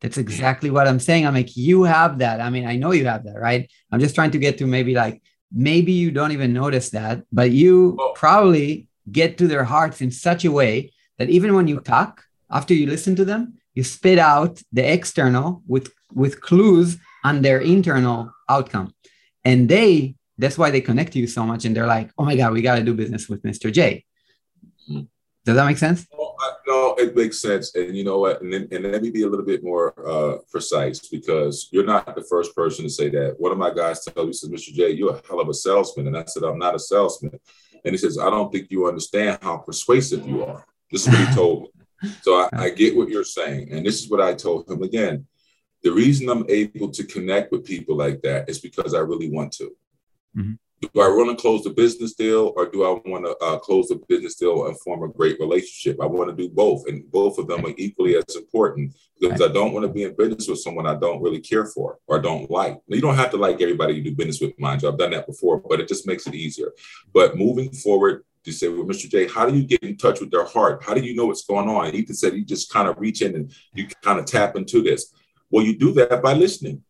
That's 0.00 0.18
exactly 0.18 0.70
what 0.70 0.86
I'm 0.86 1.00
saying. 1.00 1.26
I'm 1.26 1.34
like, 1.34 1.56
you 1.56 1.84
have 1.84 2.18
that. 2.18 2.40
I 2.40 2.50
mean, 2.50 2.66
I 2.66 2.76
know 2.76 2.92
you 2.92 3.06
have 3.06 3.24
that, 3.24 3.38
right? 3.38 3.70
I'm 3.90 4.00
just 4.00 4.14
trying 4.14 4.30
to 4.32 4.38
get 4.38 4.58
to 4.58 4.66
maybe 4.66 4.94
like, 4.94 5.22
maybe 5.52 5.92
you 5.92 6.10
don't 6.10 6.32
even 6.32 6.52
notice 6.52 6.90
that, 6.90 7.22
but 7.32 7.50
you 7.50 7.98
probably 8.14 8.88
get 9.10 9.38
to 9.38 9.48
their 9.48 9.64
hearts 9.64 10.00
in 10.00 10.10
such 10.10 10.44
a 10.44 10.52
way 10.52 10.92
that 11.18 11.30
even 11.30 11.54
when 11.54 11.66
you 11.66 11.80
talk, 11.80 12.24
after 12.50 12.74
you 12.74 12.86
listen 12.86 13.16
to 13.16 13.24
them, 13.24 13.54
you 13.74 13.84
spit 13.84 14.18
out 14.18 14.60
the 14.72 14.92
external 14.92 15.62
with 15.66 15.92
with 16.12 16.40
clues 16.40 16.98
on 17.24 17.42
their 17.42 17.60
internal 17.60 18.32
outcome. 18.48 18.94
And 19.44 19.68
they, 19.68 20.14
that's 20.38 20.58
why 20.58 20.70
they 20.70 20.80
connect 20.80 21.12
to 21.12 21.18
you 21.18 21.26
so 21.26 21.44
much. 21.44 21.64
And 21.64 21.74
they're 21.74 21.86
like, 21.86 22.10
oh 22.18 22.24
my 22.24 22.36
God, 22.36 22.52
we 22.52 22.62
got 22.62 22.76
to 22.76 22.82
do 22.82 22.94
business 22.94 23.28
with 23.28 23.42
Mr. 23.42 23.72
J. 23.72 24.04
Mm-hmm. 24.88 25.02
Does 25.44 25.56
that 25.56 25.66
make 25.66 25.78
sense? 25.78 26.06
No, 26.66 26.94
it 26.94 27.16
makes 27.16 27.40
sense. 27.40 27.74
And 27.74 27.96
you 27.96 28.04
know 28.04 28.18
what? 28.18 28.42
And, 28.42 28.52
then, 28.52 28.68
and 28.70 28.84
let 28.84 29.02
me 29.02 29.10
be 29.10 29.22
a 29.22 29.28
little 29.28 29.44
bit 29.44 29.62
more 29.62 29.94
uh, 30.06 30.38
precise 30.50 31.00
because 31.08 31.68
you're 31.70 31.84
not 31.84 32.14
the 32.14 32.24
first 32.24 32.54
person 32.54 32.84
to 32.84 32.90
say 32.90 33.08
that. 33.10 33.36
One 33.38 33.52
of 33.52 33.58
my 33.58 33.72
guys 33.72 34.04
told 34.04 34.28
me, 34.28 34.32
says, 34.32 34.50
Mr. 34.50 34.72
J, 34.72 34.90
you're 34.90 35.16
a 35.16 35.22
hell 35.26 35.40
of 35.40 35.48
a 35.48 35.54
salesman. 35.54 36.06
And 36.06 36.16
I 36.16 36.24
said, 36.24 36.42
I'm 36.42 36.58
not 36.58 36.74
a 36.74 36.78
salesman. 36.78 37.38
And 37.84 37.92
he 37.92 37.98
says, 37.98 38.18
I 38.18 38.30
don't 38.30 38.52
think 38.52 38.70
you 38.70 38.88
understand 38.88 39.38
how 39.42 39.58
persuasive 39.58 40.26
you 40.26 40.44
are. 40.44 40.66
This 40.90 41.06
is 41.06 41.12
what 41.12 41.28
he 41.28 41.34
told 41.34 41.62
me. 41.62 42.10
So 42.22 42.34
I, 42.34 42.48
I 42.52 42.70
get 42.70 42.96
what 42.96 43.08
you're 43.08 43.24
saying. 43.24 43.72
And 43.72 43.84
this 43.84 44.02
is 44.02 44.10
what 44.10 44.20
I 44.20 44.34
told 44.34 44.68
him 44.70 44.82
again. 44.82 45.26
The 45.82 45.92
reason 45.92 46.28
I'm 46.28 46.44
able 46.48 46.90
to 46.90 47.04
connect 47.04 47.52
with 47.52 47.64
people 47.64 47.96
like 47.96 48.22
that 48.22 48.48
is 48.48 48.58
because 48.58 48.94
I 48.94 48.98
really 48.98 49.30
want 49.30 49.52
to. 49.52 49.76
Mm-hmm 50.36 50.54
do 50.82 51.00
I 51.00 51.08
want 51.08 51.30
to 51.30 51.40
close 51.40 51.62
the 51.62 51.70
business 51.70 52.14
deal 52.14 52.52
or 52.54 52.66
do 52.66 52.84
I 52.84 52.90
want 53.08 53.24
to 53.24 53.36
uh, 53.44 53.58
close 53.58 53.88
the 53.88 54.00
business 54.08 54.34
deal 54.34 54.66
and 54.66 54.78
form 54.80 55.02
a 55.02 55.12
great 55.12 55.40
relationship? 55.40 55.98
I 56.02 56.06
want 56.06 56.28
to 56.28 56.36
do 56.36 56.52
both, 56.52 56.86
and 56.86 57.10
both 57.10 57.38
of 57.38 57.48
them 57.48 57.64
are 57.64 57.72
equally 57.78 58.16
as 58.16 58.36
important 58.36 58.94
because 59.18 59.40
I 59.40 59.48
don't 59.48 59.72
want 59.72 59.86
to 59.86 59.92
be 59.92 60.02
in 60.02 60.14
business 60.14 60.48
with 60.48 60.60
someone 60.60 60.86
I 60.86 60.94
don't 60.94 61.22
really 61.22 61.40
care 61.40 61.64
for 61.64 61.98
or 62.06 62.20
don't 62.20 62.50
like. 62.50 62.78
You 62.88 63.00
don't 63.00 63.16
have 63.16 63.30
to 63.30 63.38
like 63.38 63.62
everybody 63.62 63.94
you 63.94 64.02
do 64.02 64.14
business 64.14 64.40
with, 64.40 64.58
mind 64.60 64.82
you. 64.82 64.88
I've 64.88 64.98
done 64.98 65.12
that 65.12 65.26
before, 65.26 65.62
but 65.66 65.80
it 65.80 65.88
just 65.88 66.06
makes 66.06 66.26
it 66.26 66.34
easier. 66.34 66.72
But 67.12 67.36
moving 67.36 67.72
forward, 67.72 68.24
to 68.44 68.52
say, 68.52 68.68
well, 68.68 68.86
Mr. 68.86 69.10
J, 69.10 69.26
how 69.26 69.44
do 69.44 69.56
you 69.56 69.64
get 69.64 69.82
in 69.82 69.96
touch 69.96 70.20
with 70.20 70.30
their 70.30 70.44
heart? 70.44 70.80
How 70.84 70.94
do 70.94 71.00
you 71.00 71.16
know 71.16 71.26
what's 71.26 71.44
going 71.44 71.68
on? 71.68 71.92
Ethan 71.92 72.14
said 72.14 72.34
you 72.34 72.44
just 72.44 72.72
kind 72.72 72.86
of 72.86 72.96
reach 73.00 73.20
in 73.20 73.34
and 73.34 73.52
you 73.74 73.88
kind 74.02 74.20
of 74.20 74.24
tap 74.24 74.54
into 74.54 74.82
this. 74.82 75.12
Well, 75.50 75.64
you 75.64 75.76
do 75.76 75.92
that 75.94 76.22
by 76.22 76.32
listening 76.32 76.84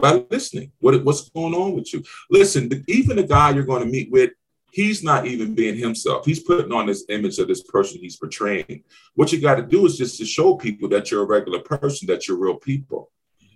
by 0.00 0.24
listening. 0.30 0.72
What, 0.80 1.04
what's 1.04 1.28
going 1.30 1.54
on 1.54 1.74
with 1.74 1.92
you? 1.92 2.02
Listen, 2.30 2.84
even 2.88 3.16
the 3.16 3.22
guy 3.22 3.50
you're 3.50 3.64
going 3.64 3.84
to 3.84 3.90
meet 3.90 4.10
with, 4.10 4.30
he's 4.72 5.02
not 5.02 5.26
even 5.26 5.54
being 5.54 5.76
himself. 5.76 6.24
He's 6.24 6.42
putting 6.42 6.72
on 6.72 6.86
this 6.86 7.04
image 7.08 7.38
of 7.38 7.48
this 7.48 7.62
person 7.62 8.00
he's 8.00 8.16
portraying. 8.16 8.84
What 9.14 9.32
you 9.32 9.40
got 9.40 9.56
to 9.56 9.62
do 9.62 9.86
is 9.86 9.98
just 9.98 10.18
to 10.18 10.24
show 10.24 10.56
people 10.56 10.88
that 10.90 11.10
you're 11.10 11.22
a 11.22 11.26
regular 11.26 11.60
person, 11.60 12.06
that 12.08 12.26
you're 12.26 12.38
real 12.38 12.56
people. 12.56 13.10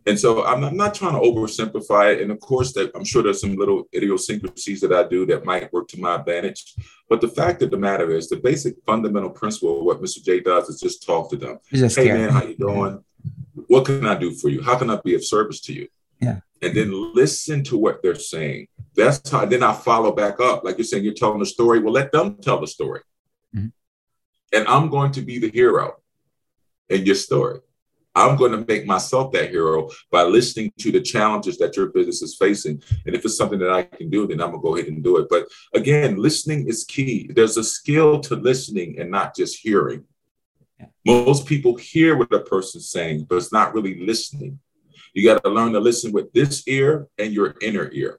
And 0.07 0.19
so 0.19 0.45
I'm 0.45 0.61
not, 0.61 0.73
I'm 0.73 0.77
not, 0.77 0.95
trying 0.95 1.15
to 1.15 1.21
oversimplify 1.21 2.15
it. 2.15 2.21
And 2.21 2.31
of 2.31 2.39
course, 2.41 2.75
that 2.75 2.91
I'm 2.95 3.05
sure 3.05 3.23
there's 3.23 3.41
some 3.41 3.57
little 3.57 3.89
idiosyncrasies 3.95 4.83
that 4.83 4.93
I 4.93 5.05
do 5.09 5.25
that 5.27 5.47
might 5.47 5.73
work 5.73 5.89
to 5.89 6.01
my 6.01 6.17
advantage. 6.17 6.75
But 7.09 7.23
the 7.23 7.29
fact 7.29 7.63
of 7.63 7.71
the 7.71 7.79
matter 7.79 8.11
is, 8.11 8.29
the 8.29 8.37
basic 8.37 8.75
fundamental 8.85 9.31
principle 9.31 9.79
of 9.79 9.85
what 9.85 10.03
Mr. 10.03 10.23
J 10.23 10.41
does 10.41 10.69
is 10.69 10.81
just 10.81 11.07
talk 11.07 11.31
to 11.31 11.37
them. 11.37 11.59
Hey 11.71 12.13
man, 12.13 12.29
how 12.31 12.43
you 12.43 12.57
doing? 12.57 13.03
What 13.69 13.87
can 13.87 14.05
I 14.05 14.19
do 14.19 14.33
for 14.35 14.51
you? 14.51 14.63
How 14.63 14.77
can 14.77 14.91
I 14.91 15.01
be 15.03 15.15
of 15.15 15.25
service 15.25 15.61
to 15.63 15.73
you? 15.73 15.89
Yeah. 16.25 16.41
And 16.63 16.75
then 16.77 17.15
listen 17.15 17.63
to 17.65 17.77
what 17.77 18.03
they're 18.03 18.15
saying. 18.15 18.69
That's 18.97 19.29
how 19.31 19.45
then 19.45 19.63
I 19.63 19.73
follow 19.73 20.13
back 20.13 20.41
up. 20.41 20.65
Like 20.65 20.79
you're 20.79 20.85
saying, 20.85 21.05
you're 21.05 21.15
telling 21.15 21.43
a 21.43 21.47
story. 21.47 21.81
Well, 21.81 21.93
let 21.93 22.13
them 22.13 22.37
tell 22.41 22.61
the 22.61 22.67
story. 22.67 23.01
Mm-hmm. 23.55 23.69
And 24.57 24.69
I'm 24.69 24.89
going 24.89 25.13
to 25.13 25.21
be 25.21 25.39
the 25.39 25.51
hero 25.51 25.97
in 26.89 27.05
your 27.05 27.17
story. 27.17 27.61
I'm 28.17 28.37
going 28.37 28.53
to 28.53 28.65
make 28.67 28.87
myself 28.87 29.33
that 29.33 29.51
hero 29.51 29.91
by 30.11 30.23
listening 30.23 30.73
to 30.79 30.93
the 30.93 31.01
challenges 31.01 31.59
that 31.59 31.77
your 31.77 31.87
business 31.87 32.23
is 32.23 32.37
facing. 32.37 32.81
And 33.05 33.15
if 33.15 33.25
it's 33.25 33.37
something 33.37 33.59
that 33.59 33.73
I 33.73 33.83
can 33.83 34.09
do, 34.09 34.27
then 34.27 34.41
I'm 34.41 34.53
going 34.53 34.63
to 34.63 34.69
go 34.69 34.77
ahead 34.77 34.89
and 34.89 35.03
do 35.03 35.17
it. 35.17 35.27
But 35.29 35.49
again, 35.75 36.17
listening 36.17 36.69
is 36.69 36.85
key. 36.85 37.29
There's 37.35 37.57
a 37.57 37.65
skill 37.65 38.21
to 38.21 38.37
listening 38.37 39.01
and 39.01 39.11
not 39.11 39.35
just 39.35 39.59
hearing. 39.59 40.05
Yeah. 40.79 40.87
Most 41.05 41.47
people 41.47 41.75
hear 41.75 42.17
what 42.17 42.33
a 42.33 42.41
person's 42.41 42.89
saying, 42.89 43.27
but 43.29 43.37
it's 43.37 43.53
not 43.53 43.75
really 43.75 44.07
listening. 44.07 44.61
You 45.15 45.25
got 45.25 45.43
to 45.45 45.51
learn 45.51 45.73
to 45.73 45.81
listen 45.81 46.13
with 46.13 46.33
this 46.33 46.67
ear 46.67 47.09
and 47.19 47.33
your 47.33 47.55
inner 47.63 47.89
ear. 47.93 48.19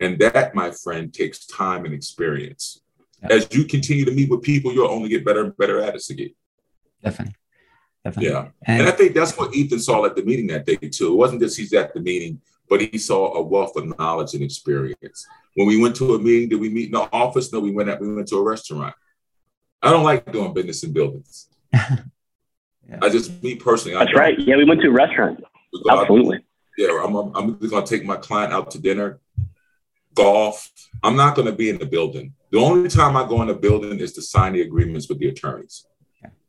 And 0.00 0.18
that, 0.18 0.54
my 0.54 0.70
friend, 0.70 1.12
takes 1.12 1.46
time 1.46 1.84
and 1.84 1.94
experience. 1.94 2.80
Yeah. 3.22 3.36
As 3.36 3.48
you 3.52 3.64
continue 3.64 4.04
to 4.06 4.10
meet 4.10 4.30
with 4.30 4.42
people, 4.42 4.72
you'll 4.72 4.90
only 4.90 5.10
get 5.10 5.24
better 5.24 5.44
and 5.44 5.56
better 5.56 5.80
at 5.80 5.94
it, 5.94 6.02
Sagi. 6.02 6.34
Definitely. 7.02 7.34
Definitely. 8.02 8.32
Yeah. 8.32 8.48
And, 8.66 8.80
and 8.80 8.88
I 8.88 8.92
think 8.92 9.14
that's 9.14 9.36
what 9.36 9.54
Ethan 9.54 9.78
saw 9.78 10.04
at 10.04 10.16
the 10.16 10.24
meeting 10.24 10.46
that 10.48 10.66
day, 10.66 10.76
too. 10.76 11.12
It 11.12 11.16
wasn't 11.16 11.42
just 11.42 11.56
he's 11.56 11.72
at 11.74 11.94
the 11.94 12.00
meeting, 12.00 12.40
but 12.68 12.80
he 12.80 12.98
saw 12.98 13.34
a 13.34 13.42
wealth 13.42 13.76
of 13.76 13.98
knowledge 13.98 14.34
and 14.34 14.42
experience. 14.42 15.26
When 15.54 15.68
we 15.68 15.80
went 15.80 15.96
to 15.96 16.14
a 16.14 16.18
meeting, 16.18 16.48
did 16.48 16.60
we 16.60 16.70
meet 16.70 16.86
in 16.86 16.92
the 16.92 17.08
office? 17.12 17.52
No, 17.52 17.60
we 17.60 17.70
went 17.70 17.88
at, 17.88 18.00
we 18.00 18.12
went 18.12 18.28
to 18.28 18.38
a 18.38 18.42
restaurant. 18.42 18.94
I 19.82 19.90
don't 19.90 20.02
like 20.02 20.32
doing 20.32 20.54
business 20.54 20.82
in 20.82 20.92
buildings. 20.92 21.48
Yeah. 22.86 22.98
I 23.00 23.08
just 23.08 23.42
me 23.42 23.54
personally. 23.54 23.96
That's 23.96 24.14
right. 24.14 24.38
Yeah, 24.38 24.56
we 24.56 24.64
went 24.64 24.82
to 24.82 24.88
a 24.88 24.92
restaurant. 24.92 25.42
Absolutely. 25.90 26.44
Yeah, 26.76 27.02
I'm. 27.04 27.14
I'm 27.36 27.58
just 27.60 27.72
gonna 27.72 27.86
take 27.86 28.04
my 28.04 28.16
client 28.16 28.52
out 28.52 28.70
to 28.72 28.80
dinner, 28.80 29.20
golf. 30.14 30.70
I'm 31.02 31.16
not 31.16 31.36
gonna 31.36 31.52
be 31.52 31.70
in 31.70 31.78
the 31.78 31.86
building. 31.86 32.34
The 32.50 32.58
only 32.58 32.88
time 32.88 33.16
I 33.16 33.26
go 33.26 33.42
in 33.42 33.48
the 33.48 33.54
building 33.54 33.98
is 34.00 34.12
to 34.14 34.22
sign 34.22 34.52
the 34.52 34.62
agreements 34.62 35.08
with 35.08 35.18
the 35.18 35.28
attorneys. 35.28 35.86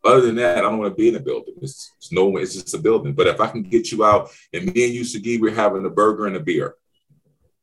Other 0.03 0.21
than 0.21 0.36
that, 0.36 0.59
I 0.59 0.61
don't 0.61 0.78
want 0.78 0.91
to 0.91 0.95
be 0.95 1.07
in 1.07 1.15
the 1.15 1.19
building. 1.19 1.55
It's, 1.63 1.91
it's 1.97 2.11
no, 2.11 2.38
it's 2.38 2.53
just 2.53 2.76
a 2.76 2.78
building. 2.78 3.13
But 3.13 3.26
if 3.26 3.41
I 3.41 3.47
can 3.47 3.63
get 3.63 3.91
you 3.91 4.05
out 4.05 4.30
and 4.53 4.71
me 4.71 4.86
and 4.86 4.93
you, 4.93 5.03
Sagi, 5.03 5.41
we're 5.41 5.55
having 5.55 5.84
a 5.84 5.89
burger 5.89 6.28
and 6.28 6.36
a 6.36 6.39
beer. 6.39 6.76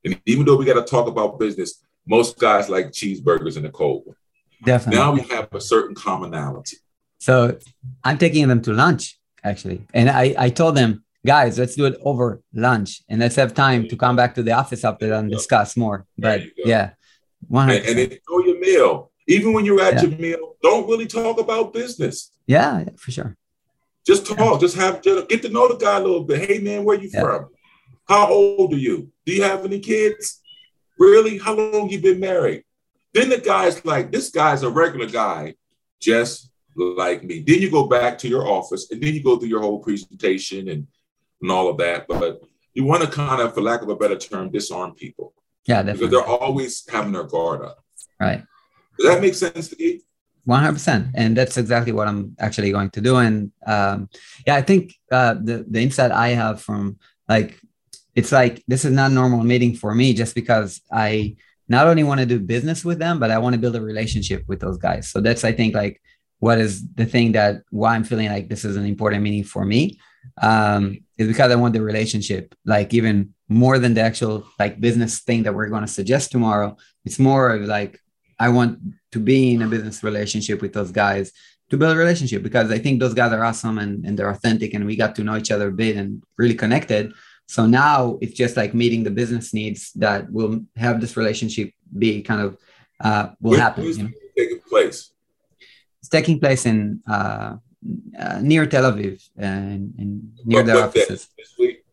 And 0.05 0.21
even 0.27 0.45
though 0.45 0.57
we 0.57 0.65
got 0.65 0.75
to 0.75 0.83
talk 0.83 1.07
about 1.07 1.39
business, 1.39 1.85
most 2.05 2.41
guys 2.41 2.69
like 2.69 2.87
cheeseburgers 2.89 3.57
in 3.57 3.63
the 3.63 3.71
cold. 3.71 4.17
Definitely. 4.65 4.99
Now 4.99 5.13
we 5.13 5.21
have 5.23 5.55
a 5.55 5.61
certain 5.61 5.95
commonality. 5.95 6.79
So 7.19 7.59
I'm 8.03 8.19
taking 8.19 8.49
them 8.49 8.61
to 8.63 8.73
lunch 8.73 9.21
actually, 9.45 9.87
and 9.95 10.11
I 10.11 10.35
I 10.37 10.51
told 10.51 10.77
them, 10.77 11.05
guys, 11.25 11.59
let's 11.59 11.77
do 11.77 11.87
it 11.87 11.97
over 12.03 12.43
lunch, 12.53 13.03
and 13.09 13.21
let's 13.21 13.37
have 13.37 13.55
time 13.55 13.89
to 13.89 13.97
come 13.97 14.17
back 14.17 14.35
to 14.35 14.43
the 14.43 14.53
office 14.53 14.85
after 14.85 15.09
that 15.09 15.21
and 15.21 15.31
discuss 15.31 15.77
more. 15.77 16.07
But 16.19 16.43
yeah, 16.57 16.91
100%. 17.51 17.77
And, 17.77 17.87
and 17.87 17.99
enjoy 17.99 18.47
your 18.47 18.61
meal. 18.61 19.11
Even 19.29 19.53
when 19.53 19.65
you're 19.65 19.81
at 19.81 19.95
yeah. 19.95 20.03
your 20.03 20.19
meal, 20.19 20.57
don't 20.63 20.89
really 20.89 21.07
talk 21.07 21.39
about 21.39 21.73
business. 21.73 22.33
Yeah, 22.47 22.81
yeah 22.81 22.91
for 22.97 23.11
sure. 23.11 23.37
Just 24.05 24.27
talk. 24.27 24.39
Yeah. 24.39 24.59
Just 24.59 24.77
have 24.77 25.03
get 25.03 25.43
to 25.43 25.49
know 25.49 25.69
the 25.69 25.77
guy 25.77 25.99
a 25.99 26.01
little 26.01 26.25
bit. 26.25 26.49
Hey 26.49 26.59
man, 26.59 26.85
where 26.85 26.99
you 27.01 27.09
from? 27.09 27.49
How 28.09 28.29
old 28.29 28.75
are 28.75 28.79
you? 28.79 29.13
Do 29.25 29.33
you 29.33 29.45
have 29.45 29.65
any 29.65 29.79
kids? 29.79 30.41
Really? 30.99 31.39
How 31.39 31.55
long 31.55 31.89
you 31.89 32.01
been 32.01 32.21
married? 32.21 32.65
Then 33.15 33.29
the 33.29 33.39
guy's 33.39 33.85
like, 33.85 34.11
this 34.11 34.31
guy's 34.31 34.63
a 34.63 34.71
regular 34.71 35.07
guy, 35.07 35.55
just 36.01 36.51
like 36.75 37.23
me. 37.23 37.45
Then 37.47 37.61
you 37.61 37.71
go 37.71 37.87
back 37.87 38.19
to 38.19 38.29
your 38.29 38.49
office 38.49 38.91
and 38.91 39.01
then 39.01 39.15
you 39.15 39.23
go 39.23 39.37
through 39.37 39.49
your 39.49 39.61
whole 39.61 39.81
presentation 39.81 40.69
and, 40.69 40.87
and 41.43 41.51
all 41.51 41.69
of 41.69 41.77
that. 41.79 42.07
But 42.09 42.41
you 42.75 42.85
want 42.85 43.03
to 43.03 43.09
kind 43.09 43.43
of, 43.43 43.55
for 43.55 43.61
lack 43.61 43.83
of 43.83 43.89
a 43.89 43.97
better 43.97 44.17
term, 44.17 44.51
disarm 44.51 44.95
people. 44.95 45.35
Yeah, 45.67 45.83
definitely. 45.83 46.09
Because 46.09 46.11
they're 46.11 46.39
always 46.41 46.89
having 46.89 47.13
their 47.13 47.25
guard 47.25 47.63
up. 47.63 47.85
Right. 48.19 48.43
Does 48.99 49.09
that 49.09 49.21
make 49.21 49.35
sense 49.35 49.69
to 49.69 49.83
you? 49.83 50.01
100% 50.49 51.13
and 51.15 51.37
that's 51.37 51.57
exactly 51.57 51.93
what 51.93 52.09
i'm 52.09 52.35
actually 52.41 52.73
going 52.73 52.91
to 52.91 53.01
do 53.01 53.17
and 53.17 53.53
um, 53.65 54.09
yeah 54.45 54.57
i 54.57 54.63
think 54.63 54.93
uh, 55.13 55.35
the, 55.35 55.65
the 55.71 55.81
insight 55.81 56.11
i 56.11 56.31
have 56.31 56.61
from 56.61 56.99
like 57.29 57.61
it's 58.17 58.33
like 58.33 58.63
this 58.67 58.85
is 58.85 58.91
not 58.91 59.11
a 59.13 59.15
normal 59.15 59.45
meeting 59.45 59.73
for 59.75 59.95
me 59.95 60.13
just 60.13 60.35
because 60.35 60.81
i 60.91 61.37
not 61.69 61.87
only 61.87 62.03
want 62.03 62.19
to 62.19 62.27
do 62.27 62.41
business 62.41 62.85
with 62.85 62.99
them 62.99 63.21
but 63.21 63.31
i 63.31 63.39
want 63.39 63.55
to 63.55 63.61
build 63.61 63.77
a 63.77 63.81
relationship 63.81 64.43
with 64.49 64.59
those 64.59 64.79
guys 64.79 65.09
so 65.09 65.21
that's 65.21 65.45
i 65.45 65.53
think 65.53 65.77
like 65.77 66.03
what 66.41 66.59
is 66.59 66.89
the 66.95 67.07
thing 67.07 67.31
that 67.31 67.63
why 67.71 67.95
i'm 67.95 68.03
feeling 68.03 68.29
like 68.29 68.49
this 68.49 68.65
is 68.65 68.75
an 68.75 68.85
important 68.85 69.23
meeting 69.23 69.45
for 69.45 69.65
me 69.65 69.97
um, 70.41 70.99
is 71.19 71.29
because 71.29 71.51
i 71.51 71.57
want 71.57 71.75
the 71.75 71.83
relationship 71.83 72.55
like 72.65 72.93
even 72.95 73.35
more 73.49 73.79
than 73.79 73.95
the 73.95 74.01
actual 74.01 74.45
like 74.59 74.81
business 74.81 75.21
thing 75.21 75.43
that 75.43 75.55
we're 75.55 75.69
going 75.69 75.83
to 75.83 75.89
suggest 75.89 76.31
tomorrow 76.31 76.77
it's 77.05 77.19
more 77.19 77.51
of 77.51 77.63
like 77.63 78.01
I 78.43 78.49
want 78.49 78.81
to 79.13 79.21
be 79.21 79.55
in 79.55 79.63
a 79.63 79.69
business 79.69 80.03
relationship 80.03 80.63
with 80.63 80.73
those 80.73 80.91
guys 80.91 81.31
to 81.71 81.77
build 81.77 81.95
a 81.95 81.97
relationship 81.97 82.43
because 82.43 82.73
I 82.73 82.79
think 82.79 82.99
those 82.99 83.15
guys 83.15 83.33
are 83.33 83.45
awesome 83.45 83.79
and, 83.79 84.05
and 84.05 84.19
they're 84.19 84.31
authentic 84.31 84.75
and 84.75 84.85
we 84.85 84.97
got 84.97 85.15
to 85.15 85.23
know 85.23 85.37
each 85.37 85.53
other 85.53 85.69
a 85.69 85.73
bit 85.73 85.97
and 85.97 86.25
really 86.37 86.57
connected. 86.57 87.13
So 87.47 87.67
now 87.67 88.19
it's 88.21 88.35
just 88.35 88.57
like 88.57 88.75
meeting 88.75 89.05
the 89.05 89.13
business 89.13 89.55
needs 89.55 89.93
that 89.93 90.29
will 90.33 90.65
have 90.75 91.01
this 91.01 91.17
relationship 91.17 91.71
be 91.97 92.21
kind 92.23 92.41
of 92.41 92.59
uh, 93.01 93.29
will 93.41 93.61
happen. 93.61 93.85
You 93.85 94.03
know? 94.03 94.11
taking 94.37 94.61
place? 94.69 95.13
It's 96.01 96.09
taking 96.09 96.41
place 96.41 96.67
in 96.67 97.01
uh, 97.09 97.57
uh, 98.19 98.39
near 98.41 98.67
Tel 98.67 98.91
Aviv 98.93 99.29
and, 99.37 99.95
and 99.99 100.33
near 100.45 100.63
their 100.63 100.85
offices. 100.85 101.29
This 101.37 101.55
week? 101.59 101.85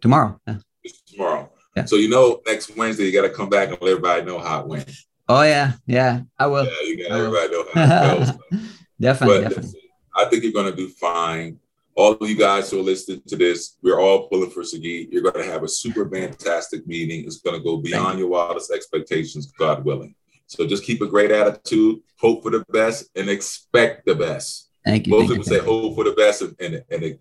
Tomorrow. 0.00 0.40
Yeah. 0.46 0.58
Tomorrow. 1.06 1.50
Yeah. 1.76 1.84
So 1.84 1.96
you 1.96 2.08
know, 2.08 2.40
next 2.46 2.76
Wednesday 2.76 3.04
you 3.04 3.12
got 3.12 3.28
to 3.28 3.34
come 3.34 3.48
back 3.48 3.68
and 3.68 3.78
let 3.80 3.90
everybody 3.90 4.24
know 4.24 4.38
how 4.38 4.60
it 4.60 4.66
went. 4.66 4.90
Oh 5.28 5.42
yeah, 5.42 5.72
yeah, 5.86 6.20
I 6.38 6.46
will. 6.46 6.64
Yeah, 6.64 6.72
you 6.82 7.08
got 7.08 7.18
everybody 7.18 7.52
know 7.52 7.64
how 7.74 8.14
it 8.14 8.18
goes. 8.18 8.60
definitely, 9.00 9.42
but 9.42 9.48
definitely. 9.48 9.80
I 10.16 10.24
think 10.26 10.44
you're 10.44 10.52
going 10.52 10.70
to 10.70 10.76
do 10.76 10.88
fine. 10.88 11.58
All 11.96 12.12
of 12.12 12.28
you 12.28 12.36
guys 12.36 12.70
who 12.70 12.78
are 12.78 12.82
listening 12.82 13.22
to 13.26 13.36
this, 13.36 13.76
we're 13.82 14.00
all 14.00 14.28
pulling 14.28 14.50
for 14.50 14.62
Sagi. 14.62 15.08
You're 15.10 15.22
going 15.22 15.44
to 15.44 15.50
have 15.50 15.62
a 15.62 15.68
super 15.68 16.08
fantastic 16.08 16.86
meeting. 16.86 17.24
It's 17.24 17.40
going 17.40 17.56
to 17.56 17.64
go 17.64 17.78
beyond 17.78 18.18
your 18.18 18.28
wildest 18.28 18.70
expectations, 18.70 19.50
God 19.58 19.84
willing. 19.84 20.14
So 20.46 20.66
just 20.66 20.84
keep 20.84 21.00
a 21.00 21.06
great 21.06 21.30
attitude, 21.30 22.00
hope 22.20 22.42
for 22.42 22.50
the 22.50 22.64
best, 22.70 23.08
and 23.16 23.28
expect 23.28 24.06
the 24.06 24.14
best. 24.14 24.65
Thank 24.86 25.08
you. 25.08 25.18
Most 25.18 25.28
people 25.30 25.44
say 25.44 25.58
hope 25.58 25.96
for 25.96 26.04
the 26.04 26.12
best 26.12 26.42
and, 26.42 26.54
and, 26.60 26.84
and, 26.90 27.18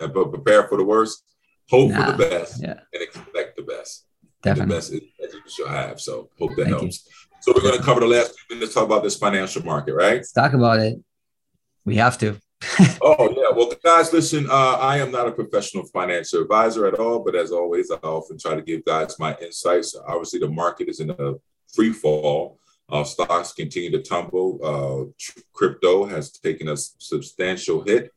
and, 0.00 0.12
prepare 0.12 0.66
for 0.66 0.76
the 0.76 0.84
worst. 0.84 1.22
Hope 1.70 1.92
for 1.92 2.10
the 2.10 2.18
best 2.18 2.60
and 2.60 2.80
expect 2.92 3.56
the 3.56 3.62
best. 3.62 4.04
Definitely. 4.42 4.68
the 4.68 4.74
best 4.74 4.92
is, 4.92 5.34
you 5.34 5.40
shall 5.46 5.68
have. 5.68 6.00
So 6.00 6.28
hope 6.38 6.56
that 6.56 6.66
helps. 6.66 7.08
So 7.40 7.52
we're 7.54 7.62
going 7.62 7.78
to 7.78 7.84
cover 7.84 8.00
the 8.00 8.06
last 8.06 8.38
few 8.38 8.56
minutes, 8.56 8.74
talk 8.74 8.84
about 8.84 9.04
this 9.04 9.16
financial 9.16 9.64
market, 9.64 9.94
right? 9.94 10.16
Let's 10.16 10.32
talk 10.32 10.54
about 10.54 10.80
it. 10.80 10.98
We 11.84 11.96
have 11.96 12.18
to. 12.18 12.36
oh 13.02 13.30
yeah, 13.36 13.56
well, 13.56 13.72
guys, 13.84 14.12
listen. 14.12 14.48
Uh, 14.50 14.78
I 14.80 14.98
am 14.98 15.12
not 15.12 15.28
a 15.28 15.32
professional 15.32 15.84
financial 15.84 16.42
advisor 16.42 16.86
at 16.86 16.94
all, 16.94 17.20
but 17.20 17.36
as 17.36 17.52
always, 17.52 17.90
I 17.90 17.96
often 17.96 18.38
try 18.38 18.54
to 18.54 18.62
give 18.62 18.84
guys 18.84 19.18
my 19.18 19.36
insights. 19.40 19.94
Obviously, 20.06 20.40
the 20.40 20.48
market 20.48 20.88
is 20.88 21.00
in 21.00 21.10
a 21.10 21.34
free 21.72 21.92
fall. 21.92 22.58
Uh, 22.88 23.04
stocks 23.04 23.52
continue 23.52 23.90
to 23.90 24.02
tumble. 24.02 24.60
Uh, 24.62 25.10
crypto 25.52 26.04
has 26.04 26.30
taken 26.30 26.68
a 26.68 26.76
substantial 26.76 27.82
hit. 27.82 28.10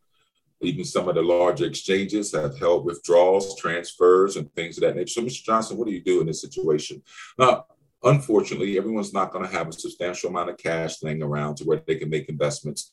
Even 0.61 0.83
some 0.83 1.07
of 1.07 1.15
the 1.15 1.21
larger 1.21 1.65
exchanges 1.65 2.33
have 2.33 2.57
held 2.57 2.83
withdrawals, 2.83 3.55
transfers, 3.59 4.37
and 4.37 4.51
things 4.53 4.77
of 4.77 4.81
that 4.81 4.95
nature. 4.95 5.21
So, 5.21 5.21
Mr. 5.21 5.43
Johnson, 5.43 5.77
what 5.77 5.87
do 5.87 5.93
you 5.93 6.01
do 6.01 6.19
in 6.19 6.27
this 6.27 6.41
situation? 6.41 7.03
Now, 7.37 7.65
Unfortunately, 8.03 8.77
everyone's 8.77 9.13
not 9.13 9.31
going 9.31 9.45
to 9.45 9.51
have 9.51 9.67
a 9.67 9.73
substantial 9.73 10.29
amount 10.29 10.49
of 10.49 10.57
cash 10.57 11.01
laying 11.01 11.23
around 11.23 11.55
to 11.55 11.63
where 11.63 11.81
they 11.85 11.95
can 11.95 12.09
make 12.09 12.29
investments. 12.29 12.91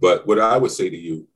But 0.00 0.26
what 0.26 0.40
I 0.40 0.56
would 0.56 0.72
say 0.72 0.90
to 0.90 0.96
you 0.96 1.28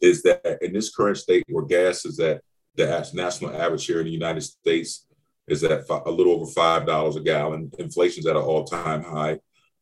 is 0.00 0.22
that 0.24 0.58
in 0.60 0.72
this 0.72 0.94
current 0.94 1.18
state 1.18 1.44
where 1.48 1.64
gas 1.64 2.04
is 2.04 2.18
at 2.18 2.42
the 2.74 3.08
national 3.14 3.54
average 3.54 3.86
here 3.86 4.00
in 4.00 4.06
the 4.06 4.12
United 4.12 4.40
States 4.40 5.06
is 5.48 5.62
at 5.64 5.84
a 5.88 6.10
little 6.10 6.34
over 6.34 6.50
five 6.50 6.86
dollars 6.86 7.16
a 7.16 7.20
gallon. 7.20 7.70
Inflation's 7.78 8.26
at 8.26 8.36
an 8.36 8.42
all-time 8.42 9.02
high. 9.02 9.38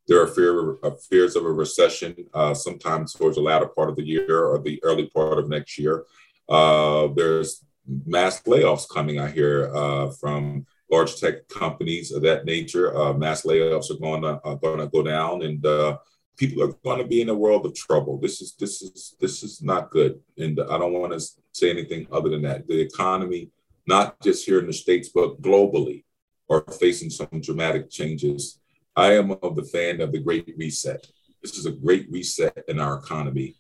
There 0.08 0.20
are 0.20 0.26
fear, 0.26 0.78
uh, 0.82 0.90
fears 1.08 1.36
of 1.36 1.44
a 1.44 1.52
recession 1.52 2.16
uh, 2.34 2.54
sometimes 2.54 3.12
towards 3.12 3.36
the 3.36 3.42
latter 3.42 3.66
part 3.66 3.88
of 3.88 3.96
the 3.96 4.02
year 4.02 4.44
or 4.44 4.58
the 4.58 4.82
early 4.82 5.06
part 5.06 5.38
of 5.38 5.48
next 5.48 5.78
year. 5.78 6.04
Uh, 6.48 7.08
there's 7.14 7.64
mass 8.06 8.42
layoffs 8.42 8.88
coming, 8.88 9.20
I 9.20 9.30
hear, 9.30 9.74
uh, 9.74 10.10
from 10.20 10.66
large 10.90 11.16
tech 11.16 11.48
companies 11.48 12.12
of 12.12 12.22
that 12.22 12.44
nature. 12.44 12.96
Uh, 12.96 13.12
mass 13.12 13.42
layoffs 13.42 13.90
are 13.90 14.00
going 14.00 14.22
to 14.22 14.40
are 14.44 14.56
going 14.56 14.78
to 14.78 14.88
go 14.88 15.02
down, 15.02 15.42
and 15.42 15.64
uh, 15.64 15.98
people 16.36 16.62
are 16.62 16.72
going 16.84 16.98
to 16.98 17.06
be 17.06 17.20
in 17.22 17.28
a 17.28 17.34
world 17.34 17.64
of 17.64 17.74
trouble. 17.74 18.18
This 18.18 18.40
is 18.40 18.54
this 18.58 18.82
is 18.82 19.14
this 19.20 19.42
is 19.42 19.62
not 19.62 19.90
good, 19.90 20.20
and 20.36 20.60
I 20.60 20.78
don't 20.78 20.92
want 20.92 21.12
to 21.12 21.20
say 21.52 21.70
anything 21.70 22.06
other 22.12 22.28
than 22.28 22.42
that. 22.42 22.66
The 22.66 22.80
economy, 22.80 23.50
not 23.86 24.20
just 24.20 24.46
here 24.46 24.58
in 24.58 24.66
the 24.66 24.72
states, 24.72 25.10
but 25.14 25.40
globally, 25.42 26.04
are 26.50 26.64
facing 26.78 27.10
some 27.10 27.28
dramatic 27.40 27.90
changes. 27.90 28.60
I 28.94 29.14
am 29.14 29.30
of 29.30 29.56
the 29.56 29.64
fan 29.64 30.00
of 30.00 30.12
the 30.12 30.18
Great 30.18 30.52
Reset. 30.56 31.06
This 31.42 31.56
is 31.56 31.66
a 31.66 31.72
great 31.72 32.10
reset 32.10 32.64
in 32.68 32.78
our 32.78 32.98
economy. 32.98 33.56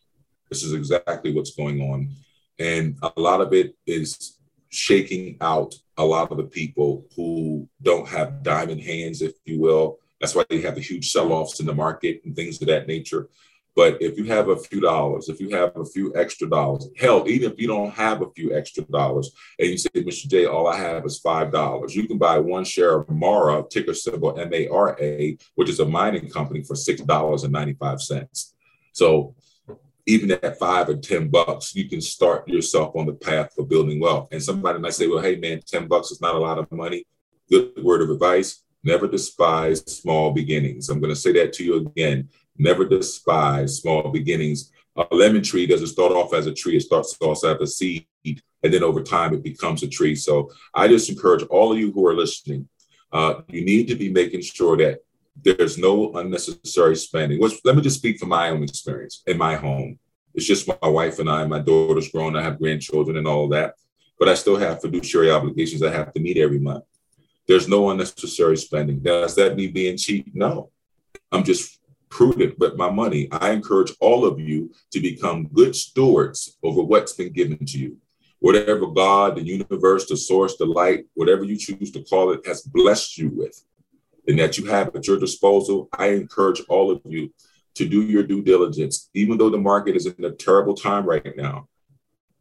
This 0.50 0.62
is 0.62 0.72
exactly 0.74 1.34
what's 1.34 1.56
going 1.56 1.80
on. 1.80 2.10
And 2.58 2.96
a 3.02 3.20
lot 3.20 3.40
of 3.40 3.52
it 3.54 3.74
is 3.86 4.38
shaking 4.68 5.36
out 5.40 5.74
a 5.96 6.04
lot 6.04 6.30
of 6.30 6.36
the 6.36 6.44
people 6.44 7.06
who 7.16 7.68
don't 7.82 8.08
have 8.08 8.42
diamond 8.42 8.80
hands, 8.80 9.22
if 9.22 9.32
you 9.44 9.60
will. 9.60 9.98
That's 10.20 10.34
why 10.34 10.44
they 10.48 10.60
have 10.60 10.76
the 10.76 10.80
huge 10.80 11.10
sell 11.10 11.32
offs 11.32 11.60
in 11.60 11.66
the 11.66 11.74
market 11.74 12.22
and 12.24 12.36
things 12.36 12.60
of 12.60 12.68
that 12.68 12.86
nature. 12.86 13.28
But 13.74 14.02
if 14.02 14.18
you 14.18 14.24
have 14.24 14.48
a 14.48 14.56
few 14.56 14.80
dollars, 14.80 15.28
if 15.28 15.40
you 15.40 15.50
have 15.50 15.74
a 15.76 15.84
few 15.84 16.14
extra 16.14 16.48
dollars, 16.48 16.88
hell, 16.96 17.24
even 17.26 17.52
if 17.52 17.60
you 17.60 17.66
don't 17.66 17.90
have 17.92 18.20
a 18.20 18.30
few 18.30 18.54
extra 18.54 18.84
dollars, 18.84 19.30
and 19.58 19.68
you 19.68 19.78
say, 19.78 19.88
Mr. 19.94 20.28
J, 20.28 20.44
all 20.44 20.66
I 20.66 20.76
have 20.76 21.06
is 21.06 21.20
$5, 21.22 21.94
you 21.94 22.06
can 22.06 22.18
buy 22.18 22.38
one 22.38 22.64
share 22.64 22.98
of 22.98 23.08
Mara, 23.10 23.64
ticker 23.70 23.94
symbol 23.94 24.38
M 24.38 24.52
A 24.52 24.68
R 24.68 24.96
A, 25.00 25.38
which 25.54 25.70
is 25.70 25.80
a 25.80 25.86
mining 25.86 26.28
company, 26.28 26.62
for 26.62 26.74
$6.95. 26.74 28.52
So 28.92 29.34
even 30.06 30.32
at 30.32 30.58
five 30.58 30.88
or 30.88 30.96
10 30.96 31.28
bucks, 31.28 31.74
you 31.74 31.88
can 31.88 32.00
start 32.00 32.46
yourself 32.48 32.94
on 32.94 33.06
the 33.06 33.14
path 33.14 33.54
for 33.54 33.64
building 33.64 34.00
wealth. 34.00 34.28
And 34.32 34.42
somebody 34.42 34.80
might 34.80 34.94
say, 34.94 35.06
well, 35.06 35.22
hey, 35.22 35.36
man, 35.36 35.62
10 35.66 35.86
bucks 35.86 36.10
is 36.10 36.20
not 36.20 36.34
a 36.34 36.38
lot 36.38 36.58
of 36.58 36.70
money. 36.72 37.06
Good 37.48 37.82
word 37.82 38.02
of 38.02 38.10
advice 38.10 38.62
never 38.84 39.06
despise 39.06 39.80
small 39.80 40.32
beginnings. 40.32 40.88
I'm 40.88 41.00
going 41.00 41.14
to 41.14 41.20
say 41.20 41.32
that 41.32 41.52
to 41.54 41.64
you 41.64 41.76
again. 41.76 42.28
Never 42.58 42.84
despise 42.84 43.78
small 43.78 44.10
beginnings. 44.10 44.72
A 44.96 45.06
lemon 45.14 45.42
tree 45.42 45.66
doesn't 45.66 45.86
start 45.86 46.12
off 46.12 46.34
as 46.34 46.46
a 46.46 46.52
tree, 46.52 46.76
it 46.76 46.82
starts 46.82 47.16
off 47.20 47.44
as 47.44 47.60
a 47.60 47.66
seed, 47.66 48.06
and 48.24 48.72
then 48.72 48.82
over 48.82 49.02
time 49.02 49.34
it 49.34 49.42
becomes 49.42 49.82
a 49.82 49.88
tree. 49.88 50.14
So 50.14 50.50
I 50.74 50.88
just 50.88 51.08
encourage 51.08 51.42
all 51.44 51.72
of 51.72 51.78
you 51.78 51.92
who 51.92 52.06
are 52.06 52.14
listening, 52.14 52.68
uh, 53.10 53.42
you 53.48 53.64
need 53.64 53.88
to 53.88 53.94
be 53.94 54.10
making 54.10 54.42
sure 54.42 54.76
that 54.76 55.00
there's 55.42 55.78
no 55.78 56.12
unnecessary 56.14 56.96
spending. 56.96 57.40
Which, 57.40 57.58
let 57.64 57.74
me 57.74 57.82
just 57.82 57.98
speak 57.98 58.18
from 58.18 58.28
my 58.28 58.50
own 58.50 58.62
experience 58.62 59.22
in 59.26 59.38
my 59.38 59.56
home. 59.56 59.98
It's 60.34 60.46
just 60.46 60.68
my 60.68 60.88
wife 60.88 61.18
and 61.18 61.28
I. 61.28 61.46
My 61.46 61.58
daughter's 61.58 62.10
grown. 62.10 62.36
I 62.36 62.42
have 62.42 62.58
grandchildren 62.58 63.16
and 63.16 63.26
all 63.26 63.48
that, 63.48 63.74
but 64.18 64.28
I 64.28 64.34
still 64.34 64.56
have 64.56 64.80
fiduciary 64.80 65.30
obligations 65.30 65.82
I 65.82 65.90
have 65.90 66.12
to 66.12 66.20
meet 66.20 66.38
every 66.38 66.58
month. 66.58 66.84
There's 67.46 67.68
no 67.68 67.90
unnecessary 67.90 68.56
spending. 68.56 69.00
Does 69.00 69.34
that 69.36 69.56
mean 69.56 69.72
being 69.72 69.96
cheap? 69.96 70.30
No. 70.34 70.70
I'm 71.30 71.44
just 71.44 71.80
prudent 72.12 72.58
with 72.58 72.76
my 72.76 72.90
money. 72.90 73.26
I 73.32 73.50
encourage 73.52 73.92
all 73.98 74.26
of 74.26 74.38
you 74.38 74.70
to 74.92 75.00
become 75.00 75.48
good 75.48 75.74
stewards 75.74 76.58
over 76.62 76.82
what's 76.82 77.14
been 77.14 77.32
given 77.32 77.64
to 77.64 77.78
you. 77.78 77.96
Whatever 78.38 78.86
God, 78.88 79.36
the 79.36 79.42
universe, 79.42 80.06
the 80.06 80.16
source, 80.16 80.56
the 80.58 80.66
light, 80.66 81.06
whatever 81.14 81.42
you 81.42 81.56
choose 81.56 81.90
to 81.92 82.02
call 82.02 82.32
it, 82.32 82.46
has 82.46 82.62
blessed 82.62 83.16
you 83.16 83.30
with, 83.30 83.64
and 84.28 84.38
that 84.38 84.58
you 84.58 84.66
have 84.66 84.94
at 84.94 85.06
your 85.06 85.18
disposal, 85.18 85.88
I 85.96 86.08
encourage 86.08 86.60
all 86.68 86.90
of 86.90 87.00
you 87.04 87.32
to 87.76 87.88
do 87.88 88.02
your 88.02 88.24
due 88.24 88.42
diligence. 88.42 89.08
Even 89.14 89.38
though 89.38 89.50
the 89.50 89.58
market 89.58 89.96
is 89.96 90.06
in 90.06 90.24
a 90.24 90.32
terrible 90.32 90.74
time 90.74 91.06
right 91.06 91.34
now, 91.36 91.68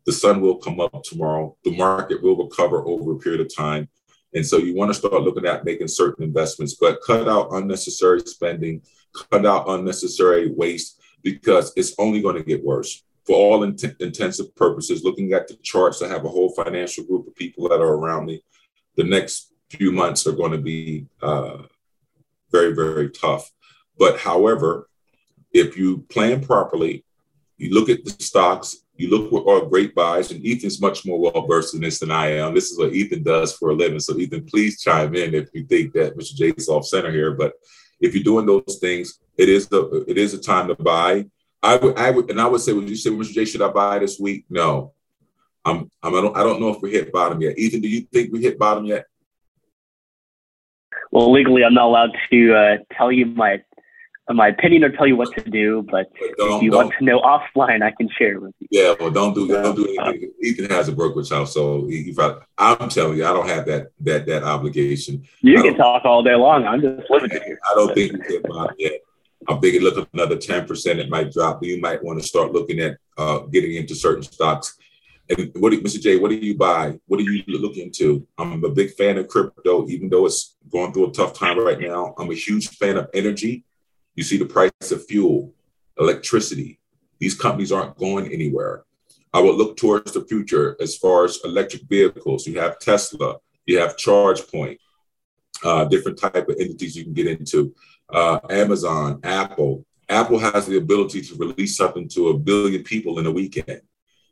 the 0.06 0.12
sun 0.12 0.42
will 0.42 0.58
come 0.58 0.82
up 0.82 1.02
tomorrow. 1.04 1.56
The 1.64 1.78
market 1.78 2.22
will 2.22 2.36
recover 2.36 2.86
over 2.86 3.14
a 3.14 3.20
period 3.20 3.42
of 3.42 3.56
time. 3.56 3.88
And 4.34 4.46
so 4.46 4.58
you 4.58 4.76
want 4.76 4.90
to 4.90 4.96
start 4.96 5.22
looking 5.22 5.46
at 5.46 5.66
making 5.66 5.90
certain 5.90 6.24
investments, 6.24 6.76
but 6.76 7.00
cut 7.06 7.28
out 7.28 7.54
unnecessary 7.54 8.22
spending, 8.22 8.82
cut 9.14 9.46
out 9.46 9.70
unnecessary 9.70 10.52
waste 10.52 11.02
because 11.24 11.72
it's 11.76 11.96
only 12.00 12.22
going 12.22 12.36
to 12.36 12.44
get 12.44 12.64
worse. 12.64 13.04
For 13.26 13.36
all 13.36 13.64
int- 13.64 13.96
intensive 14.00 14.56
purposes, 14.56 15.04
looking 15.04 15.34
at 15.34 15.48
the 15.48 15.56
charts, 15.62 16.02
I 16.02 16.08
have 16.08 16.26
a 16.26 16.30
whole 16.30 16.50
financial 16.50 17.04
group 17.04 17.28
of 17.28 17.36
people 17.36 17.70
that 17.70 17.80
are 17.80 17.94
around 17.96 18.26
me. 18.26 18.44
The 18.96 19.04
next 19.04 19.54
few 19.70 19.92
months 19.92 20.26
are 20.28 20.34
going 20.34 20.52
to 20.52 20.58
be 20.58 21.06
uh, 21.22 21.64
very, 22.52 22.74
very 22.74 23.10
tough. 23.10 23.52
But 23.98 24.20
however, 24.20 24.90
if 25.54 25.78
you 25.78 26.00
plan 26.10 26.44
properly, 26.44 27.06
you 27.58 27.74
look 27.74 27.90
at 27.90 28.04
the 28.04 28.12
stocks, 28.24 28.78
you 28.96 29.10
look 29.10 29.32
what 29.32 29.48
are 29.48 29.68
great 29.68 29.96
buys, 29.96 30.32
and 30.32 30.46
Ethan's 30.46 30.82
much 30.82 31.06
more 31.06 31.20
well 31.20 31.48
versed 31.48 31.74
in 31.74 31.82
this 31.82 32.00
than 32.00 32.12
I 32.12 32.34
am. 32.34 32.54
This 32.54 32.72
is 32.72 32.78
what 32.78 32.94
Ethan 32.94 33.24
does 33.24 33.54
for 33.54 33.70
a 33.70 33.74
living. 33.74 34.00
So 34.00 34.18
Ethan, 34.18 34.46
please 34.46 34.82
chime 34.82 35.16
in 35.16 35.34
if 35.34 35.50
you 35.54 35.66
think 35.66 35.94
that 35.94 36.18
Mr. 36.18 36.36
J's 36.36 36.70
off 36.70 36.86
center 36.86 37.12
here. 37.12 37.32
But 37.32 37.54
if 38.02 38.16
you're 38.16 38.24
doing 38.24 38.46
those 38.46 38.78
things, 38.82 39.20
it 39.38 39.48
is 39.48 39.68
the 39.68 40.04
it 40.08 40.18
is 40.18 40.34
a 40.34 40.42
time 40.42 40.68
to 40.68 40.76
buy. 40.76 41.26
I 41.64 41.76
would 41.78 41.98
I 41.98 42.10
would 42.10 42.30
and 42.30 42.42
I 42.42 42.48
would 42.48 42.62
say, 42.62 42.74
would 42.74 42.90
you 42.90 42.96
say, 42.96 43.12
Mr. 43.12 43.32
J, 43.34 43.46
should 43.46 43.62
I 43.62 43.70
buy 43.70 44.00
this 44.00 44.20
week? 44.20 44.46
No. 44.50 44.94
I'm, 45.64 45.92
I'm 46.02 46.16
I 46.16 46.22
don't 46.22 46.38
I 46.38 46.44
don't 46.44 46.60
know 46.60 46.70
if 46.70 46.82
we 46.82 46.92
hit 46.92 47.12
bottom 47.12 47.40
yet. 47.42 47.58
Ethan, 47.58 47.82
do 47.82 47.88
you 47.88 48.02
think 48.02 48.34
we 48.34 48.42
hit 48.42 48.58
bottom 48.58 48.86
yet? 48.86 49.06
Well, 51.12 51.32
legally, 51.32 51.64
I'm 51.64 51.74
not 51.74 51.86
allowed 51.86 52.12
to 52.32 52.56
uh, 52.56 52.78
tell 52.98 53.12
you 53.12 53.26
my 53.26 53.62
my 54.30 54.48
opinion 54.50 54.84
or 54.84 54.90
tell 54.90 55.08
you 55.08 55.16
what 55.16 55.34
to 55.36 55.42
do, 55.50 55.86
but 55.90 56.10
if 56.16 56.62
you 56.62 56.72
want 56.72 56.94
to 56.98 57.04
know 57.04 57.20
offline, 57.22 57.82
I 57.82 57.92
can 57.92 58.10
share 58.18 58.36
it 58.36 58.42
with 58.42 58.54
you. 58.60 58.68
Yeah, 58.72 58.94
well, 59.00 59.12
don't 59.12 59.34
do 59.34 59.48
don't 59.48 59.76
do 59.76 59.88
anything. 60.00 60.32
Ethan 60.42 60.70
has 60.70 60.88
a 60.88 60.92
brokerage 60.92 61.30
house, 61.30 61.54
so 61.54 61.88
he, 61.88 62.14
probably, 62.14 62.44
I'm 62.58 62.90
telling 62.90 63.18
you, 63.18 63.26
I 63.26 63.34
don't 63.34 63.48
have 63.48 63.66
that 63.66 63.88
that 64.02 64.26
that 64.28 64.44
obligation. 64.44 65.24
You 65.42 65.62
can 65.62 65.76
talk 65.76 66.06
all 66.06 66.24
day 66.24 66.36
long. 66.36 66.66
I'm 66.66 66.82
just 66.82 67.10
living 67.10 67.32
here. 67.32 67.60
I 67.70 67.76
don't 67.76 67.94
think 67.94 68.14
we 68.14 68.20
hit 68.28 68.44
bottom 68.44 68.76
yet. 68.78 69.02
I'm 69.48 69.60
thinking 69.60 69.82
look 69.82 70.08
another 70.14 70.38
10%, 70.38 70.98
it 70.98 71.10
might 71.10 71.32
drop. 71.32 71.64
You 71.64 71.82
might 71.82 72.04
want 72.04 72.22
to 72.22 72.28
start 72.28 72.52
looking 72.52 72.80
at 72.80 72.98
uh, 73.18 73.40
getting 73.40 73.76
into 73.76 73.96
certain 73.96 74.24
stocks. 74.24 74.78
And 75.30 75.52
what, 75.56 75.74
Mr. 75.74 76.00
J, 76.00 76.18
what 76.18 76.30
do 76.30 76.36
you 76.36 76.58
buy? 76.58 77.00
What 77.08 77.18
do 77.18 77.24
you 77.24 77.44
look 77.48 77.78
into? 77.78 78.28
I'm 78.38 78.64
a 78.64 78.70
big 78.70 78.92
fan 78.92 79.18
of 79.18 79.28
crypto, 79.28 79.88
even 79.88 80.10
though 80.10 80.26
it's 80.26 80.58
going 80.70 80.94
through 80.94 81.10
a 81.10 81.12
tough 81.12 81.34
time 81.34 81.58
right 81.60 81.80
now. 81.80 82.14
I'm 82.18 82.30
a 82.30 82.36
huge 82.36 82.70
fan 82.78 82.98
of 82.98 83.10
energy. 83.14 83.64
You 84.16 84.24
see 84.24 84.38
the 84.38 84.46
price 84.46 84.92
of 84.92 85.06
fuel, 85.06 85.54
electricity. 85.98 86.80
These 87.20 87.36
companies 87.36 87.72
aren't 87.72 87.98
going 87.98 88.32
anywhere. 88.32 88.84
I 89.34 89.40
would 89.40 89.56
look 89.56 89.78
towards 89.78 90.12
the 90.12 90.26
future 90.26 90.76
as 90.82 90.98
far 90.98 91.24
as 91.24 91.40
electric 91.44 91.84
vehicles. 91.84 92.46
You 92.46 92.60
have 92.60 92.80
Tesla, 92.80 93.38
you 93.66 93.80
have 93.80 93.96
ChargePoint, 93.96 94.78
uh, 95.64 95.86
different 95.86 96.18
type 96.18 96.50
of 96.50 96.56
entities 96.60 96.96
you 96.96 97.04
can 97.04 97.14
get 97.14 97.28
into. 97.28 97.74
Uh, 98.10 98.40
Amazon, 98.50 99.20
Apple. 99.24 99.86
Apple 100.10 100.40
has 100.40 100.66
the 100.66 100.78
ability 100.78 101.22
to 101.22 101.36
release 101.36 101.78
something 101.78 102.10
to 102.10 102.30
a 102.30 102.38
billion 102.38 102.84
people 102.84 103.20
in 103.20 103.26
a 103.26 103.32
weekend. 103.32 103.82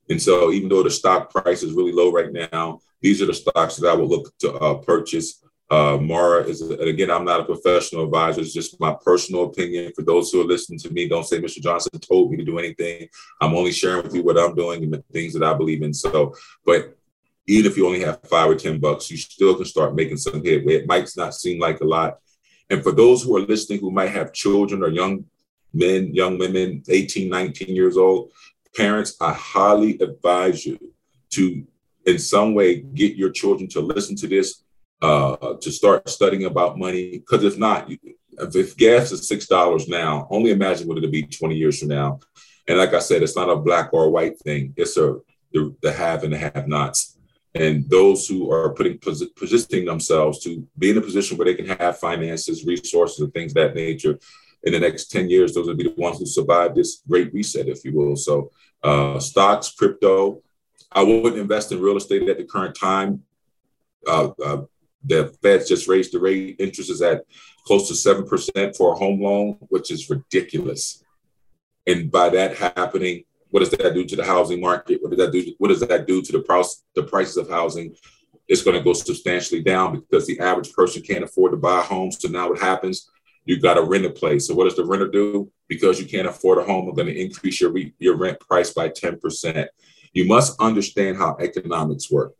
And 0.10 0.22
so, 0.22 0.52
even 0.52 0.68
though 0.68 0.84
the 0.84 0.90
stock 0.90 1.32
price 1.32 1.64
is 1.64 1.74
really 1.74 1.94
low 1.94 2.12
right 2.12 2.34
now, 2.34 2.82
these 3.00 3.22
are 3.22 3.28
the 3.28 3.34
stocks 3.34 3.78
that 3.78 3.88
I 3.88 3.96
would 3.96 4.10
look 4.10 4.36
to 4.40 4.54
uh, 4.54 4.76
purchase. 4.76 5.44
Uh, 5.72 5.98
Mara 6.02 6.44
is, 6.44 6.62
and 6.62 6.82
again, 6.82 7.12
I'm 7.12 7.26
not 7.26 7.42
a 7.42 7.46
professional 7.46 8.06
advisor. 8.06 8.42
It's 8.42 8.54
just 8.54 8.80
my 8.80 8.96
personal 9.06 9.44
opinion. 9.44 9.94
For 9.96 10.02
those 10.02 10.32
who 10.32 10.42
are 10.42 10.46
listening 10.46 10.80
to 10.80 10.90
me, 10.90 11.08
don't 11.08 11.26
say 11.26 11.40
Mr. 11.40 11.62
Johnson 11.62 12.00
told 12.00 12.32
me 12.32 12.38
to 12.38 12.44
do 12.44 12.58
anything. 12.58 13.08
I'm 13.40 13.54
only 13.54 13.72
sharing 13.72 14.04
with 14.04 14.16
you 14.16 14.24
what 14.24 14.40
I'm 14.40 14.56
doing 14.56 14.84
and 14.84 14.94
the 14.94 15.04
things 15.12 15.34
that 15.34 15.44
I 15.44 15.54
believe 15.54 15.84
in. 15.84 15.94
So, 15.94 16.34
but 16.66 16.98
even 17.46 17.70
if 17.70 17.78
you 17.78 17.86
only 17.86 18.02
have 18.02 18.22
five 18.24 18.50
or 18.50 18.56
10 18.56 18.80
bucks, 18.80 19.12
you 19.12 19.18
still 19.18 19.56
can 19.56 19.66
start 19.66 19.96
making 19.96 20.18
some 20.18 20.44
headway. 20.44 20.76
It 20.76 20.88
might 20.88 21.10
not 21.16 21.36
seem 21.36 21.60
like 21.60 21.82
a 21.82 21.86
lot. 21.86 22.18
And 22.70 22.84
for 22.84 22.92
those 22.92 23.24
who 23.24 23.36
are 23.38 23.42
listening 23.42 23.80
who 23.80 23.92
might 23.92 24.12
have 24.12 24.34
children 24.34 24.84
or 24.84 24.90
young 24.90 25.26
men, 25.74 26.14
young 26.14 26.38
women, 26.38 26.84
18, 26.88 27.30
19 27.30 27.76
years 27.76 27.98
old, 27.98 28.32
parents, 28.76 29.18
I 29.22 29.34
highly 29.34 30.00
advise 30.00 30.66
you 30.66 30.80
to, 31.32 31.64
in 32.06 32.20
some 32.20 32.54
way, 32.54 32.82
get 32.82 33.16
your 33.16 33.32
children 33.32 33.70
to 33.70 33.82
listen 33.82 34.16
to 34.18 34.28
this, 34.28 34.64
uh, 35.02 35.56
to 35.62 35.72
start 35.72 36.10
studying 36.10 36.46
about 36.46 36.78
money. 36.78 37.20
Because 37.20 37.44
if 37.44 37.58
not, 37.58 37.90
if 38.38 38.78
gas 38.78 39.12
is 39.12 39.28
six 39.28 39.48
dollars 39.48 39.88
now, 39.88 40.28
only 40.30 40.52
imagine 40.52 40.88
what 40.88 40.98
it'll 40.98 41.10
be 41.10 41.24
20 41.24 41.56
years 41.56 41.80
from 41.80 41.90
now. 41.90 42.20
And 42.68 42.78
like 42.78 42.94
I 42.94 43.00
said, 43.00 43.24
it's 43.24 43.36
not 43.36 43.50
a 43.50 43.56
black 43.56 43.90
or 43.94 44.10
white 44.10 44.40
thing. 44.40 44.74
It's 44.78 44.98
a 44.98 45.18
the, 45.52 45.76
the 45.82 45.92
have 45.92 46.24
and 46.24 46.34
the 46.34 46.38
have-nots. 46.38 47.18
And 47.56 47.90
those 47.90 48.28
who 48.28 48.52
are 48.52 48.74
putting 48.74 49.00
positioning 49.00 49.86
themselves 49.86 50.44
to 50.44 50.68
be 50.78 50.92
in 50.92 50.98
a 50.98 51.02
position 51.02 51.38
where 51.38 51.46
they 51.46 51.56
can 51.56 51.66
have 51.78 51.98
finances, 51.98 52.64
resources, 52.64 53.20
and 53.20 53.34
things 53.34 53.54
that 53.56 53.74
nature 53.74 54.20
in 54.64 54.74
the 54.74 54.80
next 54.80 55.10
10 55.12 55.30
years, 55.30 55.54
those 55.54 55.68
will 55.68 55.76
be 55.76 55.86
the 55.86 55.96
ones 55.98 56.20
who 56.20 56.26
survive 56.26 56.76
this 56.76 57.02
great 57.08 57.34
reset, 57.34 57.68
if 57.68 57.84
you 57.84 57.94
will. 57.94 58.16
So 58.16 58.52
uh, 58.84 59.20
stocks, 59.20 59.72
crypto. 59.72 60.42
I 60.92 61.02
wouldn't 61.02 61.38
invest 61.38 61.72
in 61.72 61.82
real 61.82 61.98
estate 61.98 62.28
at 62.30 62.38
the 62.38 62.44
current 62.44 62.76
time. 62.76 63.24
Uh, 64.08 64.30
uh, 64.44 64.62
the 65.04 65.36
Fed 65.42 65.66
just 65.68 65.88
raised 65.88 66.14
the 66.14 66.20
rate. 66.20 66.56
Interest 66.60 66.90
is 66.90 67.02
at 67.02 67.24
close 67.66 67.88
to 67.88 67.94
7% 67.94 68.76
for 68.76 68.94
a 68.94 68.98
home 68.98 69.22
loan, 69.22 69.58
which 69.70 69.92
is 69.92 70.10
ridiculous. 70.10 71.04
And 71.88 72.12
by 72.12 72.30
that 72.30 72.58
happening, 72.58 73.24
what 73.52 73.62
does 73.62 73.72
that 73.72 73.94
do 73.94 74.06
to 74.06 74.16
the 74.16 74.24
housing 74.24 74.62
market? 74.62 75.02
What 75.02 75.12
does 75.12 75.20
that 75.20 75.32
do? 75.32 75.54
What 75.58 75.70
does 75.70 75.80
that 75.82 76.08
do 76.08 76.22
to 76.22 76.32
the 76.32 76.42
price, 76.42 76.84
the 76.96 77.04
prices 77.04 77.38
of 77.38 77.50
housing? 77.50 77.96
It's 78.48 78.64
going 78.64 78.78
to 78.78 78.84
go 78.84 78.94
substantially 78.94 79.62
down 79.62 79.94
because 79.94 80.26
the 80.26 80.40
average 80.40 80.74
person 80.74 81.02
can't 81.02 81.24
afford 81.24 81.52
to 81.52 81.58
buy 81.58 81.80
a 81.80 81.84
home. 81.84 82.12
So 82.12 82.28
now 82.28 82.50
what 82.50 82.60
happens? 82.60 83.10
You've 83.46 83.62
got 83.62 83.76
to 83.76 83.84
rent 83.84 84.06
a 84.06 84.10
place. 84.10 84.48
So 84.48 84.56
what 84.56 84.66
does 84.66 84.76
the 84.76 84.86
renter 84.86 85.08
do? 85.08 85.52
Because 85.68 86.00
you 86.00 86.08
can't 86.08 86.28
afford 86.28 86.58
a 86.60 86.64
home, 86.64 86.86
we're 86.86 86.94
going 86.94 87.08
to 87.08 87.20
increase 87.20 87.62
your, 87.62 87.72
re- 87.72 87.94
your 88.00 88.16
rent 88.16 88.40
price 88.40 88.72
by 88.72 88.90
10%. 88.90 89.68
You 90.14 90.26
must 90.26 90.60
understand 90.60 91.18
how 91.18 91.38
economics 91.40 92.12
work. 92.12 92.34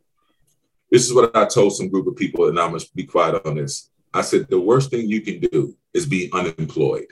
This 0.90 1.06
is 1.06 1.14
what 1.14 1.34
I 1.36 1.44
told 1.46 1.74
some 1.74 1.88
group 1.88 2.06
of 2.06 2.16
people, 2.16 2.48
and 2.48 2.58
I'm 2.58 2.70
going 2.70 2.80
to 2.80 2.86
be 2.94 3.04
quiet 3.04 3.40
on 3.46 3.54
this. 3.54 3.90
I 4.12 4.22
said, 4.22 4.48
the 4.48 4.60
worst 4.60 4.90
thing 4.90 5.08
you 5.08 5.20
can 5.20 5.38
do 5.38 5.76
is 5.94 6.04
be 6.04 6.30
unemployed. 6.32 7.06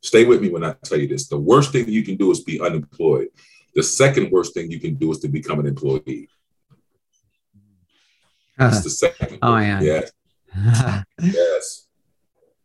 Stay 0.00 0.24
with 0.24 0.40
me 0.40 0.48
when 0.48 0.64
I 0.64 0.74
tell 0.84 0.98
you 0.98 1.08
this. 1.08 1.28
The 1.28 1.38
worst 1.38 1.72
thing 1.72 1.88
you 1.88 2.02
can 2.02 2.16
do 2.16 2.30
is 2.30 2.42
be 2.42 2.60
unemployed. 2.60 3.28
The 3.74 3.82
second 3.82 4.30
worst 4.30 4.54
thing 4.54 4.70
you 4.70 4.80
can 4.80 4.94
do 4.94 5.10
is 5.10 5.18
to 5.20 5.28
become 5.28 5.58
an 5.60 5.66
employee. 5.66 6.28
That's 8.56 8.82
the 8.82 8.90
second. 8.90 9.38
Oh, 9.42 9.58
yeah. 9.58 9.80
Yes. 9.80 10.12
yes. 11.22 11.86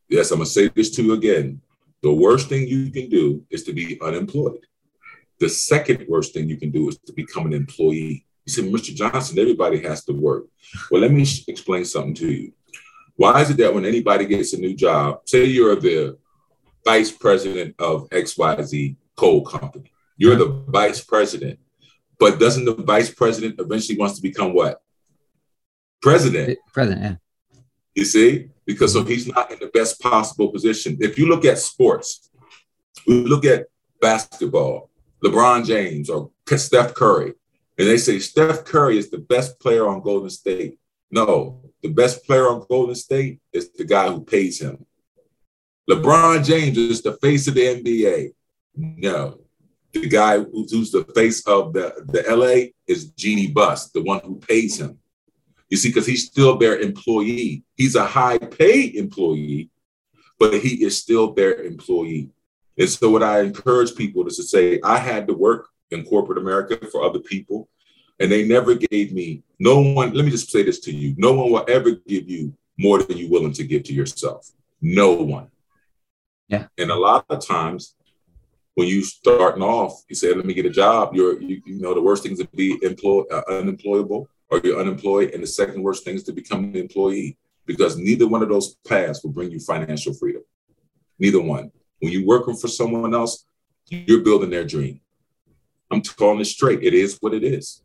Yes, 0.08 0.32
I'm 0.32 0.38
going 0.38 0.46
to 0.46 0.52
say 0.52 0.70
this 0.70 0.92
to 0.92 1.04
you 1.04 1.14
again. 1.14 1.62
The 2.02 2.14
worst 2.14 2.48
thing 2.48 2.68
you 2.68 2.92
can 2.92 3.10
do 3.10 3.46
is 3.50 3.64
to 3.64 3.74
be 3.74 4.00
unemployed. 4.02 4.66
The 5.40 5.50
second 5.50 6.06
worst 6.08 6.34
thing 6.34 6.48
you 6.48 6.58
can 6.58 6.72
do 6.72 6.88
is 6.90 6.98
to 7.00 7.14
become 7.14 7.46
an 7.46 7.54
employee. 7.54 8.26
You 8.50 8.64
said, 8.64 8.66
Mr. 8.66 8.96
Johnson, 8.96 9.38
everybody 9.38 9.82
has 9.84 10.04
to 10.06 10.14
work. 10.14 10.46
Well, 10.90 11.02
let 11.02 11.12
me 11.12 11.26
explain 11.48 11.86
something 11.86 12.16
to 12.16 12.32
you. 12.32 12.54
Why 13.16 13.42
is 13.42 13.52
it 13.52 13.58
that 13.58 13.74
when 13.74 13.86
anybody 13.86 14.26
gets 14.26 14.54
a 14.54 14.58
new 14.58 14.76
job, 14.76 15.22
say 15.26 15.46
you're 15.46 15.76
the 15.76 16.18
vice 16.86 17.12
president 17.12 17.76
of 17.80 18.10
XYZ 18.10 18.96
coal 19.16 19.44
company, 19.44 19.92
you're 20.18 20.36
the 20.36 20.64
vice 20.68 21.04
president, 21.04 21.60
but 22.18 22.40
doesn't 22.40 22.66
the 22.66 22.76
vice 22.76 23.14
president 23.14 23.60
eventually 23.60 23.98
wants 23.98 24.16
to 24.16 24.22
become 24.22 24.54
what? 24.54 24.82
President. 26.02 26.58
President, 26.74 27.02
yeah. 27.04 27.60
You 27.94 28.06
see? 28.06 28.50
because 28.70 28.94
so 28.94 29.04
he's 29.04 29.26
not 29.26 29.52
in 29.52 29.58
the 29.58 29.72
best 29.74 30.00
possible 30.00 30.50
position. 30.50 30.96
If 31.02 31.18
you 31.18 31.28
look 31.28 31.44
at 31.44 31.58
sports, 31.58 32.30
we 33.08 33.24
look 33.24 33.44
at 33.44 33.66
basketball, 34.00 34.92
LeBron 35.24 35.66
James 35.66 36.08
or 36.08 36.30
Steph 36.56 36.94
Curry, 36.94 37.34
and 37.80 37.88
they 37.88 37.98
say 37.98 38.20
Steph 38.20 38.66
Curry 38.66 38.98
is 38.98 39.10
the 39.10 39.20
best 39.20 39.58
player 39.58 39.88
on 39.88 40.02
Golden 40.02 40.30
State. 40.30 40.78
No, 41.12 41.62
the 41.82 41.88
best 41.88 42.26
player 42.26 42.50
on 42.50 42.66
Golden 42.70 42.94
State 42.94 43.40
is 43.54 43.72
the 43.72 43.86
guy 43.86 44.10
who 44.10 44.22
pays 44.22 44.62
him. 44.62 44.86
LeBron 45.90 46.46
James 46.46 46.78
is 46.78 47.02
the 47.02 47.14
face 47.14 47.48
of 47.48 47.56
the 47.56 47.62
NBA. 47.62 48.34
No, 48.76 49.40
The 49.94 50.10
guy 50.10 50.40
who's 50.40 50.92
the 50.92 51.06
face 51.16 51.48
of 51.48 51.72
the, 51.72 51.94
the 52.06 52.24
LA 52.28 52.72
is 52.86 53.12
Jeanie 53.12 53.48
Buss, 53.48 53.90
the 53.92 54.04
one 54.04 54.20
who 54.26 54.40
pays 54.40 54.80
him. 54.80 55.00
You 55.70 55.78
see, 55.78 55.90
because 55.90 56.06
he's 56.06 56.26
still 56.26 56.58
their 56.58 56.80
employee. 56.80 57.64
He's 57.76 57.96
a 57.96 58.06
high 58.06 58.40
paid 58.40 58.96
employee, 58.96 59.70
but 60.38 60.60
he 60.60 60.84
is 60.84 60.98
still 60.98 61.34
their 61.34 61.64
employee. 61.64 62.30
And 62.78 62.90
so, 62.90 63.10
what 63.10 63.24
I 63.24 63.42
encourage 63.42 63.96
people 63.96 64.28
is 64.28 64.36
to 64.36 64.44
say, 64.44 64.82
I 64.84 64.98
had 64.98 65.28
to 65.28 65.34
work 65.34 65.70
in 65.92 66.06
corporate 66.06 66.38
America 66.38 66.86
for 66.88 67.04
other 67.04 67.20
people, 67.20 67.70
and 68.20 68.32
they 68.32 68.48
never 68.48 68.76
gave 68.76 69.14
me, 69.14 69.44
no 69.60 69.80
one, 69.80 70.14
let 70.14 70.26
me 70.26 70.32
just 70.32 70.52
say 70.52 70.64
this 70.64 70.80
to 70.82 70.92
you 70.92 71.16
no 71.18 71.34
one 71.34 71.52
will 71.52 71.66
ever 71.68 71.92
give 71.92 72.30
you 72.30 72.54
more 72.78 73.04
than 73.04 73.18
you're 73.18 73.30
willing 73.30 73.54
to 73.54 73.64
give 73.64 73.84
to 73.84 73.94
yourself. 73.94 74.50
No 74.82 75.14
one. 75.14 75.50
Yeah. 76.48 76.68
And 76.78 76.90
a 76.90 76.96
lot 76.96 77.26
of 77.30 77.46
times, 77.46 77.96
when 78.76 78.88
you 78.88 79.04
starting 79.04 79.62
off, 79.62 80.04
you 80.08 80.16
say, 80.16 80.34
"Let 80.34 80.46
me 80.46 80.54
get 80.54 80.66
a 80.66 80.70
job." 80.70 81.14
You're, 81.14 81.42
you, 81.42 81.62
you 81.66 81.82
know, 81.82 81.94
the 81.94 82.02
worst 82.02 82.24
thing 82.24 82.32
is 82.32 82.40
to 82.40 82.48
be 82.48 82.80
employ, 82.82 83.24
uh, 83.30 83.44
unemployable, 83.50 84.30
or 84.50 84.62
you're 84.64 84.80
unemployed, 84.80 85.32
and 85.32 85.44
the 85.44 85.48
second 85.48 85.84
worst 85.84 86.06
thing 86.06 86.16
is 86.16 86.24
to 86.24 86.32
become 86.32 86.64
an 86.64 86.76
employee 86.78 87.38
because 87.66 87.98
neither 87.98 88.28
one 88.28 88.42
of 88.42 88.50
those 88.50 88.76
paths 88.88 89.22
will 89.24 89.32
bring 89.32 89.52
you 89.52 89.60
financial 89.60 90.14
freedom. 90.14 90.42
Neither 91.20 91.42
one. 91.42 91.72
When 92.00 92.12
you're 92.12 92.26
working 92.26 92.56
for 92.56 92.70
someone 92.70 93.14
else, 93.14 93.46
you're 93.90 94.24
building 94.24 94.50
their 94.50 94.66
dream. 94.66 95.02
I'm 95.92 96.02
telling 96.02 96.40
it 96.40 96.46
straight. 96.46 96.84
It 96.84 96.94
is 96.94 97.18
what 97.20 97.34
it 97.34 97.44
is. 97.44 97.82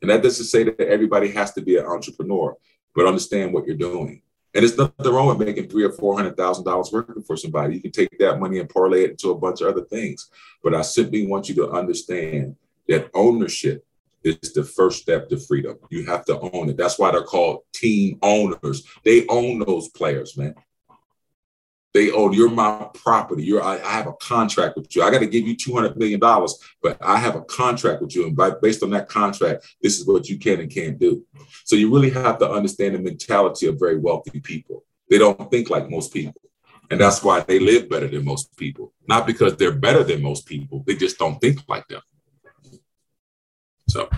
And 0.00 0.10
that 0.10 0.22
doesn't 0.22 0.46
say 0.46 0.64
that 0.64 0.80
everybody 0.80 1.30
has 1.32 1.52
to 1.54 1.62
be 1.62 1.76
an 1.76 1.86
entrepreneur, 1.86 2.56
but 2.94 3.06
understand 3.06 3.52
what 3.52 3.66
you're 3.66 3.76
doing. 3.76 4.22
And 4.54 4.62
there's 4.62 4.78
nothing 4.78 5.12
wrong 5.12 5.26
with 5.28 5.46
making 5.46 5.68
three 5.68 5.84
or 5.84 5.92
four 5.92 6.16
hundred 6.16 6.36
thousand 6.36 6.64
dollars 6.64 6.90
working 6.92 7.22
for 7.22 7.36
somebody. 7.36 7.74
You 7.74 7.82
can 7.82 7.92
take 7.92 8.18
that 8.18 8.40
money 8.40 8.58
and 8.58 8.68
parlay 8.68 9.04
it 9.04 9.10
into 9.10 9.30
a 9.30 9.38
bunch 9.38 9.60
of 9.60 9.68
other 9.68 9.84
things. 9.84 10.30
But 10.62 10.74
I 10.74 10.82
simply 10.82 11.26
want 11.26 11.48
you 11.48 11.54
to 11.56 11.70
understand 11.70 12.56
that 12.88 13.10
ownership 13.14 13.84
is 14.24 14.52
the 14.54 14.64
first 14.64 15.02
step 15.02 15.28
to 15.28 15.38
freedom. 15.38 15.76
You 15.90 16.06
have 16.06 16.24
to 16.26 16.38
own 16.38 16.70
it. 16.70 16.76
That's 16.76 16.98
why 16.98 17.10
they're 17.12 17.22
called 17.22 17.64
team 17.72 18.18
owners. 18.22 18.86
They 19.04 19.26
own 19.28 19.58
those 19.60 19.88
players, 19.90 20.36
man. 20.36 20.54
They 21.96 22.10
own 22.10 22.34
you're 22.34 22.50
my 22.50 22.90
property. 22.92 23.42
You're 23.42 23.62
I, 23.62 23.76
I 23.78 23.92
have 23.92 24.06
a 24.06 24.12
contract 24.12 24.76
with 24.76 24.94
you. 24.94 25.02
I 25.02 25.10
got 25.10 25.20
to 25.20 25.26
give 25.26 25.46
you 25.46 25.56
two 25.56 25.72
hundred 25.72 25.96
million 25.96 26.20
dollars, 26.20 26.52
but 26.82 26.98
I 27.00 27.16
have 27.16 27.36
a 27.36 27.40
contract 27.40 28.02
with 28.02 28.14
you, 28.14 28.26
and 28.26 28.36
by, 28.36 28.50
based 28.60 28.82
on 28.82 28.90
that 28.90 29.08
contract, 29.08 29.66
this 29.80 29.98
is 29.98 30.06
what 30.06 30.28
you 30.28 30.36
can 30.38 30.60
and 30.60 30.70
can't 30.70 30.98
do. 30.98 31.24
So 31.64 31.74
you 31.74 31.90
really 31.90 32.10
have 32.10 32.38
to 32.40 32.50
understand 32.50 32.96
the 32.96 32.98
mentality 32.98 33.66
of 33.66 33.80
very 33.80 33.96
wealthy 33.96 34.40
people. 34.40 34.84
They 35.08 35.16
don't 35.16 35.50
think 35.50 35.70
like 35.70 35.88
most 35.88 36.12
people, 36.12 36.42
and 36.90 37.00
that's 37.00 37.22
why 37.22 37.40
they 37.40 37.58
live 37.58 37.88
better 37.88 38.08
than 38.08 38.26
most 38.26 38.54
people. 38.58 38.92
Not 39.08 39.26
because 39.26 39.56
they're 39.56 39.72
better 39.72 40.04
than 40.04 40.20
most 40.22 40.44
people. 40.44 40.84
They 40.86 40.96
just 40.96 41.16
don't 41.16 41.40
think 41.40 41.60
like 41.66 41.88
them. 41.88 42.02
So, 43.88 44.10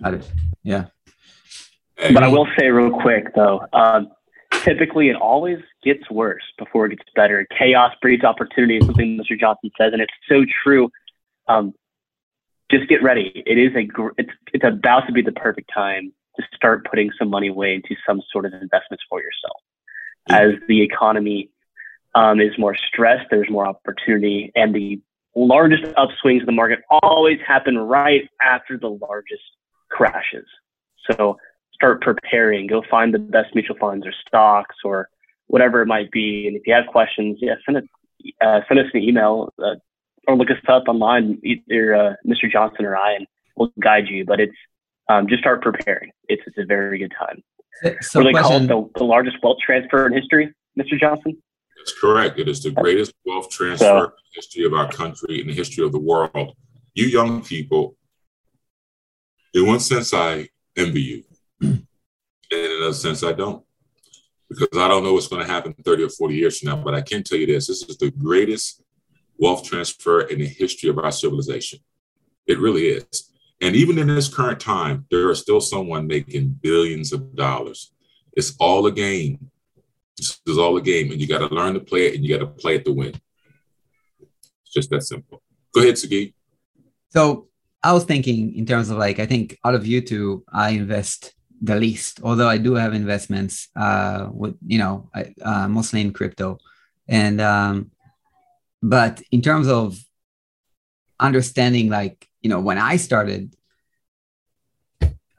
got 0.00 0.14
it. 0.14 0.30
Yeah. 0.62 0.84
Hey. 1.98 2.14
But 2.14 2.22
I 2.22 2.28
will 2.28 2.46
say 2.56 2.68
real 2.68 2.92
quick 3.00 3.34
though, 3.34 3.66
um, 3.72 4.12
typically 4.66 5.08
it 5.08 5.16
always 5.16 5.58
gets 5.84 6.10
worse 6.10 6.42
before 6.58 6.86
it 6.86 6.96
gets 6.96 7.08
better. 7.14 7.46
Chaos 7.56 7.92
breeds 8.02 8.24
opportunity, 8.24 8.78
is 8.78 8.86
something 8.86 9.18
Mr. 9.18 9.38
Johnson 9.38 9.70
says, 9.78 9.92
and 9.92 10.02
it's 10.02 10.12
so 10.28 10.44
true. 10.62 10.90
Um, 11.48 11.72
just 12.70 12.88
get 12.88 13.02
ready. 13.02 13.42
It 13.46 13.58
is 13.58 13.76
a 13.76 13.84
gr- 13.84 14.10
it's 14.18 14.32
it's 14.52 14.64
about 14.64 15.06
to 15.06 15.12
be 15.12 15.22
the 15.22 15.32
perfect 15.32 15.70
time 15.72 16.12
to 16.36 16.42
start 16.54 16.84
putting 16.90 17.10
some 17.18 17.30
money 17.30 17.48
away 17.48 17.74
into 17.74 17.94
some 18.06 18.20
sort 18.32 18.44
of 18.44 18.52
investments 18.54 19.04
for 19.08 19.20
yourself. 19.20 19.62
As 20.28 20.60
the 20.66 20.82
economy 20.82 21.50
um, 22.16 22.40
is 22.40 22.58
more 22.58 22.74
stressed, 22.74 23.26
there's 23.30 23.48
more 23.48 23.66
opportunity, 23.68 24.50
and 24.56 24.74
the 24.74 25.00
largest 25.36 25.84
upswings 25.94 26.40
in 26.40 26.46
the 26.46 26.52
market 26.52 26.80
always 26.90 27.38
happen 27.46 27.78
right 27.78 28.28
after 28.42 28.76
the 28.76 28.88
largest 28.88 29.44
crashes. 29.88 30.46
So 31.08 31.38
start 31.76 32.02
preparing. 32.02 32.66
Go 32.66 32.82
find 32.90 33.14
the 33.14 33.18
best 33.18 33.54
mutual 33.54 33.76
funds 33.78 34.04
or 34.06 34.12
stocks 34.26 34.76
or 34.82 35.08
whatever 35.46 35.82
it 35.82 35.86
might 35.86 36.10
be. 36.10 36.48
And 36.48 36.56
if 36.56 36.62
you 36.66 36.74
have 36.74 36.86
questions, 36.86 37.38
yeah, 37.40 37.54
send 37.64 37.78
it, 37.78 37.84
uh, 38.40 38.60
send 38.66 38.80
us 38.80 38.86
an 38.92 39.02
email 39.02 39.52
uh, 39.62 39.76
or 40.26 40.36
look 40.36 40.50
us 40.50 40.56
up 40.68 40.84
online, 40.88 41.38
either 41.44 41.94
uh, 41.94 42.14
Mr. 42.26 42.50
Johnson 42.50 42.84
or 42.84 42.96
I, 42.96 43.12
and 43.14 43.26
we'll 43.56 43.72
guide 43.80 44.08
you. 44.08 44.24
But 44.24 44.40
it's 44.40 44.56
um, 45.08 45.28
just 45.28 45.40
start 45.40 45.62
preparing. 45.62 46.10
It's 46.28 46.42
it's 46.46 46.58
a 46.58 46.64
very 46.64 46.98
good 46.98 47.12
time. 47.16 47.42
So 48.00 48.20
what 48.20 48.26
do 48.26 48.32
they 48.32 48.40
call 48.40 48.56
it 48.56 48.66
the, 48.66 48.90
the 48.96 49.04
largest 49.04 49.36
wealth 49.42 49.58
transfer 49.64 50.06
in 50.06 50.14
history, 50.14 50.52
Mr. 50.78 50.98
Johnson? 50.98 51.36
That's 51.76 51.92
correct. 52.00 52.38
It 52.38 52.48
is 52.48 52.62
the 52.62 52.70
greatest 52.70 53.12
wealth 53.26 53.50
transfer 53.50 53.84
so, 53.84 53.98
in 53.98 54.04
the 54.04 54.34
history 54.34 54.64
of 54.64 54.72
our 54.72 54.90
country, 54.90 55.40
in 55.40 55.46
the 55.46 55.52
history 55.52 55.84
of 55.84 55.92
the 55.92 55.98
world. 55.98 56.56
You 56.94 57.06
young 57.06 57.44
people, 57.44 57.96
in 59.52 59.66
one 59.66 59.80
sense, 59.80 60.14
I 60.14 60.48
envy 60.74 61.02
you. 61.02 61.24
And 61.60 61.86
in 62.50 62.70
another 62.78 62.94
sense, 62.94 63.22
I 63.22 63.32
don't. 63.32 63.64
Because 64.48 64.68
I 64.78 64.86
don't 64.88 65.02
know 65.02 65.12
what's 65.12 65.28
going 65.28 65.44
to 65.44 65.52
happen 65.52 65.74
30 65.84 66.04
or 66.04 66.08
40 66.08 66.34
years 66.34 66.58
from 66.60 66.70
now. 66.70 66.82
But 66.82 66.94
I 66.94 67.00
can 67.00 67.22
tell 67.22 67.38
you 67.38 67.46
this 67.46 67.66
this 67.66 67.82
is 67.82 67.96
the 67.98 68.10
greatest 68.10 68.82
wealth 69.38 69.64
transfer 69.64 70.22
in 70.22 70.38
the 70.38 70.46
history 70.46 70.88
of 70.88 70.98
our 70.98 71.10
civilization. 71.10 71.80
It 72.46 72.58
really 72.58 72.86
is. 72.86 73.32
And 73.60 73.74
even 73.74 73.98
in 73.98 74.06
this 74.06 74.32
current 74.32 74.60
time, 74.60 75.06
there 75.10 75.28
are 75.28 75.34
still 75.34 75.60
someone 75.60 76.06
making 76.06 76.58
billions 76.62 77.12
of 77.12 77.34
dollars. 77.34 77.92
It's 78.34 78.54
all 78.60 78.86
a 78.86 78.92
game. 78.92 79.50
This 80.16 80.40
is 80.46 80.58
all 80.58 80.76
a 80.76 80.82
game. 80.82 81.10
And 81.10 81.20
you 81.20 81.26
got 81.26 81.38
to 81.38 81.54
learn 81.54 81.74
to 81.74 81.80
play 81.80 82.06
it 82.06 82.14
and 82.14 82.24
you 82.24 82.38
got 82.38 82.44
to 82.44 82.50
play 82.50 82.76
it 82.76 82.84
to 82.84 82.92
win. 82.92 83.14
It's 84.20 84.72
just 84.72 84.90
that 84.90 85.02
simple. 85.02 85.42
Go 85.74 85.82
ahead, 85.82 85.98
Sagi. 85.98 86.34
So 87.10 87.48
I 87.82 87.92
was 87.92 88.04
thinking 88.04 88.54
in 88.54 88.66
terms 88.66 88.90
of 88.90 88.98
like, 88.98 89.18
I 89.18 89.26
think 89.26 89.58
out 89.64 89.74
of 89.74 89.86
you 89.86 90.00
two, 90.00 90.44
I 90.52 90.70
invest 90.70 91.32
the 91.60 91.76
least. 91.76 92.20
Although 92.22 92.48
I 92.48 92.58
do 92.58 92.74
have 92.74 92.94
investments 92.94 93.68
uh, 93.76 94.28
with 94.32 94.56
you 94.66 94.78
know 94.78 95.10
uh, 95.42 95.68
mostly 95.68 96.00
in 96.00 96.12
crypto, 96.12 96.58
and 97.08 97.40
um, 97.40 97.90
but 98.82 99.22
in 99.30 99.42
terms 99.42 99.68
of 99.68 99.98
understanding, 101.18 101.88
like 101.88 102.28
you 102.42 102.50
know, 102.50 102.60
when 102.60 102.78
I 102.78 102.96
started, 102.96 103.54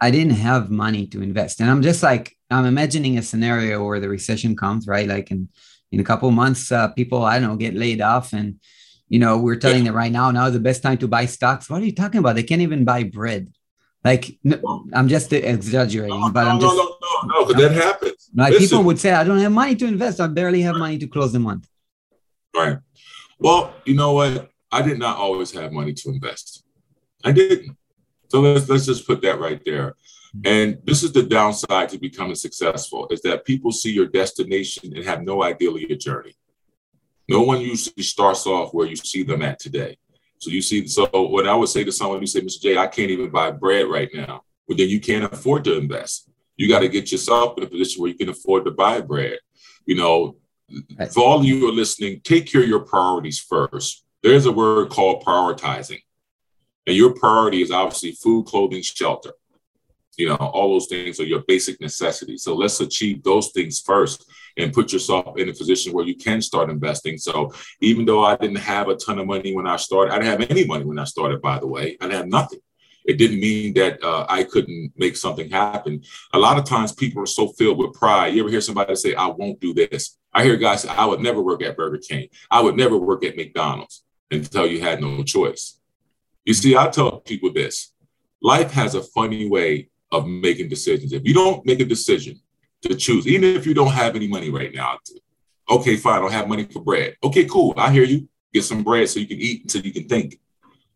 I 0.01 0.11
didn't 0.11 0.35
have 0.35 0.69
money 0.69 1.07
to 1.07 1.21
invest, 1.21 1.59
and 1.59 1.69
I'm 1.69 1.81
just 1.81 2.03
like 2.03 2.35
I'm 2.49 2.65
imagining 2.65 3.17
a 3.17 3.21
scenario 3.21 3.85
where 3.85 3.99
the 3.99 4.09
recession 4.09 4.55
comes, 4.55 4.87
right? 4.87 5.07
Like 5.07 5.31
in 5.31 5.49
in 5.91 5.99
a 5.99 6.03
couple 6.03 6.29
months, 6.31 6.71
uh, 6.71 6.89
people 6.89 7.23
I 7.23 7.39
don't 7.39 7.49
know 7.49 7.55
get 7.55 7.75
laid 7.75 8.01
off 8.01 8.33
and 8.33 8.59
you 9.07 9.19
know 9.19 9.37
we're 9.37 9.55
telling 9.55 9.85
them 9.85 9.95
right 9.95 10.11
now 10.11 10.31
now 10.31 10.47
is 10.47 10.53
the 10.53 10.59
best 10.59 10.83
time 10.83 10.97
to 10.97 11.07
buy 11.07 11.25
stocks. 11.25 11.69
What 11.69 11.81
are 11.81 11.85
you 11.85 11.95
talking 11.95 12.19
about? 12.19 12.35
They 12.35 12.43
can't 12.43 12.61
even 12.61 12.83
buy 12.83 13.03
bread 13.03 13.53
like, 14.07 14.37
no, 14.43 14.85
I'm 14.93 15.07
just 15.07 15.31
exaggerating, 15.33 16.19
no, 16.19 16.31
but 16.31 16.47
I'm 16.47 16.59
just. 16.59 16.75
No, 16.75 16.83
no, 16.83 16.97
no, 17.23 17.39
no, 17.39 17.45
because 17.45 17.61
that 17.63 17.71
happens. 17.73 18.29
Like 18.35 18.53
Listen. 18.53 18.65
people 18.65 18.83
would 18.85 18.99
say, 18.99 19.11
I 19.11 19.23
don't 19.23 19.39
have 19.39 19.51
money 19.51 19.75
to 19.75 19.85
invest. 19.85 20.19
I 20.19 20.27
barely 20.27 20.61
have 20.61 20.77
money 20.77 20.97
to 20.97 21.07
close 21.07 21.31
the 21.33 21.39
month. 21.39 21.67
Right. 22.55 22.77
Well, 23.39 23.73
you 23.85 23.95
know 23.95 24.13
what? 24.13 24.49
I 24.71 24.81
did 24.81 24.99
not 24.99 25.17
always 25.17 25.51
have 25.51 25.71
money 25.71 25.93
to 25.93 26.09
invest. 26.09 26.63
I 27.23 27.31
didn't. 27.31 27.77
So 28.29 28.41
let's 28.41 28.67
let's 28.69 28.85
just 28.85 29.07
put 29.07 29.21
that 29.21 29.39
right 29.39 29.61
there. 29.65 29.95
And 30.45 30.77
this 30.83 31.03
is 31.03 31.11
the 31.11 31.23
downside 31.23 31.89
to 31.89 31.97
becoming 31.97 32.35
successful 32.35 33.07
is 33.09 33.21
that 33.21 33.45
people 33.45 33.71
see 33.71 33.91
your 33.91 34.07
destination 34.07 34.95
and 34.95 35.05
have 35.05 35.23
no 35.23 35.43
idea 35.43 35.69
of 35.71 35.81
your 35.81 35.97
journey. 35.97 36.35
No 37.27 37.41
one 37.41 37.61
usually 37.61 38.03
starts 38.03 38.45
off 38.45 38.73
where 38.73 38.87
you 38.87 38.95
see 38.95 39.23
them 39.23 39.41
at 39.41 39.59
today. 39.59 39.97
So 40.39 40.51
you 40.51 40.61
see, 40.61 40.87
so 40.87 41.07
what 41.11 41.47
I 41.47 41.55
would 41.55 41.69
say 41.69 41.83
to 41.83 41.91
someone 41.91 42.19
who 42.19 42.27
say, 42.27 42.41
Mr. 42.41 42.61
J, 42.61 42.77
I 42.77 42.87
can't 42.87 43.09
even 43.09 43.29
buy 43.29 43.51
bread 43.51 43.87
right 43.87 44.09
now. 44.13 44.43
Well, 44.67 44.77
then 44.77 44.89
you 44.89 44.99
can't 44.99 45.31
afford 45.31 45.63
to 45.65 45.77
invest. 45.77 46.29
You 46.57 46.67
got 46.67 46.79
to 46.79 46.89
get 46.89 47.11
yourself 47.11 47.57
in 47.57 47.63
a 47.63 47.67
position 47.67 48.01
where 48.01 48.11
you 48.11 48.17
can 48.17 48.29
afford 48.29 48.65
to 48.65 48.71
buy 48.71 49.01
bread. 49.01 49.39
You 49.85 49.95
know, 49.95 50.37
right. 50.97 51.11
for 51.11 51.23
all 51.23 51.39
of 51.39 51.45
you 51.45 51.59
who 51.59 51.69
are 51.69 51.73
listening, 51.73 52.21
take 52.23 52.51
care 52.51 52.63
of 52.63 52.67
your 52.67 52.81
priorities 52.81 53.39
first. 53.39 54.03
There's 54.23 54.45
a 54.45 54.51
word 54.51 54.89
called 54.89 55.23
prioritizing. 55.23 56.01
And 56.85 56.95
your 56.95 57.13
priority 57.13 57.61
is 57.61 57.71
obviously 57.71 58.11
food, 58.11 58.45
clothing, 58.45 58.81
shelter. 58.81 59.31
You 60.17 60.29
know, 60.29 60.35
all 60.35 60.73
those 60.73 60.87
things 60.87 61.19
are 61.19 61.25
your 61.25 61.43
basic 61.47 61.79
necessities. 61.79 62.43
So 62.43 62.55
let's 62.55 62.79
achieve 62.79 63.23
those 63.23 63.51
things 63.51 63.79
first 63.79 64.25
and 64.57 64.73
put 64.73 64.91
yourself 64.91 65.37
in 65.37 65.49
a 65.49 65.53
position 65.53 65.93
where 65.93 66.05
you 66.05 66.15
can 66.15 66.41
start 66.41 66.69
investing. 66.69 67.17
So 67.17 67.53
even 67.81 68.05
though 68.05 68.23
I 68.23 68.35
didn't 68.35 68.57
have 68.57 68.89
a 68.89 68.95
ton 68.95 69.19
of 69.19 69.27
money 69.27 69.55
when 69.55 69.67
I 69.67 69.77
started, 69.77 70.13
I 70.13 70.19
didn't 70.19 70.39
have 70.39 70.51
any 70.51 70.65
money 70.65 70.85
when 70.85 70.99
I 70.99 71.03
started, 71.03 71.41
by 71.41 71.59
the 71.59 71.67
way. 71.67 71.97
I 72.01 72.05
didn't 72.05 72.17
have 72.17 72.27
nothing. 72.27 72.59
It 73.05 73.17
didn't 73.17 73.39
mean 73.39 73.73
that 73.75 74.03
uh, 74.03 74.25
I 74.27 74.43
couldn't 74.43 74.91
make 74.97 75.15
something 75.15 75.49
happen. 75.49 76.03
A 76.33 76.39
lot 76.39 76.57
of 76.57 76.65
times 76.65 76.91
people 76.91 77.23
are 77.23 77.27
so 77.27 77.47
filled 77.49 77.77
with 77.77 77.93
pride. 77.93 78.33
You 78.33 78.41
ever 78.41 78.49
hear 78.49 78.59
somebody 78.59 78.95
say, 78.95 79.15
I 79.15 79.27
won't 79.27 79.61
do 79.61 79.73
this? 79.73 80.17
I 80.33 80.43
hear 80.43 80.57
guys 80.57 80.81
say, 80.81 80.89
I 80.89 81.05
would 81.05 81.21
never 81.21 81.41
work 81.41 81.63
at 81.63 81.77
Burger 81.77 81.99
King. 81.99 82.27
I 82.51 82.61
would 82.61 82.75
never 82.75 82.97
work 82.97 83.23
at 83.23 83.37
McDonald's 83.37 84.03
until 84.29 84.67
you 84.67 84.81
had 84.81 84.99
no 84.99 85.23
choice. 85.23 85.79
You 86.43 86.53
see, 86.53 86.75
I 86.75 86.89
tell 86.89 87.21
people 87.21 87.53
this 87.53 87.93
life 88.41 88.71
has 88.71 88.93
a 88.93 89.01
funny 89.01 89.49
way 89.49 89.89
of 90.11 90.27
making 90.27 90.69
decisions. 90.69 91.13
If 91.13 91.25
you 91.25 91.33
don't 91.33 91.65
make 91.65 91.79
a 91.79 91.85
decision 91.85 92.39
to 92.83 92.95
choose, 92.95 93.27
even 93.27 93.55
if 93.55 93.65
you 93.65 93.73
don't 93.73 93.91
have 93.91 94.15
any 94.15 94.27
money 94.27 94.49
right 94.49 94.73
now. 94.73 94.97
Okay, 95.69 95.97
fine, 95.97 96.17
I 96.17 96.21
don't 96.21 96.31
have 96.31 96.47
money 96.47 96.63
for 96.65 96.81
bread. 96.81 97.15
Okay, 97.23 97.45
cool. 97.45 97.73
I 97.77 97.91
hear 97.91 98.03
you. 98.03 98.27
Get 98.53 98.63
some 98.63 98.83
bread 98.83 99.09
so 99.09 99.19
you 99.19 99.27
can 99.27 99.39
eat 99.39 99.63
until 99.63 99.81
you 99.81 99.91
can 99.91 100.07
think. 100.07 100.39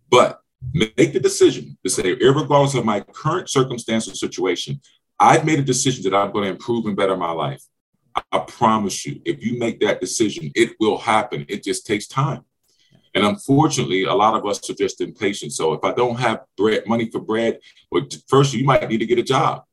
But 0.10 0.40
make 0.74 1.14
the 1.14 1.20
decision 1.20 1.78
to 1.84 1.90
say, 1.90 2.14
regardless 2.14 2.76
of 2.76 2.86
my 2.86 3.02
current 3.02 3.50
circumstance 3.50 4.08
or 4.08 4.16
situation, 4.16 4.80
I've 5.20 5.46
made 5.46 5.60
a 5.60 5.64
decision 5.64 6.04
that 6.04 6.18
I'm 6.18 6.32
going 6.32 6.46
to 6.46 6.52
improve 6.52 6.86
and 6.86 6.96
better 6.96 7.18
my 7.18 7.32
life. 7.32 7.64
I 8.32 8.40
promise 8.40 9.06
you, 9.06 9.22
if 9.26 9.44
you 9.44 9.58
make 9.58 9.80
that 9.82 10.02
decision, 10.02 10.52
it 10.56 10.72
will 10.80 10.98
happen. 10.98 11.46
It 11.48 11.64
just 11.64 11.86
takes 11.86 12.08
time. 12.08 12.44
And 13.14 13.26
unfortunately, 13.26 14.04
a 14.04 14.14
lot 14.14 14.36
of 14.36 14.46
us 14.46 14.70
are 14.70 14.74
just 14.74 15.02
impatient. 15.02 15.54
So 15.54 15.74
if 15.74 15.84
I 15.84 15.94
don't 15.94 16.20
have 16.20 16.42
bread, 16.58 16.84
money 16.88 17.10
for 17.10 17.20
bread, 17.20 17.60
well, 17.92 18.06
first 18.28 18.54
you 18.54 18.66
might 18.66 18.88
need 18.90 19.00
to 19.00 19.06
get 19.06 19.20
a 19.20 19.24
job. 19.24 19.64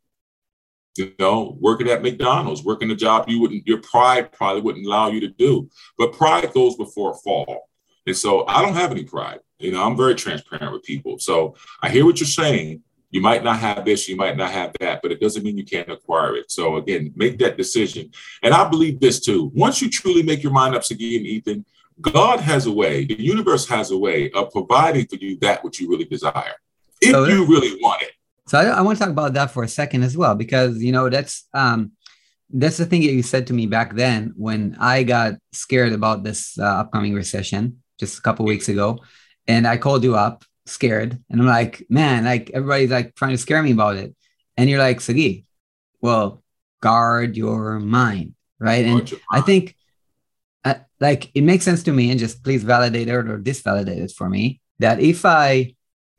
You 0.99 1.13
know, 1.19 1.57
working 1.61 1.89
at 1.89 2.03
McDonald's, 2.03 2.65
working 2.65 2.91
a 2.91 2.97
job 2.97 3.29
you 3.29 3.41
wouldn't, 3.41 3.67
your 3.67 3.81
pride 3.81 4.33
probably 4.33 4.63
wouldn't 4.63 4.87
allow 4.87 5.09
you 5.09 5.21
to 5.21 5.29
do. 5.29 5.71
But 5.97 6.13
pride 6.13 6.53
goes 6.53 6.77
before 6.77 7.13
a 7.13 7.15
fall. 7.15 7.69
And 8.07 8.17
so 8.17 8.47
I 8.47 8.63
don't 8.63 8.75
have 8.75 8.91
any 8.91 9.05
pride. 9.05 9.41
You 9.59 9.73
know, 9.73 9.85
I'm 9.85 9.97
very 9.97 10.15
transparent 10.15 10.73
with 10.73 10.83
people. 10.83 11.19
So 11.19 11.55
I 11.83 11.89
hear 11.91 12.05
what 12.05 12.21
you're 12.21 12.27
saying. 12.27 12.83
You 13.11 13.23
might 13.23 13.43
not 13.43 13.59
have 13.59 13.87
this, 13.87 14.07
you 14.07 14.17
might 14.17 14.37
not 14.37 14.51
have 14.51 14.73
that, 14.81 15.01
but 15.01 15.11
it 15.11 15.21
doesn't 15.21 15.43
mean 15.43 15.57
you 15.57 15.65
can't 15.65 15.91
acquire 15.91 16.37
it. 16.37 16.51
So 16.51 16.77
again, 16.77 17.13
make 17.17 17.39
that 17.39 17.57
decision. 17.57 18.11
And 18.43 18.53
I 18.53 18.69
believe 18.69 19.01
this 19.01 19.19
too. 19.21 19.51
Once 19.55 19.81
you 19.81 19.89
truly 19.89 20.23
make 20.23 20.43
your 20.43 20.53
mind 20.53 20.75
up 20.75 20.83
again, 20.91 21.25
Ethan, 21.25 21.65
God 22.01 22.41
has 22.41 22.67
a 22.67 22.73
way, 22.73 23.07
the 23.07 23.21
universe 23.21 23.67
has 23.69 23.91
a 23.93 23.97
way 23.97 24.31
of 24.33 24.51
providing 24.53 25.07
for 25.07 25.17
you 25.17 25.39
that 25.41 25.65
which 25.65 25.81
you 25.81 25.89
really 25.89 26.05
desire, 26.05 26.57
if 27.01 27.29
you 27.29 27.47
really 27.47 27.81
want 27.81 28.03
it. 28.03 28.13
So 28.49 28.59
I, 28.59 28.65
I, 28.65 28.81
want 28.81 28.97
to 28.97 29.05
talk 29.05 29.13
about 29.13 29.35
that 29.35 29.51
for 29.51 29.63
a 29.63 29.69
second 29.69 30.03
as 30.03 30.17
well, 30.17 30.35
because 30.35 30.83
you 30.83 30.91
know 30.91 31.09
that's 31.09 31.47
um 31.53 31.93
that's 32.51 32.79
the 32.79 32.87
thing 32.87 33.03
that 33.03 33.13
you 33.13 33.23
said 33.23 33.47
to 33.49 33.53
me 33.53 33.67
back 33.67 33.95
then 33.95 34.33
when 34.37 34.75
I 34.81 35.03
got 35.03 35.35
scared 35.53 35.93
about 35.93 36.25
this 36.25 36.59
uh, 36.59 36.65
upcoming 36.65 37.13
recession 37.13 37.83
just 38.01 38.19
a 38.19 38.23
couple 38.23 38.47
weeks 38.47 38.69
ago, 38.69 39.01
and 39.47 39.67
I 39.67 39.77
called 39.77 40.03
you 40.03 40.17
up 40.17 40.45
scared, 40.65 41.23
and 41.31 41.41
I'm 41.41 41.47
like, 41.47 41.85
man, 41.91 42.25
like 42.25 42.51
everybody's 42.55 42.91
like 42.91 43.15
trying 43.15 43.33
to 43.33 43.39
scare 43.39 43.63
me 43.63 43.73
about 43.73 43.97
it, 43.97 44.15
and 44.57 44.71
you're 44.71 44.79
like, 44.79 45.03
Sagi, 45.03 45.45
well, 46.01 46.43
guard 46.81 47.37
your 47.37 47.79
mind, 47.79 48.35
right? 48.59 48.87
And 48.87 49.13
I 49.31 49.43
think 49.43 49.77
uh, 50.65 50.77
like 51.01 51.31
it 51.35 51.43
makes 51.43 51.65
sense 51.65 51.83
to 51.83 51.93
me 51.93 52.11
and 52.11 52.19
just 52.19 52.43
please 52.43 52.65
validate 52.65 53.09
it 53.09 53.13
or 53.13 53.39
disvalidate 53.39 53.99
it 53.99 54.13
for 54.13 54.29
me 54.29 54.61
that 54.81 55.01
if 55.01 55.25
i 55.25 55.73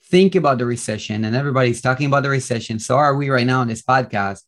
think 0.10 0.36
about 0.36 0.58
the 0.58 0.66
recession 0.66 1.26
and 1.26 1.36
everybody's 1.36 1.82
talking 1.82 2.08
about 2.08 2.24
the 2.24 2.30
recession 2.30 2.80
so 2.80 2.98
are 2.98 3.16
we 3.16 3.30
right 3.30 3.46
now 3.48 3.62
on 3.62 3.68
this 3.68 3.82
podcast 3.82 4.42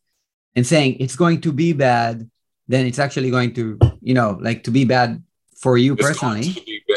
and 0.56 0.66
saying 0.66 0.96
it's 1.00 1.16
going 1.16 1.40
to 1.40 1.52
be 1.52 1.72
bad 1.72 2.28
then 2.68 2.86
it's 2.86 2.98
actually 2.98 3.30
going 3.30 3.52
to 3.54 3.78
you 4.00 4.14
know 4.14 4.38
like 4.40 4.64
to 4.64 4.70
be 4.70 4.84
bad 4.84 5.22
for 5.56 5.76
you 5.76 5.94
it's 5.94 6.02
personally 6.02 6.54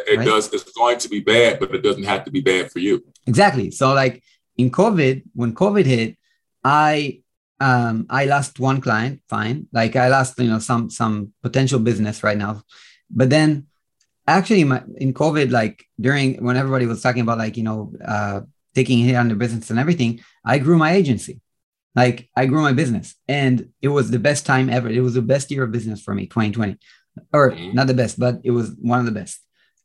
it 0.07 0.19
right? 0.19 0.25
does 0.25 0.51
it's 0.53 0.71
going 0.71 0.97
to 0.99 1.09
be 1.09 1.19
bad 1.19 1.59
but 1.59 1.73
it 1.73 1.81
doesn't 1.81 2.03
have 2.03 2.23
to 2.25 2.31
be 2.31 2.41
bad 2.41 2.71
for 2.71 2.79
you. 2.79 3.03
Exactly. 3.27 3.71
So 3.71 3.93
like 3.93 4.23
in 4.57 4.69
covid 4.71 5.23
when 5.33 5.53
covid 5.53 5.85
hit 5.85 6.17
i 6.63 7.21
um 7.59 8.05
i 8.09 8.25
lost 8.25 8.59
one 8.59 8.81
client 8.81 9.21
fine. 9.29 9.67
Like 9.71 9.95
i 9.95 10.07
lost 10.09 10.39
you 10.39 10.49
know 10.49 10.59
some 10.59 10.89
some 10.89 11.33
potential 11.41 11.79
business 11.79 12.23
right 12.23 12.37
now. 12.37 12.63
But 13.09 13.29
then 13.29 13.67
actually 14.27 14.63
my, 14.63 14.83
in 14.97 15.13
covid 15.13 15.51
like 15.51 15.85
during 15.99 16.43
when 16.43 16.57
everybody 16.57 16.85
was 16.85 17.01
talking 17.01 17.21
about 17.21 17.37
like 17.37 17.57
you 17.57 17.63
know 17.63 17.93
uh 18.03 18.41
taking 18.75 18.99
a 18.99 19.03
hit 19.03 19.15
on 19.15 19.29
the 19.29 19.35
business 19.35 19.69
and 19.69 19.79
everything 19.79 20.19
i 20.45 20.57
grew 20.57 20.77
my 20.77 20.91
agency 20.91 21.41
like 21.95 22.29
i 22.35 22.45
grew 22.45 22.61
my 22.61 22.73
business 22.73 23.15
and 23.27 23.69
it 23.81 23.87
was 23.87 24.11
the 24.11 24.19
best 24.19 24.45
time 24.45 24.69
ever 24.69 24.89
it 24.89 25.01
was 25.01 25.15
the 25.15 25.21
best 25.21 25.49
year 25.49 25.63
of 25.63 25.71
business 25.71 26.01
for 26.01 26.13
me 26.13 26.25
2020 26.27 26.77
or 27.33 27.51
mm-hmm. 27.51 27.73
not 27.73 27.87
the 27.87 27.93
best 27.93 28.19
but 28.19 28.39
it 28.43 28.51
was 28.51 28.75
one 28.81 28.99
of 28.99 29.05
the 29.05 29.11
best 29.11 29.39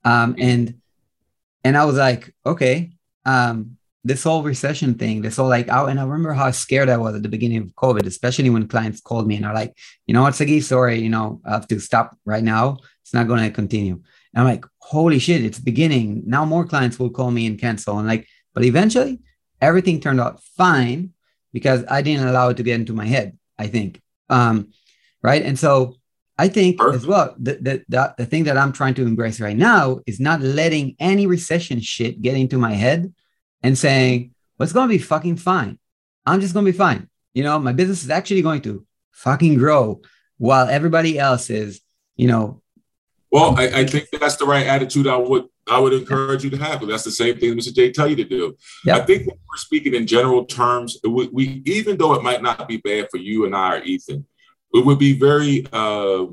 um 0.05 0.35
mm-hmm. 0.35 0.43
and 0.43 0.75
and 1.65 1.77
i 1.77 1.85
was 1.85 1.97
like 1.97 2.35
okay 2.45 2.91
um 3.25 3.77
this 4.03 4.23
whole 4.23 4.43
recession 4.43 4.95
thing, 4.95 5.21
this 5.21 5.37
whole 5.37 5.49
like, 5.49 5.69
oh, 5.71 5.87
and 5.87 6.01
I 6.01 6.05
remember 6.05 6.33
how 6.33 6.51
scared 6.51 6.89
I 6.89 6.97
was 6.97 7.15
at 7.15 7.23
the 7.23 7.29
beginning 7.29 7.59
of 7.59 7.75
COVID, 7.75 8.07
especially 8.07 8.49
when 8.49 8.67
clients 8.67 9.01
called 9.01 9.27
me 9.27 9.37
and 9.37 9.45
are 9.45 9.55
like, 9.55 9.77
you 10.07 10.15
know 10.15 10.23
what, 10.23 10.35
Sagi, 10.35 10.61
sorry, 10.61 10.99
you 10.99 11.11
know, 11.11 11.41
I 11.45 11.51
have 11.51 11.69
to 11.69 11.79
stop 11.81 12.17
right 12.25 12.43
now. 12.43 12.79
It's 13.03 13.13
not 13.13 13.29
going 13.29 13.43
to 13.43 13.51
continue. 13.51 14.01
And 14.33 14.43
I'm 14.43 14.45
like, 14.45 14.65
holy 14.79 15.19
shit, 15.19 15.45
it's 15.45 15.59
beginning. 15.59 16.23
Now 16.27 16.45
more 16.45 16.65
clients 16.65 16.99
will 16.99 17.11
call 17.11 17.31
me 17.31 17.47
and 17.47 17.59
cancel. 17.59 17.99
And 17.99 18.09
like, 18.09 18.27
but 18.55 18.65
eventually 18.65 19.21
everything 19.61 20.01
turned 20.01 20.21
out 20.21 20.43
fine 20.57 21.11
because 21.53 21.85
I 21.89 22.03
didn't 22.03 22.27
allow 22.27 22.49
it 22.51 22.57
to 22.59 22.63
get 22.63 22.81
into 22.81 22.93
my 22.93 23.07
head, 23.07 23.37
I 23.59 23.67
think. 23.67 24.01
Um, 24.29 24.73
right. 25.23 25.43
And 25.43 25.59
so 25.59 25.97
I 26.39 26.49
think 26.49 26.79
Perfect. 26.79 27.03
as 27.03 27.07
well, 27.07 27.35
the, 27.39 27.55
the, 27.55 27.85
the, 27.89 28.15
the 28.19 28.27
thing 28.27 28.45
that 28.45 28.57
I'm 28.57 28.73
trying 28.73 28.95
to 28.95 29.03
embrace 29.03 29.41
right 29.41 29.57
now 29.57 30.01
is 30.07 30.21
not 30.21 30.41
letting 30.41 30.97
any 30.99 31.27
recession 31.27 31.81
shit 31.81 32.23
get 32.23 32.37
into 32.37 32.57
my 32.57 32.73
head 32.73 33.13
and 33.63 33.77
saying, 33.77 34.35
well, 34.57 34.65
it's 34.65 34.73
going 34.73 34.89
to 34.89 34.95
be 34.95 34.99
fucking 35.03 35.37
fine. 35.37 35.79
I'm 36.25 36.41
just 36.41 36.55
going 36.55 36.65
to 36.65 36.73
be 36.73 36.79
fine. 36.79 37.09
You 37.35 37.43
know, 37.43 37.59
my 37.59 37.73
business 37.73 38.03
is 38.05 38.11
actually 38.11 38.43
going 38.43 38.63
to 38.63 38.87
fucking 39.13 39.57
grow 39.57 40.01
while 40.39 40.69
everybody 40.69 41.19
else 41.19 41.51
is, 41.51 41.81
you 42.17 42.29
know. 42.29 42.60
Well, 43.31 43.55
I, 43.57 43.69
I 43.69 43.87
think 43.87 44.09
that's 44.11 44.37
the 44.37 44.45
right 44.45 44.67
attitude 44.67 45.07
I 45.07 45.17
would 45.17 45.47
I 45.69 45.79
would 45.79 45.93
encourage 45.93 46.43
you 46.43 46.51
to 46.51 46.57
have. 46.57 46.85
That's 46.87 47.05
the 47.05 47.13
same 47.13 47.39
thing 47.39 47.53
Mr. 47.53 47.73
J 47.73 47.93
tell 47.93 48.09
you 48.09 48.17
to 48.17 48.25
do. 48.25 48.57
Yeah. 48.85 48.97
I 48.97 49.01
think 49.01 49.27
when 49.27 49.37
we're 49.37 49.57
speaking 49.57 49.95
in 49.95 50.07
general 50.07 50.45
terms, 50.45 50.99
we, 51.05 51.29
we, 51.29 51.63
even 51.65 51.97
though 51.97 52.15
it 52.15 52.25
might 52.25 52.43
not 52.43 52.67
be 52.67 52.79
bad 52.79 53.07
for 53.09 53.19
you 53.19 53.47
and 53.47 53.55
I 53.55 53.77
or 53.77 53.83
Ethan, 53.83 54.27
it 54.75 54.85
would 54.85 54.99
be 54.99 55.17
very 55.17 55.67
uh, 55.73 56.27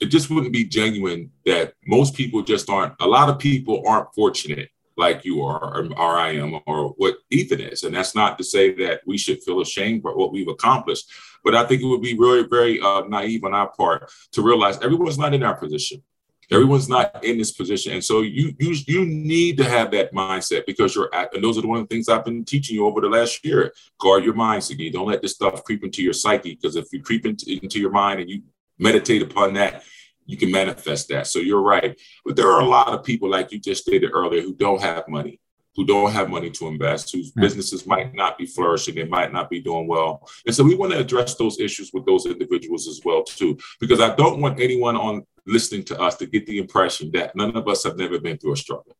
it 0.00 0.06
just 0.06 0.30
wouldn't 0.30 0.52
be 0.52 0.64
genuine 0.64 1.30
that 1.44 1.74
most 1.86 2.14
people 2.14 2.42
just 2.42 2.68
aren't 2.70 2.94
a 3.00 3.06
lot 3.06 3.28
of 3.28 3.38
people 3.38 3.82
aren't 3.86 4.12
fortunate 4.14 4.70
like 4.96 5.24
you 5.24 5.42
are, 5.42 5.76
or, 5.76 5.86
or, 5.96 6.18
I 6.18 6.32
am, 6.36 6.60
or 6.66 6.90
what 6.90 7.16
Ethan 7.30 7.60
is. 7.60 7.82
And 7.82 7.94
that's 7.94 8.14
not 8.14 8.38
to 8.38 8.44
say 8.44 8.72
that 8.74 9.00
we 9.06 9.18
should 9.18 9.42
feel 9.42 9.60
ashamed 9.60 10.02
for 10.02 10.16
what 10.16 10.32
we've 10.32 10.48
accomplished, 10.48 11.10
but 11.42 11.54
I 11.54 11.64
think 11.64 11.82
it 11.82 11.86
would 11.86 12.02
be 12.02 12.16
really 12.16 12.46
very 12.46 12.80
uh, 12.80 13.02
naive 13.02 13.44
on 13.44 13.54
our 13.54 13.70
part 13.72 14.10
to 14.32 14.42
realize 14.42 14.78
everyone's 14.80 15.18
not 15.18 15.34
in 15.34 15.42
our 15.42 15.56
position. 15.56 16.02
Everyone's 16.50 16.88
not 16.90 17.24
in 17.24 17.38
this 17.38 17.52
position, 17.52 17.94
and 17.94 18.04
so 18.04 18.20
you 18.20 18.52
you 18.58 18.76
you 18.86 19.06
need 19.06 19.56
to 19.56 19.64
have 19.64 19.90
that 19.92 20.12
mindset 20.12 20.66
because 20.66 20.94
you're 20.94 21.12
at, 21.14 21.34
and 21.34 21.42
those 21.42 21.56
are 21.56 21.66
one 21.66 21.80
of 21.80 21.88
the 21.88 21.94
things 21.94 22.06
I've 22.06 22.24
been 22.24 22.44
teaching 22.44 22.76
you 22.76 22.86
over 22.86 23.00
the 23.00 23.08
last 23.08 23.42
year. 23.46 23.72
Guard 23.98 24.24
your 24.24 24.34
mind, 24.34 24.62
Sagi. 24.62 24.90
Don't 24.90 25.08
let 25.08 25.22
this 25.22 25.32
stuff 25.32 25.64
creep 25.64 25.82
into 25.84 26.02
your 26.02 26.12
psyche 26.12 26.54
because 26.54 26.76
if 26.76 26.92
you 26.92 27.00
creep 27.00 27.24
into, 27.24 27.50
into 27.50 27.80
your 27.80 27.90
mind 27.90 28.20
and 28.20 28.28
you 28.28 28.42
meditate 28.78 29.22
upon 29.22 29.54
that, 29.54 29.84
you 30.26 30.36
can 30.36 30.50
manifest 30.50 31.08
that. 31.08 31.26
So 31.26 31.38
you're 31.38 31.62
right. 31.62 32.00
But 32.24 32.36
there 32.36 32.50
are 32.50 32.60
a 32.60 32.66
lot 32.66 32.88
of 32.88 33.04
people, 33.04 33.28
like 33.30 33.52
you 33.52 33.58
just 33.58 33.82
stated 33.82 34.10
earlier, 34.12 34.42
who 34.42 34.54
don't 34.54 34.80
have 34.80 35.06
money, 35.08 35.40
who 35.76 35.84
don't 35.84 36.12
have 36.12 36.30
money 36.30 36.50
to 36.50 36.68
invest, 36.68 37.12
whose 37.12 37.30
businesses 37.32 37.86
might 37.86 38.14
not 38.14 38.38
be 38.38 38.46
flourishing, 38.46 38.94
they 38.94 39.04
might 39.04 39.32
not 39.32 39.50
be 39.50 39.60
doing 39.60 39.86
well. 39.86 40.28
And 40.46 40.54
so 40.54 40.62
we 40.62 40.76
want 40.76 40.92
to 40.92 40.98
address 40.98 41.34
those 41.34 41.58
issues 41.60 41.90
with 41.92 42.06
those 42.06 42.26
individuals 42.26 42.86
as 42.86 43.00
well, 43.04 43.24
too, 43.24 43.58
because 43.80 44.00
I 44.00 44.14
don't 44.14 44.40
want 44.40 44.60
anyone 44.60 44.96
on 44.96 45.26
listening 45.46 45.84
to 45.84 46.00
us 46.00 46.16
to 46.16 46.26
get 46.26 46.46
the 46.46 46.58
impression 46.58 47.10
that 47.12 47.36
none 47.36 47.56
of 47.56 47.68
us 47.68 47.84
have 47.84 47.96
never 47.96 48.18
been 48.18 48.38
through 48.38 48.52
a 48.52 48.56
struggle. 48.56 48.96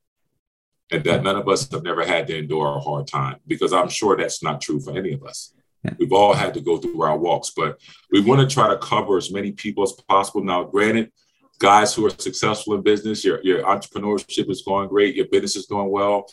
And 0.90 1.02
that 1.04 1.22
none 1.22 1.36
of 1.36 1.48
us 1.48 1.70
have 1.70 1.82
never 1.82 2.04
had 2.04 2.26
to 2.26 2.36
endure 2.36 2.76
a 2.76 2.80
hard 2.80 3.06
time, 3.06 3.38
because 3.46 3.72
I'm 3.72 3.88
sure 3.88 4.16
that's 4.16 4.42
not 4.42 4.60
true 4.60 4.78
for 4.78 4.98
any 4.98 5.14
of 5.14 5.24
us. 5.24 5.54
We've 5.98 6.12
all 6.12 6.34
had 6.34 6.54
to 6.54 6.60
go 6.60 6.78
through 6.78 7.02
our 7.02 7.18
walks, 7.18 7.52
but 7.54 7.78
we 8.10 8.20
want 8.20 8.40
to 8.40 8.52
try 8.52 8.68
to 8.68 8.78
cover 8.78 9.16
as 9.16 9.30
many 9.30 9.52
people 9.52 9.82
as 9.84 9.92
possible. 9.92 10.42
Now, 10.42 10.64
granted, 10.64 11.12
guys 11.58 11.94
who 11.94 12.06
are 12.06 12.10
successful 12.10 12.74
in 12.74 12.82
business, 12.82 13.24
your, 13.24 13.42
your 13.42 13.62
entrepreneurship 13.62 14.50
is 14.50 14.62
going 14.62 14.88
great, 14.88 15.14
your 15.14 15.26
business 15.26 15.56
is 15.56 15.66
doing 15.66 15.90
well. 15.90 16.26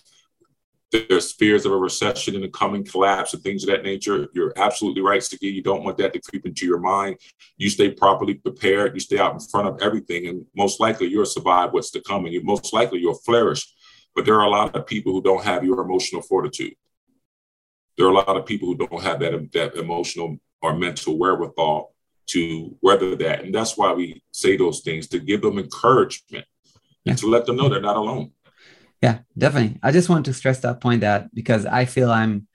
There's 0.91 1.32
fears 1.32 1.66
of 1.66 1.72
a 1.72 1.78
recession 1.78 2.36
and 2.36 2.43
a 2.43 2.49
coming 2.49 2.84
collapse 2.84 3.34
and 3.34 3.41
things 3.41 3.64
of 3.64 3.70
that 3.70 3.84
nature. 3.84 4.28
You're 4.34 4.52
absolutely 4.58 5.02
right, 5.02 5.24
Sagi. 5.24 5.47
You 5.47 5.64
don't 5.64 5.86
want 5.86 5.97
that 5.99 6.12
to 6.14 6.20
creep 6.20 6.45
into 6.45 6.66
your 6.66 6.80
mind. 6.80 7.16
You 7.56 7.70
stay 7.70 7.91
properly 7.91 8.34
prepared. 8.34 8.93
You 8.93 8.99
stay 8.99 9.18
out 9.18 9.34
in 9.34 9.39
front 9.39 9.70
of 9.70 9.82
everything, 9.82 10.28
and 10.28 10.45
most 10.54 10.82
likely 10.82 11.08
you'll 11.08 11.26
survive 11.26 11.72
what's 11.72 11.91
to 11.91 12.02
come, 12.02 12.26
and 12.26 12.34
you 12.34 12.43
most 12.43 12.74
likely 12.74 12.99
you'll 12.99 13.14
flourish. 13.14 13.74
But 14.16 14.26
there 14.26 14.36
are 14.36 14.45
a 14.45 14.49
lot 14.49 14.76
of 14.76 14.86
people 14.86 15.14
who 15.14 15.22
don't 15.22 15.45
have 15.45 15.64
your 15.64 15.80
emotional 15.80 16.22
fortitude 16.22 16.74
there 17.97 18.07
are 18.07 18.11
a 18.11 18.13
lot 18.13 18.37
of 18.37 18.45
people 18.45 18.67
who 18.67 18.75
don't 18.75 19.01
have 19.01 19.19
that, 19.19 19.51
that 19.53 19.75
emotional 19.75 20.37
or 20.61 20.75
mental 20.75 21.17
wherewithal 21.17 21.93
to 22.27 22.77
weather 22.81 23.15
that. 23.15 23.43
And 23.43 23.53
that's 23.53 23.77
why 23.77 23.93
we 23.93 24.23
say 24.31 24.57
those 24.57 24.81
things 24.81 25.07
to 25.07 25.19
give 25.19 25.41
them 25.41 25.57
encouragement 25.57 26.45
yeah. 27.03 27.11
and 27.11 27.19
to 27.19 27.27
let 27.27 27.45
them 27.45 27.57
know 27.57 27.69
they're 27.69 27.81
not 27.81 27.97
alone. 27.97 28.31
Yeah, 29.01 29.19
definitely. 29.37 29.79
I 29.81 29.91
just 29.91 30.09
want 30.09 30.25
to 30.25 30.33
stress 30.33 30.59
that 30.59 30.79
point 30.79 31.01
that 31.01 31.33
because 31.33 31.65
I 31.65 31.85
feel 31.85 32.11
I'm 32.11 32.47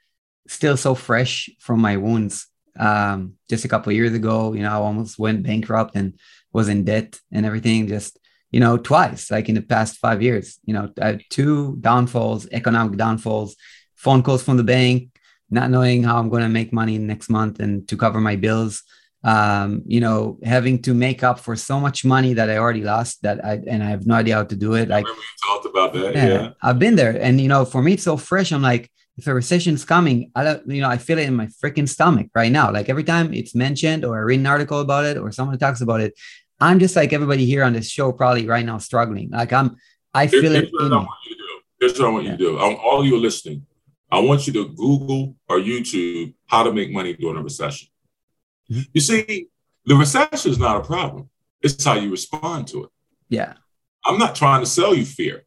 still 0.46 0.76
so 0.76 0.94
fresh 0.94 1.50
from 1.58 1.80
my 1.80 1.96
wounds. 1.96 2.46
Um, 2.78 3.34
just 3.48 3.64
a 3.64 3.68
couple 3.68 3.92
years 3.92 4.12
ago, 4.12 4.52
you 4.52 4.62
know, 4.62 4.70
I 4.70 4.74
almost 4.74 5.18
went 5.18 5.42
bankrupt 5.42 5.96
and 5.96 6.18
was 6.52 6.68
in 6.68 6.84
debt 6.84 7.18
and 7.32 7.44
everything. 7.44 7.88
Just 7.88 8.18
you 8.50 8.60
know, 8.60 8.76
twice, 8.76 9.30
like 9.30 9.48
in 9.48 9.54
the 9.54 9.62
past 9.62 9.98
five 9.98 10.22
years. 10.22 10.58
You 10.64 10.74
know, 10.74 11.16
two 11.30 11.76
downfalls, 11.80 12.48
economic 12.52 12.96
downfalls, 12.96 13.56
phone 13.94 14.22
calls 14.22 14.42
from 14.42 14.56
the 14.56 14.64
bank, 14.64 15.15
not 15.50 15.70
knowing 15.70 16.02
how 16.02 16.18
I'm 16.18 16.28
going 16.28 16.42
to 16.42 16.48
make 16.48 16.72
money 16.72 16.98
next 16.98 17.28
month 17.30 17.60
and 17.60 17.86
to 17.88 17.96
cover 17.96 18.20
my 18.20 18.36
bills. 18.36 18.82
um, 19.24 19.82
you 19.86 19.98
know, 20.00 20.38
having 20.44 20.80
to 20.82 20.94
make 20.94 21.24
up 21.24 21.40
for 21.40 21.56
so 21.56 21.80
much 21.80 22.04
money 22.04 22.32
that 22.34 22.48
I 22.48 22.58
already 22.58 22.82
lost 22.82 23.22
that 23.22 23.44
I 23.44 23.54
and 23.66 23.82
I 23.82 23.88
have 23.94 24.06
no 24.06 24.14
idea 24.14 24.34
how 24.36 24.44
to 24.44 24.54
do 24.56 24.74
it. 24.74 24.88
Like 24.88 25.04
remember 25.04 25.20
you 25.22 25.48
talked 25.48 25.66
about 25.66 25.92
that. 25.94 26.14
Yeah, 26.14 26.28
yeah. 26.28 26.50
I've 26.62 26.78
been 26.78 26.94
there. 26.94 27.14
And 27.20 27.40
you 27.40 27.48
know, 27.48 27.64
for 27.64 27.82
me 27.82 27.94
it's 27.94 28.04
so 28.04 28.16
fresh. 28.16 28.52
I'm 28.52 28.62
like, 28.62 28.84
if 29.16 29.26
a 29.26 29.34
recession's 29.34 29.84
coming, 29.84 30.30
I 30.38 30.44
don't, 30.44 30.62
you 30.70 30.80
know, 30.82 30.88
I 30.88 30.98
feel 30.98 31.18
it 31.18 31.26
in 31.26 31.34
my 31.34 31.46
freaking 31.60 31.88
stomach 31.88 32.28
right 32.36 32.52
now. 32.52 32.70
Like 32.70 32.88
every 32.88 33.02
time 33.02 33.32
it's 33.34 33.54
mentioned 33.54 34.04
or 34.04 34.16
I 34.16 34.20
read 34.20 34.38
an 34.40 34.46
article 34.46 34.78
about 34.80 35.06
it 35.06 35.16
or 35.18 35.32
someone 35.32 35.58
talks 35.58 35.80
about 35.80 36.00
it, 36.02 36.12
I'm 36.60 36.78
just 36.78 36.94
like 36.94 37.12
everybody 37.12 37.46
here 37.46 37.64
on 37.64 37.72
this 37.72 37.88
show 37.90 38.12
probably 38.12 38.46
right 38.46 38.64
now 38.64 38.78
struggling. 38.78 39.30
Like 39.30 39.52
I'm 39.52 39.68
I 40.14 40.28
feel 40.28 40.52
Here's 40.52 40.68
it. 40.68 40.72
what 40.72 40.92
I 40.92 40.96
want 40.98 41.08
you 41.28 41.34
to 41.34 41.42
do. 41.50 41.54
Here's 41.80 41.98
what 41.98 42.08
I 42.08 42.10
want 42.12 42.24
you 42.26 42.30
to 42.32 42.36
do. 42.36 42.58
I- 42.58 42.74
All 42.74 43.04
you 43.04 43.18
listening, 43.18 43.66
I 44.10 44.20
want 44.20 44.46
you 44.46 44.52
to 44.54 44.68
Google 44.68 45.36
or 45.48 45.58
YouTube 45.58 46.34
how 46.46 46.62
to 46.62 46.72
make 46.72 46.92
money 46.92 47.14
during 47.14 47.38
a 47.38 47.42
recession. 47.42 47.88
Mhm. 48.70 48.86
You 48.92 49.00
see, 49.00 49.48
the 49.84 49.96
recession 49.96 50.50
is 50.50 50.58
not 50.58 50.76
a 50.76 50.84
problem. 50.84 51.28
It's 51.62 51.82
how 51.84 51.94
you 51.94 52.10
respond 52.10 52.68
to 52.68 52.84
it. 52.84 52.90
Yeah. 53.28 53.54
I'm 54.04 54.18
not 54.18 54.34
trying 54.36 54.60
to 54.60 54.66
sell 54.66 54.94
you 54.94 55.04
fear. 55.04 55.42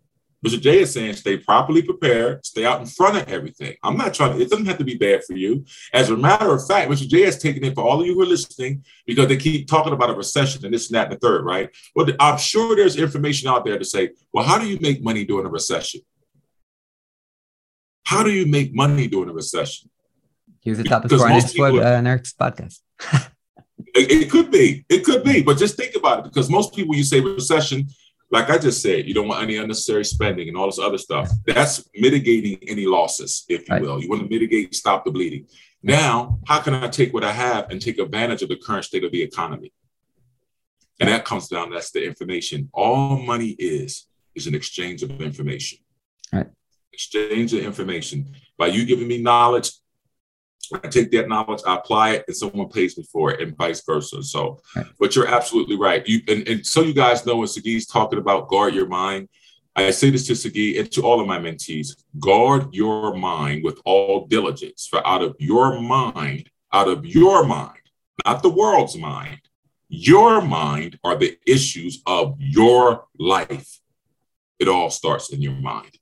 Mr. 0.46 0.60
J 0.60 0.80
is 0.80 0.94
saying 0.94 1.14
stay 1.16 1.38
properly 1.38 1.82
prepared, 1.82 2.46
stay 2.46 2.64
out 2.66 2.80
in 2.80 2.88
front 2.88 3.18
of 3.18 3.28
everything. 3.28 3.76
I'm 3.84 3.98
not 3.98 4.14
trying, 4.14 4.38
to, 4.38 4.42
it 4.42 4.50
doesn't 4.50 4.68
have 4.68 4.78
to 4.78 4.86
be 4.86 4.96
bad 4.96 5.24
for 5.26 5.34
you. 5.34 5.66
As 5.94 6.10
a 6.10 6.16
matter 6.16 6.54
of 6.54 6.66
fact, 6.66 6.90
Mr. 6.90 7.08
J 7.08 7.24
has 7.24 7.38
taken 7.38 7.64
it 7.66 7.76
for 7.76 7.84
all 7.84 8.00
of 8.00 8.08
you 8.08 8.14
who 8.14 8.22
are 8.22 8.26
listening 8.26 8.86
because 9.06 9.28
they 9.28 9.36
keep 9.36 9.68
talking 9.68 9.92
about 9.92 10.10
a 10.10 10.14
recession 10.14 10.64
and 10.64 10.74
this 10.74 10.88
and 10.90 10.96
that 10.96 11.08
and 11.12 11.16
the 11.16 11.20
third, 11.20 11.44
right? 11.44 11.70
Well, 11.94 12.08
I'm 12.22 12.38
sure 12.38 12.76
there's 12.76 12.96
information 12.96 13.50
out 13.50 13.66
there 13.66 13.78
to 13.78 13.84
say, 13.84 14.12
well, 14.32 14.46
how 14.46 14.58
do 14.58 14.68
you 14.68 14.80
make 14.80 15.04
money 15.04 15.26
during 15.26 15.46
a 15.46 15.50
recession? 15.50 16.02
How 18.10 18.24
do 18.24 18.32
you 18.32 18.48
make 18.48 18.74
money 18.74 19.08
during 19.08 19.30
a 19.30 19.34
recession? 19.34 19.88
Here's 20.62 20.80
the 20.80 20.84
topic 20.84 21.10
Because 21.10 21.22
for 21.22 21.28
our 21.28 21.34
next, 21.34 21.54
people- 21.54 21.80
uh, 21.80 22.02
next 22.02 22.40
podcast. 22.40 22.80
It, 23.96 24.12
it 24.12 24.30
could 24.30 24.52
be, 24.52 24.86
it 24.90 25.04
could 25.04 25.24
be, 25.24 25.42
but 25.42 25.58
just 25.58 25.76
think 25.76 25.96
about 25.96 26.20
it 26.20 26.24
because 26.26 26.48
most 26.50 26.76
people, 26.76 26.94
you 26.96 27.04
say 27.04 27.22
recession, 27.22 27.88
like 28.30 28.50
I 28.50 28.58
just 28.58 28.82
said, 28.84 29.08
you 29.08 29.14
don't 29.14 29.28
want 29.28 29.42
any 29.42 29.56
unnecessary 29.56 30.06
spending 30.06 30.48
and 30.48 30.56
all 30.58 30.68
this 30.68 30.78
other 30.80 30.98
stuff. 30.98 31.28
That's 31.46 31.88
mitigating 31.96 32.60
any 32.68 32.86
losses, 32.86 33.46
if 33.50 33.62
you 33.68 33.74
Right. 33.74 33.82
will. 33.82 34.00
You 34.02 34.08
want 34.10 34.22
to 34.24 34.30
mitigate, 34.30 34.76
stop 34.76 35.06
the 35.06 35.12
bleeding. 35.12 35.48
Now, 35.82 36.40
how 36.46 36.60
can 36.60 36.74
I 36.76 36.88
take 36.90 37.14
what 37.14 37.24
I 37.24 37.32
have 37.32 37.72
and 37.72 37.82
take 37.82 37.98
advantage 38.00 38.42
of 38.44 38.50
the 38.50 38.58
current 38.58 38.86
state 38.86 39.04
of 39.06 39.12
the 39.12 39.22
economy? 39.24 39.72
And 41.00 41.10
that 41.10 41.26
comes 41.26 41.48
down, 41.48 41.72
that's 41.72 41.92
the 41.92 42.06
information. 42.06 42.70
All 42.74 43.18
money 43.34 43.52
is, 43.58 44.08
is 44.36 44.46
an 44.46 44.54
exchange 44.56 45.04
of 45.04 45.10
information. 45.22 45.80
Right. 46.34 46.48
Exchange 47.00 47.54
of 47.54 47.64
information. 47.64 48.36
By 48.58 48.68
you 48.68 48.86
giving 48.86 49.08
me 49.08 49.22
knowledge, 49.22 49.72
I 50.74 50.80
take 50.90 51.12
that 51.12 51.30
knowledge, 51.30 51.62
I 51.66 51.76
apply 51.76 52.10
it, 52.16 52.26
and 52.28 52.36
someone 52.36 52.68
pays 52.68 52.98
me 52.98 53.06
for 53.10 53.32
it, 53.32 53.40
and 53.40 53.56
vice 53.56 53.82
versa. 53.86 54.22
So, 54.22 54.60
Right. 54.76 54.86
but 55.00 55.16
you're 55.16 55.26
absolutely 55.26 55.78
right. 55.78 56.06
You 56.06 56.20
and, 56.28 56.46
and 56.46 56.66
so 56.66 56.82
you 56.82 56.94
guys 56.94 57.26
know 57.26 57.38
when 57.38 57.48
Sagi's 57.48 57.88
talking 57.88 58.20
about 58.20 58.50
guard 58.50 58.76
your 58.76 58.88
mind. 58.88 59.30
I 59.78 59.92
say 59.92 60.10
this 60.10 60.28
to 60.28 60.36
Sagi 60.36 60.78
and 60.78 60.92
to 60.92 61.02
all 61.04 61.22
of 61.22 61.28
my 61.28 61.40
mentees: 61.40 61.96
guard 62.20 62.74
your 62.74 63.16
mind 63.16 63.64
with 63.64 63.80
all 63.86 64.28
diligence, 64.28 64.86
for 64.86 65.00
out 65.08 65.22
of 65.22 65.38
your 65.40 65.80
mind, 65.80 66.50
out 66.74 66.90
of 66.90 67.06
your 67.06 67.46
mind, 67.46 67.80
not 68.26 68.44
the 68.44 68.50
world's 68.50 68.98
mind, 68.98 69.40
your 69.88 70.42
mind 70.42 71.00
are 71.06 71.16
the 71.16 71.38
issues 71.48 72.02
of 72.06 72.36
your 72.40 73.06
life. 73.18 73.80
It 74.60 74.68
all 74.68 74.90
starts 74.90 75.32
in 75.32 75.42
your 75.42 75.54
mind. 75.54 75.98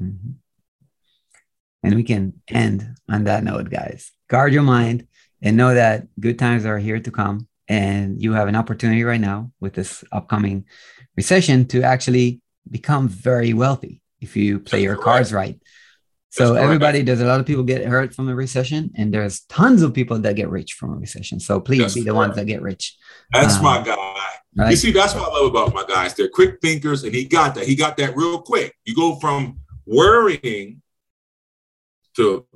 Mhm. 0.00 0.34
And 1.82 1.94
we 1.94 2.02
can 2.02 2.34
end 2.48 2.96
on 3.08 3.24
that 3.24 3.44
note, 3.44 3.70
guys. 3.70 4.10
Guard 4.28 4.52
your 4.52 4.62
mind 4.62 5.06
and 5.42 5.56
know 5.56 5.74
that 5.74 6.06
good 6.18 6.38
times 6.38 6.64
are 6.64 6.78
here 6.78 6.98
to 7.00 7.10
come. 7.10 7.48
And 7.68 8.20
you 8.22 8.32
have 8.32 8.48
an 8.48 8.56
opportunity 8.56 9.02
right 9.04 9.20
now 9.20 9.50
with 9.60 9.74
this 9.74 10.04
upcoming 10.12 10.64
recession 11.16 11.66
to 11.66 11.82
actually 11.82 12.40
become 12.70 13.08
very 13.08 13.52
wealthy 13.52 14.00
if 14.20 14.36
you 14.36 14.58
play 14.60 14.78
That's 14.78 14.84
your 14.84 14.94
correct. 14.94 15.04
cards 15.04 15.32
right. 15.32 15.60
So 16.30 16.42
That's 16.44 16.50
correct. 16.52 16.64
everybody, 16.64 17.02
there's 17.02 17.20
a 17.20 17.24
lot 17.26 17.40
of 17.40 17.46
people 17.46 17.62
get 17.64 17.84
hurt 17.86 18.14
from 18.14 18.26
the 18.26 18.34
recession, 18.34 18.90
and 18.96 19.12
there's 19.12 19.40
tons 19.48 19.82
of 19.82 19.94
people 19.94 20.18
that 20.18 20.36
get 20.36 20.48
rich 20.50 20.74
from 20.74 20.92
a 20.92 20.96
recession. 20.96 21.40
So 21.40 21.60
please 21.60 21.80
That's 21.80 21.94
be 21.94 22.02
the 22.02 22.14
ones 22.14 22.36
that 22.36 22.46
get 22.46 22.62
rich. 22.62 22.96
That's 23.32 23.56
Um, 23.56 23.64
my 23.64 23.82
guy. 23.82 24.70
You 24.70 24.76
see, 24.76 24.90
that's 24.90 25.14
what 25.14 25.30
I 25.30 25.34
love 25.40 25.50
about 25.50 25.74
my 25.74 25.84
guys. 25.88 26.14
They're 26.14 26.28
quick 26.28 26.58
thinkers, 26.60 27.04
and 27.04 27.14
he 27.14 27.24
got 27.24 27.54
that. 27.54 27.66
He 27.66 27.74
got 27.74 27.96
that 27.98 28.16
real 28.16 28.40
quick. 28.40 28.74
You 28.84 28.94
go 28.94 29.16
from 29.16 29.58
worrying 29.86 30.82
to 32.16 32.46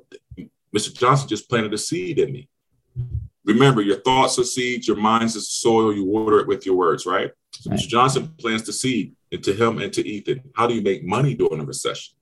Mr. 0.75 0.95
Johnson 0.97 1.29
just 1.29 1.49
planted 1.49 1.73
a 1.75 1.79
seed 1.79 2.19
in 2.19 2.33
me. 2.33 2.49
Remember, 3.45 3.83
your 3.83 4.01
thoughts 4.01 4.39
are 4.39 4.45
seeds, 4.45 4.87
your 4.87 4.97
minds 4.97 5.35
is 5.35 5.49
soil, 5.49 5.93
you 5.95 6.05
water 6.05 6.39
it 6.39 6.47
with 6.47 6.65
your 6.67 6.77
words, 6.77 7.07
right? 7.07 7.31
So 7.53 7.71
Right. 7.71 7.79
Mr. 7.79 7.89
Johnson 7.89 8.29
plants 8.39 8.65
the 8.65 8.73
seed 8.73 9.15
into 9.31 9.53
him 9.53 9.79
and 9.79 9.93
to 9.93 10.07
Ethan. 10.07 10.43
How 10.55 10.67
do 10.67 10.75
you 10.75 10.83
make 10.83 11.05
money 11.05 11.35
during 11.35 11.61
a 11.61 11.65
recession? 11.65 12.15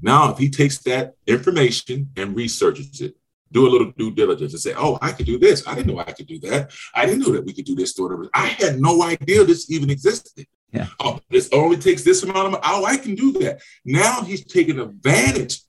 Now, 0.00 0.32
if 0.32 0.38
he 0.38 0.48
takes 0.48 0.78
that 0.78 1.14
information 1.26 2.10
and 2.16 2.34
researches 2.34 3.00
it, 3.00 3.16
do 3.52 3.68
a 3.68 3.70
little 3.70 3.92
due 3.92 4.10
diligence 4.10 4.54
and 4.54 4.62
say, 4.62 4.72
oh, 4.76 4.98
I 5.02 5.12
could 5.12 5.26
do 5.26 5.38
this. 5.38 5.66
I 5.66 5.74
didn't 5.74 5.88
know 5.88 5.98
I 5.98 6.10
could 6.12 6.26
do 6.26 6.38
that. 6.40 6.72
I 6.94 7.04
didn't 7.04 7.20
know 7.20 7.32
that 7.32 7.44
we 7.44 7.52
could 7.52 7.66
do 7.66 7.74
this. 7.74 7.94
I 8.32 8.46
had 8.46 8.80
no 8.80 9.02
idea 9.02 9.44
this 9.44 9.70
even 9.70 9.90
existed. 9.90 10.46
Yeah. 10.72 10.86
Oh, 11.00 11.20
this 11.30 11.50
only 11.52 11.76
takes 11.76 12.02
this 12.02 12.22
amount 12.22 12.46
of 12.46 12.52
money. 12.52 12.62
Oh, 12.64 12.84
I 12.84 12.96
can 12.96 13.14
do 13.14 13.32
that. 13.40 13.60
Now 13.84 14.22
he's 14.22 14.44
taking 14.44 14.80
advantage. 14.80 15.60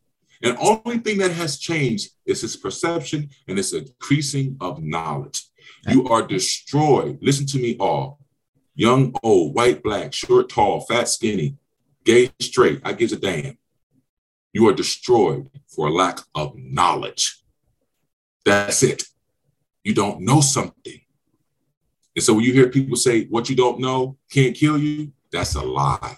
And 0.41 0.58
only 0.60 0.97
thing 0.97 1.20
that 1.20 1.32
has 1.32 1.58
changed 1.58 2.12
is 2.26 2.41
his 2.41 2.56
perception 2.56 3.30
and 3.47 3.60
it's 3.60 3.74
increasing 3.74 4.58
of 4.60 4.82
knowledge. 4.82 5.43
You 5.88 6.08
are 6.08 6.26
destroyed. 6.26 7.20
Listen 7.22 7.45
to 7.47 7.60
me 7.60 7.78
all. 7.80 8.20
Young, 8.76 9.14
old, 9.24 9.56
white, 9.56 9.84
black, 9.84 10.14
short, 10.14 10.49
tall, 10.49 10.82
fat, 10.82 11.08
skinny, 11.08 11.58
gay, 12.04 12.32
straight. 12.39 12.82
I 12.84 12.93
gives 12.93 13.14
a 13.14 13.18
damn. 13.18 13.58
You 14.51 14.68
are 14.68 14.74
destroyed 14.74 15.49
for 15.68 15.91
lack 15.91 16.20
of 16.36 16.56
knowledge. 16.58 17.43
That's 18.45 18.84
it. 18.84 19.04
You 19.84 19.93
don't 19.93 20.22
know 20.22 20.41
something. 20.41 20.99
And 22.16 22.24
so 22.24 22.34
when 22.34 22.43
you 22.43 22.53
hear 22.53 22.70
people 22.70 22.95
say, 22.95 23.26
what 23.26 23.49
you 23.49 23.55
don't 23.55 23.80
know 23.80 24.18
can't 24.32 24.55
kill 24.55 24.78
you, 24.78 25.11
that's 25.32 25.55
a 25.55 25.61
lie. 25.61 26.18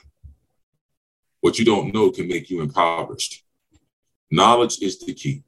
What 1.41 1.57
you 1.59 1.65
don't 1.65 1.93
know 1.93 2.11
can 2.11 2.27
make 2.27 2.49
you 2.49 2.61
impoverished. 2.61 3.43
Knowledge 4.31 4.81
is 4.81 4.99
the 4.99 5.13
key. 5.13 5.43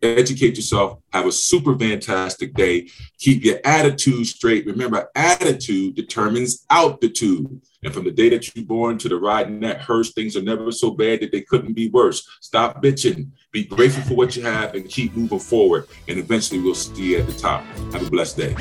Educate 0.00 0.54
yourself. 0.54 1.00
Have 1.12 1.26
a 1.26 1.32
super 1.32 1.76
fantastic 1.76 2.54
day. 2.54 2.88
Keep 3.18 3.44
your 3.44 3.58
attitude 3.64 4.26
straight. 4.28 4.64
Remember, 4.64 5.10
attitude 5.16 5.96
determines 5.96 6.64
altitude. 6.70 7.60
And 7.82 7.92
from 7.92 8.04
the 8.04 8.12
day 8.12 8.28
that 8.28 8.54
you're 8.54 8.64
born 8.64 8.98
to 8.98 9.08
the 9.08 9.16
ride 9.16 9.48
in 9.48 9.58
that 9.60 9.80
hearse, 9.80 10.12
things 10.12 10.36
are 10.36 10.42
never 10.42 10.70
so 10.70 10.92
bad 10.92 11.20
that 11.20 11.32
they 11.32 11.40
couldn't 11.40 11.72
be 11.72 11.88
worse. 11.88 12.28
Stop 12.40 12.80
bitching. 12.80 13.30
Be 13.50 13.64
grateful 13.64 14.04
for 14.04 14.14
what 14.14 14.36
you 14.36 14.42
have 14.44 14.74
and 14.74 14.88
keep 14.88 15.16
moving 15.16 15.40
forward. 15.40 15.88
And 16.06 16.18
eventually 16.18 16.60
we'll 16.60 16.76
see 16.76 17.12
you 17.12 17.18
at 17.18 17.26
the 17.26 17.32
top. 17.32 17.64
Have 17.92 18.06
a 18.06 18.10
blessed 18.10 18.36
day. 18.36 18.54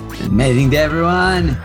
Amazing 0.00 0.70
day, 0.70 0.78
everyone. 0.78 1.58